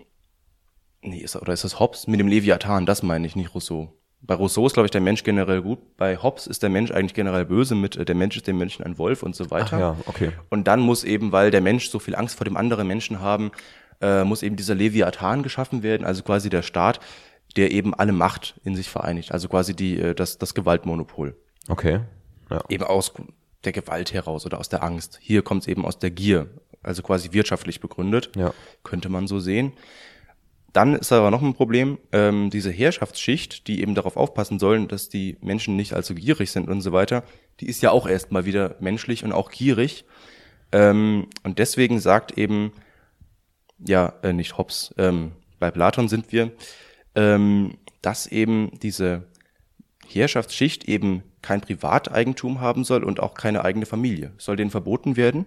nee, 1.02 1.20
ist, 1.20 1.36
oder 1.36 1.54
ist 1.54 1.64
das 1.64 1.80
Hobbes 1.80 2.08
mit 2.08 2.20
dem 2.20 2.28
Leviathan? 2.28 2.86
Das 2.86 3.04
meine 3.04 3.28
ich, 3.28 3.36
nicht 3.36 3.54
Rousseau. 3.54 3.94
Bei 4.22 4.34
Rousseau 4.34 4.66
ist, 4.66 4.74
glaube 4.74 4.88
ich, 4.88 4.92
der 4.92 5.02
Mensch 5.02 5.24
generell 5.24 5.62
gut. 5.62 5.80
Bei 5.96 6.18
Hobbes 6.18 6.48
ist 6.48 6.64
der 6.64 6.70
Mensch 6.70 6.92
eigentlich 6.92 7.14
generell 7.14 7.46
böse 7.46 7.76
mit, 7.76 7.96
äh, 7.98 8.06
der 8.06 8.16
Mensch 8.16 8.36
ist 8.36 8.48
dem 8.48 8.58
Menschen 8.58 8.84
ein 8.84 8.98
Wolf 8.98 9.24
und 9.24 9.36
so 9.36 9.52
weiter. 9.52 9.80
ja, 9.80 9.98
okay. 10.06 10.32
Und 10.50 10.68
dann 10.68 10.80
muss 10.80 11.04
eben, 11.04 11.32
weil 11.32 11.52
der 11.52 11.62
Mensch 11.62 11.90
so 11.90 12.00
viel 12.00 12.16
Angst 12.16 12.36
vor 12.36 12.46
dem 12.46 12.58
anderen 12.58 12.88
Menschen 12.88 13.22
haben, 13.22 13.52
äh, 14.02 14.24
muss 14.24 14.44
eben 14.44 14.56
dieser 14.56 14.76
Leviathan 14.76 15.44
geschaffen 15.44 15.84
werden, 15.84 16.06
also 16.06 16.24
quasi 16.24 16.50
der 16.50 16.62
Staat, 16.64 17.00
der 17.56 17.72
eben 17.72 17.94
alle 17.94 18.12
Macht 18.12 18.60
in 18.64 18.76
sich 18.76 18.90
vereinigt. 18.90 19.32
Also 19.32 19.48
quasi 19.48 19.76
die, 19.76 20.00
äh, 20.00 20.14
das, 20.14 20.38
das 20.38 20.54
Gewaltmonopol 20.54 21.36
Okay. 21.70 22.02
Ja. 22.50 22.64
eben 22.70 22.84
aus 22.84 23.14
der 23.64 23.72
Gewalt 23.72 24.14
heraus 24.14 24.46
oder 24.46 24.60
aus 24.60 24.70
der 24.70 24.84
Angst. 24.84 25.20
Hier 25.22 25.42
kommt 25.42 25.64
es 25.64 25.68
eben 25.68 25.86
aus 25.86 26.00
der 26.00 26.12
Gier, 26.12 26.50
also 26.84 27.02
quasi 27.04 27.34
wirtschaftlich 27.34 27.80
begründet, 27.80 28.32
Ja. 28.36 28.54
könnte 28.84 29.10
man 29.10 29.28
so 29.28 29.40
sehen. 29.40 29.74
Dann 30.74 30.94
ist 30.96 31.12
aber 31.12 31.32
noch 31.32 31.42
ein 31.42 31.54
Problem, 31.56 31.98
ähm, 32.12 32.50
diese 32.52 32.70
Herrschaftsschicht, 32.72 33.68
die 33.68 33.82
eben 33.82 33.96
darauf 33.96 34.16
aufpassen 34.16 34.60
sollen, 34.60 34.88
dass 34.88 35.10
die 35.10 35.38
Menschen 35.42 35.76
nicht 35.76 35.94
allzu 35.94 36.14
gierig 36.14 36.52
sind 36.52 36.68
und 36.68 36.82
so 36.82 36.92
weiter, 36.92 37.24
die 37.60 37.68
ist 37.68 37.82
ja 37.82 37.90
auch 37.92 38.08
erstmal 38.08 38.46
wieder 38.46 38.76
menschlich 38.80 39.24
und 39.24 39.32
auch 39.32 39.50
gierig. 39.50 40.06
Ähm, 40.72 41.28
und 41.44 41.58
deswegen 41.60 42.00
sagt 42.00 42.38
eben, 42.38 42.74
ja, 43.80 44.14
äh, 44.22 44.34
nicht 44.34 44.58
Hobbes, 44.58 44.94
ähm, 44.98 45.32
bei 45.60 45.72
Platon 45.72 46.10
sind 46.10 46.32
wir, 46.32 46.52
ähm, 47.16 47.78
dass 48.02 48.28
eben 48.28 48.72
diese 48.82 49.24
Herrschaftsschicht 50.08 50.86
eben 50.88 51.24
kein 51.42 51.62
Privateigentum 51.62 52.62
haben 52.62 52.84
soll 52.84 53.04
und 53.04 53.20
auch 53.20 53.34
keine 53.34 53.64
eigene 53.64 53.86
Familie. 53.86 54.32
Soll 54.38 54.56
denen 54.56 54.72
verboten 54.72 55.16
werden, 55.18 55.46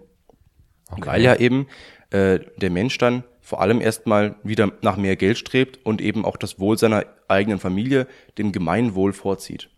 weil 0.96 1.22
ja 1.22 1.34
eben 1.36 1.66
äh, 2.10 2.40
der 2.56 2.70
Mensch 2.70 2.98
dann 2.98 3.24
vor 3.40 3.60
allem 3.60 3.80
erstmal 3.80 4.36
wieder 4.44 4.70
nach 4.82 4.96
mehr 4.96 5.16
Geld 5.16 5.38
strebt 5.38 5.78
und 5.84 6.00
eben 6.00 6.24
auch 6.24 6.36
das 6.36 6.60
Wohl 6.60 6.78
seiner 6.78 7.04
eigenen 7.28 7.58
Familie 7.58 8.06
dem 8.38 8.52
Gemeinwohl 8.52 9.12
vorzieht. 9.12 9.70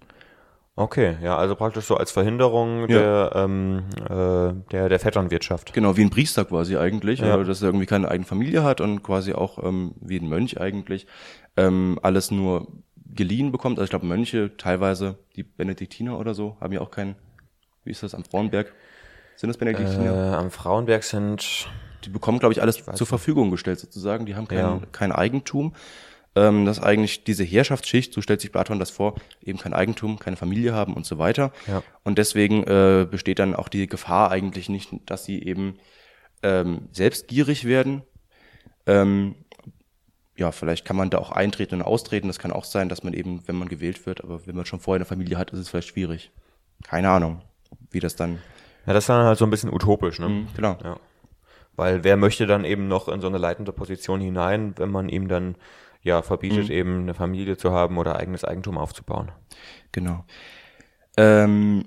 Okay, 0.75 1.17
ja, 1.23 1.37
also 1.37 1.55
praktisch 1.55 1.85
so 1.85 1.97
als 1.97 2.11
Verhinderung 2.11 2.89
der, 2.89 3.33
ähm, 3.35 3.85
äh, 4.05 4.55
der, 4.73 4.89
der 4.89 4.99
Vetternwirtschaft. 4.99 5.75
Genau, 5.75 5.99
wie 5.99 6.03
ein 6.03 6.09
Priester 6.09 6.47
quasi 6.47 6.79
eigentlich, 6.79 7.21
Ja. 7.21 7.39
äh, 7.41 7.45
dass 7.45 7.61
er 7.61 7.69
irgendwie 7.69 7.85
keine 7.87 8.09
eigene 8.09 8.27
Familie 8.27 8.63
hat 8.65 8.81
und 8.81 9.03
quasi 9.03 9.35
auch 9.35 9.63
ähm, 9.63 9.93
wie 10.01 10.19
ein 10.19 10.29
Mönch 10.29 10.59
eigentlich 10.59 11.07
ähm, 11.59 11.99
alles 12.03 12.31
nur 12.31 12.69
geliehen 13.15 13.53
bekommt. 13.53 13.79
Also 13.79 13.85
ich 13.85 13.91
glaube, 13.91 14.07
Mönche 14.07 14.57
teilweise, 14.57 15.19
die 15.37 15.43
Benediktiner 15.43 16.19
oder 16.19 16.35
so, 16.35 16.57
haben 16.61 16.73
ja 16.73 16.81
auch 16.81 16.91
keinen, 16.91 17.15
wie 17.85 17.91
ist 17.91 18.03
das, 18.03 18.15
am 18.15 18.25
Frauenberg? 18.25 18.73
Sind 19.37 19.49
das 19.49 19.57
Äh, 19.57 19.61
Benediktiner? 19.61 20.39
am 20.39 20.51
Frauenberg 20.51 21.03
sind, 21.05 21.69
die 22.05 22.11
bekommen, 22.11 22.39
glaube 22.39 22.53
ich, 22.53 22.63
alles 22.63 22.85
zur 22.95 23.07
Verfügung 23.07 23.51
gestellt 23.51 23.79
sozusagen. 23.81 24.27
Die 24.27 24.35
haben 24.35 24.49
kein, 24.49 24.59
Ja. 24.59 24.81
kein 24.93 25.13
Eigentum. 25.13 25.75
Ähm, 26.35 26.65
dass 26.65 26.81
eigentlich 26.83 27.25
diese 27.25 27.45
Herrschaftsschicht, 27.45 28.15
so 28.15 28.23
stellt 28.23 28.41
sich 28.41 28.51
Platon 28.51 28.79
das 28.79 28.91
vor, 28.91 29.17
eben 29.43 29.59
kein 29.59 29.75
Eigentum, 29.75 30.19
keine 30.19 30.37
Familie 30.37 30.73
haben 30.73 30.95
und 30.95 31.05
so 31.05 31.19
weiter. 31.19 31.53
Ja. 31.67 31.83
Und 32.05 32.17
deswegen 32.17 32.63
äh, 32.65 33.07
besteht 33.11 33.39
dann 33.39 33.55
auch 33.55 33.69
die 33.69 33.87
Gefahr 33.87 34.31
eigentlich 34.31 34.71
nicht, 34.71 34.89
dass 35.05 35.27
sie 35.27 35.43
eben 35.43 35.77
ähm, 36.43 36.89
selbstgierig 36.91 37.67
werden. 37.67 38.01
Ähm, 38.87 39.35
ja, 40.43 40.51
vielleicht 40.51 40.85
kann 40.85 40.97
man 40.97 41.09
da 41.09 41.19
auch 41.19 41.31
eintreten 41.31 41.77
und 41.77 41.83
austreten. 41.83 42.27
Das 42.27 42.41
kann 42.41 42.51
auch 42.51 42.65
sein, 42.65 42.89
dass 42.89 43.05
man 43.05 43.15
eben, 43.15 43.47
wenn 43.47 43.55
man 43.55 43.69
gewählt 43.69 44.07
wird, 44.07 44.25
aber 44.25 44.45
wenn 44.45 44.57
man 44.57 44.67
schon 44.67 44.81
vorher 44.81 44.99
eine 44.99 45.05
Familie 45.05 45.39
hat, 45.39 45.53
ist 45.53 45.61
es 45.61 45.69
vielleicht 45.69 45.89
schwierig. 45.89 46.33
Keine 46.83 47.11
Ahnung, 47.11 47.43
wie 47.93 48.01
das 48.01 48.17
dann. 48.17 48.41
Ja, 48.85 48.93
das 48.93 49.05
ist 49.05 49.09
dann 49.09 49.25
halt 49.25 49.39
so 49.39 49.45
ein 49.45 49.51
bisschen 49.51 49.73
utopisch, 49.73 50.19
ne? 50.19 50.49
Genau. 50.57 50.77
Ja. 50.83 50.97
Weil 51.77 52.03
wer 52.03 52.17
möchte 52.17 52.49
dann 52.49 52.65
eben 52.65 52.89
noch 52.89 53.07
in 53.07 53.21
so 53.21 53.29
eine 53.29 53.39
leitende 53.39 53.73
Position 53.73 54.21
hinein, 54.21 54.75
wenn 54.79 54.91
man 54.91 55.09
ihm 55.09 55.29
dann 55.29 55.55
ja 56.03 56.23
verbietet, 56.23 56.71
eben 56.71 57.03
eine 57.03 57.15
Familie 57.15 57.57
zu 57.57 57.71
haben 57.71 57.97
oder 57.97 58.17
eigenes 58.17 58.45
Eigentum 58.45 58.77
aufzubauen? 58.77 59.31
Genau. 59.93 60.25
Ähm, 61.17 61.85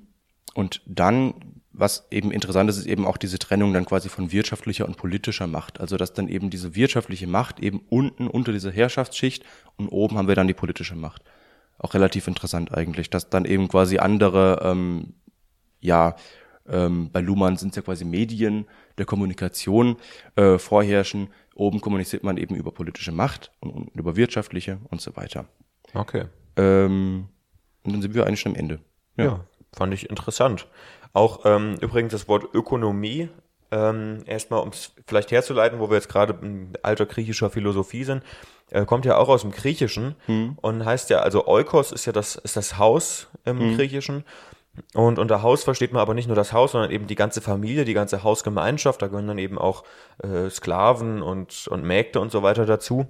und 0.54 0.82
dann, 0.86 1.34
was 1.78 2.08
eben 2.10 2.32
interessant 2.32 2.70
ist, 2.70 2.78
ist 2.78 2.86
eben 2.86 3.06
auch 3.06 3.18
diese 3.18 3.38
Trennung 3.38 3.74
dann 3.74 3.86
quasi 3.86 4.10
von 4.10 4.32
wirtschaftlicher 4.32 4.86
und 4.86 4.98
politischer 4.98 5.48
Macht. 5.48 5.80
Also 5.80 5.98
dass 5.98 6.14
dann 6.14 6.28
eben 6.28 6.50
diese 6.50 6.76
wirtschaftliche 6.76 7.28
Macht 7.28 7.60
eben 7.60 7.82
unten 7.90 8.28
unter 8.28 8.52
dieser 8.52 8.72
Herrschaftsschicht 8.72 9.44
und 9.76 9.90
oben 9.90 10.18
haben 10.18 10.28
wir 10.28 10.36
dann 10.36 10.48
die 10.48 10.54
politische 10.54 10.96
Macht. 10.96 11.24
Auch 11.78 11.94
relativ 11.94 12.28
interessant 12.28 12.74
eigentlich, 12.74 13.10
dass 13.10 13.30
dann 13.30 13.46
eben 13.46 13.68
quasi 13.68 13.98
andere, 13.98 14.62
ähm, 14.64 15.14
ja, 15.82 16.16
ähm, 16.68 17.12
bei 17.12 17.22
Luhmann 17.22 17.58
sind 17.58 17.70
es 17.70 17.76
ja 17.76 17.82
quasi 17.82 18.06
Medien 18.06 18.66
der 18.98 19.06
Kommunikation 19.06 19.98
äh, 20.36 20.58
vorherrschen. 20.58 21.28
Oben 21.54 21.82
kommuniziert 21.82 22.24
man 22.24 22.38
eben 22.38 22.56
über 22.56 22.72
politische 22.72 23.12
Macht 23.12 23.52
und, 23.60 23.72
und 23.72 23.96
über 23.96 24.16
wirtschaftliche 24.16 24.80
und 24.90 25.02
so 25.02 25.16
weiter. 25.16 25.46
Okay. 25.94 26.26
Ähm, 26.56 27.28
und 27.84 27.94
dann 27.94 28.02
sind 28.02 28.16
wir 28.16 28.26
eigentlich 28.26 28.40
schon 28.40 28.54
am 28.54 28.58
Ende. 28.60 28.80
Ja, 29.18 29.46
fand 29.74 29.94
ich 29.94 30.10
interessant. 30.10 30.68
Auch 31.16 31.46
ähm, 31.46 31.78
übrigens 31.80 32.12
das 32.12 32.28
Wort 32.28 32.54
Ökonomie, 32.54 33.30
ähm, 33.72 34.24
erstmal 34.26 34.62
um 34.62 34.70
es 34.70 34.92
vielleicht 35.08 35.32
herzuleiten, 35.32 35.80
wo 35.80 35.90
wir 35.90 35.96
jetzt 35.96 36.10
gerade 36.10 36.38
in 36.42 36.74
alter 36.84 37.06
griechischer 37.06 37.50
Philosophie 37.50 38.04
sind, 38.04 38.22
äh, 38.70 38.86
kommt 38.86 39.06
ja 39.06 39.18
auch 39.18 39.30
aus 39.30 39.42
dem 39.42 39.52
Griechischen 39.52 40.16
und 40.62 40.84
heißt 40.84 41.10
ja, 41.10 41.20
also 41.20 41.48
Oikos 41.48 41.94
ist 41.94 42.06
ja 42.06 42.12
das, 42.12 42.36
ist 42.36 42.58
das 42.58 42.78
Haus 42.78 43.30
im 43.46 43.76
Griechischen. 43.76 44.26
Und 44.94 45.18
unter 45.20 45.42
Haus 45.42 45.64
versteht 45.64 45.94
man 45.94 46.02
aber 46.02 46.14
nicht 46.14 46.28
nur 46.28 46.36
das 46.36 46.52
Haus, 46.52 46.74
sondern 46.74 46.92
eben 46.92 47.08
die 47.08 47.16
ganze 47.16 47.40
Familie, 47.40 47.86
die 47.86 47.94
ganze 47.94 48.24
Hausgemeinschaft. 48.24 49.02
Da 49.02 49.08
gehören 49.08 49.28
dann 49.28 49.38
eben 49.38 49.58
auch 49.58 49.86
äh, 50.22 50.50
Sklaven 50.50 51.22
und, 51.22 51.70
und 51.70 51.84
Mägde 51.86 52.20
und 52.20 52.30
so 52.30 52.44
weiter 52.44 52.66
dazu. 52.66 53.08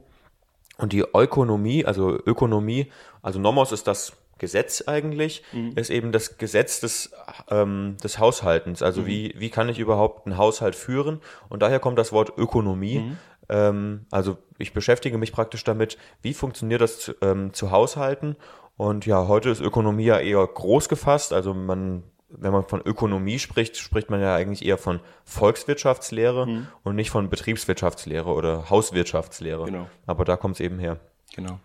Und 0.78 0.94
die 0.94 1.00
Ökonomie, 1.00 1.84
also 1.84 2.20
Ökonomie, 2.24 2.91
also 3.24 3.39
Nomos 3.39 3.72
ist 3.72 3.88
das 3.88 4.13
Gesetz 4.38 4.84
eigentlich, 4.88 5.43
ist 5.76 5.89
eben 5.89 6.12
das 6.12 6.38
Gesetz 6.38 6.80
des, 6.82 7.12
ähm, 7.50 7.95
des 8.04 8.19
Haushaltens. 8.19 8.82
Also 8.82 9.08
wie, 9.08 9.34
wie 9.38 9.50
kann 9.50 9.69
ich 9.69 9.80
überhaupt 9.80 10.26
einen 10.26 10.38
Haushalt 10.38 10.76
führen? 10.76 11.21
Und 11.48 11.62
daher 11.62 11.80
kommt 11.80 11.98
das 11.98 12.12
Wort 12.12 12.34
Ökonomie. 12.38 13.15
Ähm, 13.50 14.06
also 14.12 14.38
ich 14.58 14.74
beschäftige 14.74 15.17
mich 15.17 15.32
praktisch 15.32 15.63
damit, 15.63 15.98
wie 16.21 16.34
funktioniert 16.34 16.82
das 16.82 17.00
zu, 17.00 17.13
ähm, 17.21 17.54
zu 17.54 17.71
Haushalten? 17.71 18.36
Und 18.78 19.06
ja, 19.06 19.28
heute 19.28 19.50
ist 19.50 19.62
Ökonomie 19.62 20.06
ja 20.06 20.19
eher 20.19 20.45
groß 20.45 20.89
gefasst. 20.89 21.32
Also 21.32 21.54
man, 21.54 22.04
wenn 22.30 22.52
man 22.52 22.63
von 22.63 22.82
Ökonomie 22.82 23.39
spricht, 23.39 23.78
spricht 23.78 24.10
man 24.10 24.19
ja 24.19 24.36
eigentlich 24.36 24.65
eher 24.65 24.78
von 24.78 25.00
Volkswirtschaftslehre 25.24 26.67
und 26.84 26.95
nicht 26.95 27.10
von 27.10 27.30
Betriebswirtschaftslehre 27.30 28.30
oder 28.30 28.69
Hauswirtschaftslehre. 28.69 29.65
Genau. 29.65 29.88
Aber 30.06 30.26
da 30.26 30.36
kommt 30.36 30.56
es 30.56 30.60
eben 30.60 30.80
her. 30.80 31.00
Genau. 31.36 31.60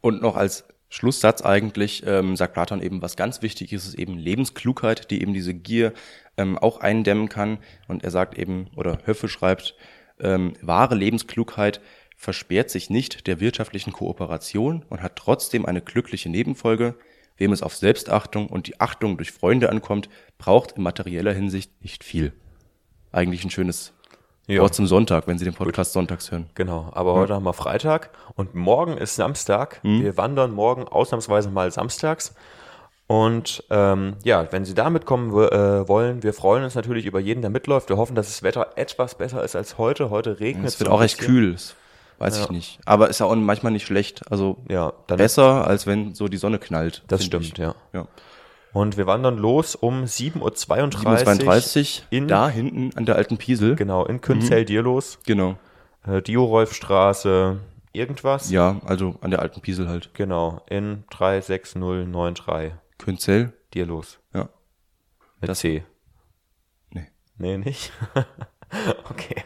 Und 0.00 0.22
noch 0.22 0.36
als 0.36 0.64
Schlusssatz 0.94 1.42
eigentlich 1.42 2.04
ähm, 2.06 2.36
sagt 2.36 2.54
Platon 2.54 2.80
eben, 2.80 3.02
was 3.02 3.16
ganz 3.16 3.42
wichtig 3.42 3.72
ist, 3.72 3.84
ist 3.84 3.94
eben 3.94 4.16
Lebensklugheit, 4.16 5.10
die 5.10 5.22
eben 5.22 5.34
diese 5.34 5.52
Gier 5.52 5.92
ähm, 6.36 6.56
auch 6.56 6.78
eindämmen 6.78 7.28
kann. 7.28 7.58
Und 7.88 8.04
er 8.04 8.12
sagt 8.12 8.38
eben, 8.38 8.68
oder 8.76 9.00
Höffe 9.04 9.26
schreibt, 9.26 9.74
ähm, 10.20 10.52
wahre 10.62 10.94
Lebensklugheit 10.94 11.80
versperrt 12.16 12.70
sich 12.70 12.90
nicht 12.90 13.26
der 13.26 13.40
wirtschaftlichen 13.40 13.92
Kooperation 13.92 14.84
und 14.88 15.02
hat 15.02 15.16
trotzdem 15.16 15.66
eine 15.66 15.80
glückliche 15.80 16.28
Nebenfolge. 16.28 16.94
Wem 17.36 17.50
es 17.50 17.64
auf 17.64 17.74
Selbstachtung 17.74 18.46
und 18.46 18.68
die 18.68 18.80
Achtung 18.80 19.16
durch 19.16 19.32
Freunde 19.32 19.70
ankommt, 19.70 20.08
braucht 20.38 20.76
in 20.76 20.84
materieller 20.84 21.32
Hinsicht 21.32 21.72
nicht 21.82 22.04
viel. 22.04 22.32
Eigentlich 23.10 23.42
ein 23.42 23.50
schönes 23.50 23.93
Ja. 24.46 24.60
Wort 24.60 24.74
zum 24.74 24.86
Sonntag, 24.86 25.26
wenn 25.26 25.38
Sie 25.38 25.44
den 25.44 25.54
Podcast 25.54 25.92
sonntags 25.94 26.30
hören. 26.30 26.46
Genau, 26.54 26.90
aber 26.92 27.14
heute 27.14 27.34
haben 27.34 27.44
wir 27.44 27.54
Freitag 27.54 28.10
und 28.34 28.54
morgen 28.54 28.98
ist 28.98 29.16
Samstag. 29.16 29.80
Wir 29.82 30.16
wandern 30.18 30.52
morgen 30.52 30.86
ausnahmsweise 30.86 31.48
mal 31.50 31.70
samstags. 31.70 32.34
Und 33.06 33.64
ähm, 33.70 34.16
ja, 34.22 34.46
wenn 34.50 34.64
Sie 34.64 34.74
damit 34.74 35.04
kommen 35.06 35.32
wo- 35.32 35.42
äh, 35.44 35.86
wollen, 35.88 36.22
wir 36.22 36.32
freuen 36.32 36.64
uns 36.64 36.74
natürlich 36.74 37.04
über 37.06 37.20
jeden, 37.20 37.42
der 37.42 37.50
mitläuft. 37.50 37.88
Wir 37.90 37.96
hoffen, 37.98 38.14
dass 38.16 38.26
das 38.28 38.42
Wetter 38.42 38.68
etwas 38.76 39.14
besser 39.14 39.42
ist 39.44 39.56
als 39.56 39.76
heute. 39.78 40.08
Heute 40.10 40.40
regnet 40.40 40.66
Es 40.66 40.80
wird 40.80 40.88
so 40.88 40.92
ein 40.92 40.96
auch 40.96 41.02
recht 41.02 41.18
kühl, 41.18 41.56
weiß 42.18 42.38
ich 42.40 42.50
nicht. 42.50 42.78
Aber 42.86 43.08
ist 43.10 43.20
ja 43.20 43.26
auch 43.26 43.34
manchmal 43.34 43.72
nicht 43.72 43.86
schlecht. 43.86 44.22
Also 44.30 44.56
Ja, 44.70 44.92
dann 45.06 45.18
besser, 45.18 45.66
als 45.66 45.86
wenn 45.86 46.14
so 46.14 46.28
die 46.28 46.38
Sonne 46.38 46.58
knallt. 46.58 47.02
Das 47.08 47.24
stimmt, 47.24 47.44
ich. 47.52 47.58
ja. 47.58 47.74
ja. 47.92 48.06
Und 48.74 48.96
wir 48.98 49.06
wandern 49.06 49.38
los 49.38 49.74
um 49.76 50.02
7.32 50.04 50.40
Uhr. 50.42 50.54
32 51.16 52.06
in, 52.10 52.28
da 52.28 52.48
hinten 52.50 52.90
an 52.96 53.06
der 53.06 53.16
alten 53.16 53.38
Piesel. 53.38 53.76
Genau, 53.76 54.04
in 54.04 54.20
Künzell-Dierlos. 54.20 55.20
Genau. 55.24 55.56
Äh, 56.06 56.20
Diorolfstraße, 56.20 57.60
irgendwas. 57.92 58.50
Ja, 58.50 58.80
also 58.84 59.14
an 59.20 59.30
der 59.30 59.40
alten 59.40 59.60
Piesel 59.60 59.88
halt. 59.88 60.12
Genau, 60.14 60.60
in 60.68 61.04
36093 61.10 62.72
Künzell. 62.98 63.52
Dierlos. 63.72 64.18
Ja. 64.34 64.48
Mit 65.40 65.48
Das- 65.48 65.60
C. 65.60 65.84
Nee. 66.90 67.06
Nee, 67.38 67.58
nicht? 67.58 67.92
okay. 69.10 69.44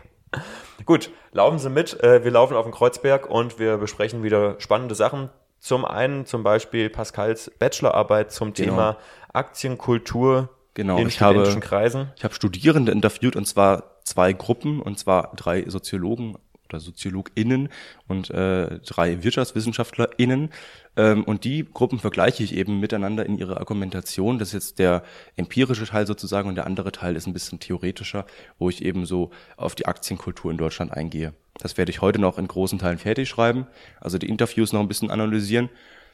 Gut, 0.87 1.11
laufen 1.33 1.59
Sie 1.59 1.69
mit. 1.69 2.03
Äh, 2.03 2.25
Wir 2.25 2.31
laufen 2.31 2.57
auf 2.57 2.65
den 2.65 2.73
Kreuzberg 2.73 3.29
und 3.29 3.59
wir 3.59 3.77
besprechen 3.77 4.23
wieder 4.23 4.59
spannende 4.59 4.95
Sachen. 4.95 5.29
Zum 5.61 5.85
einen 5.85 6.25
zum 6.27 6.43
Beispiel 6.43 6.89
Pascals 6.91 7.51
Bachelorarbeit 7.59 8.33
zum 8.33 8.53
Genau. 8.53 8.71
Thema 8.73 8.97
Aktienkultur 9.33 10.51
Genau, 10.75 10.99
in 10.99 11.09
ich 11.09 11.21
habe- 11.21 11.35
studentischen 11.35 11.61
Kreisen. 11.61 12.13
Ich 12.17 12.25
habe 12.25 12.35
Studierende 12.35 12.93
interviewt 12.93 13.35
und 13.35 13.47
zwar 13.47 13.97
zwei 14.05 14.33
Gruppen 14.33 14.81
und 14.81 14.99
zwar 14.99 15.33
drei 15.35 15.65
Soziologen 15.69 16.39
oder 16.69 16.81
SoziologInnen 16.81 17.69
und 18.07 18.31
äh, 18.31 18.79
drei 18.81 19.23
WirtschaftswissenschaftlerInnen. 19.23 20.51
Ähm, 20.97 21.25
und 21.25 21.45
die 21.45 21.65
Gruppen 21.65 21.99
vergleiche 21.99 22.43
ich 22.43 22.55
eben 22.55 22.81
miteinander 22.81 23.25
in 23.25 23.39
ihrer 23.39 23.59
Argumentation. 23.59 24.39
Das 24.39 24.49
ist 24.49 24.55
jetzt 24.55 24.79
der 24.79 25.03
empirische 25.37 25.87
Teil 25.87 26.07
sozusagen 26.07 26.49
und 26.49 26.55
der 26.55 26.67
andere 26.67 26.93
Teil 26.93 27.17
ist 27.17 27.27
ein 27.27 27.33
bisschen 27.33 27.61
theoretischer, 27.61 28.27
wo 28.59 28.69
ich 28.69 28.85
eben 28.85 29.07
so 29.07 29.31
auf 29.57 29.75
die 29.75 29.87
Aktienkultur 29.87 30.51
in 30.51 30.59
Deutschland 30.59 30.93
eingehe. 30.93 31.35
Das 31.59 31.77
werde 31.77 31.91
ich 31.91 32.01
heute 32.01 32.21
noch 32.21 32.39
in 32.39 32.49
großen 32.49 32.79
Teilen 32.79 32.99
fertig 32.99 33.29
schreiben, 33.29 33.67
also 34.01 34.19
die 34.19 34.29
Interviews 34.29 34.73
noch 34.73 34.81
ein 34.81 34.89
bisschen 34.89 35.11
analysieren. 35.11 35.69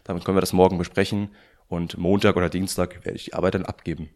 Damit 0.04 0.24
können 0.24 0.36
wir 0.36 0.42
das 0.42 0.52
morgen 0.52 0.78
besprechen 0.78 1.30
und 1.68 1.96
Montag 1.98 2.36
oder 2.36 2.48
Dienstag 2.50 3.04
werde 3.04 3.16
ich 3.16 3.24
die 3.24 3.34
Arbeit 3.34 3.54
dann 3.54 3.64
abgeben. 3.64 4.10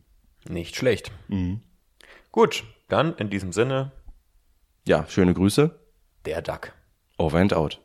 Nicht 0.48 0.77
schlecht. 0.77 1.11
Mhm. 1.29 1.61
Gut, 2.31 2.64
dann 2.88 3.14
in 3.16 3.31
diesem 3.31 3.53
Sinne 3.53 3.92
Ja, 4.87 5.07
schöne 5.09 5.35
Grüße. 5.35 5.79
Der 6.24 6.42
Duck. 6.42 6.72
Over 7.18 7.38
and 7.38 7.52
out. 7.52 7.81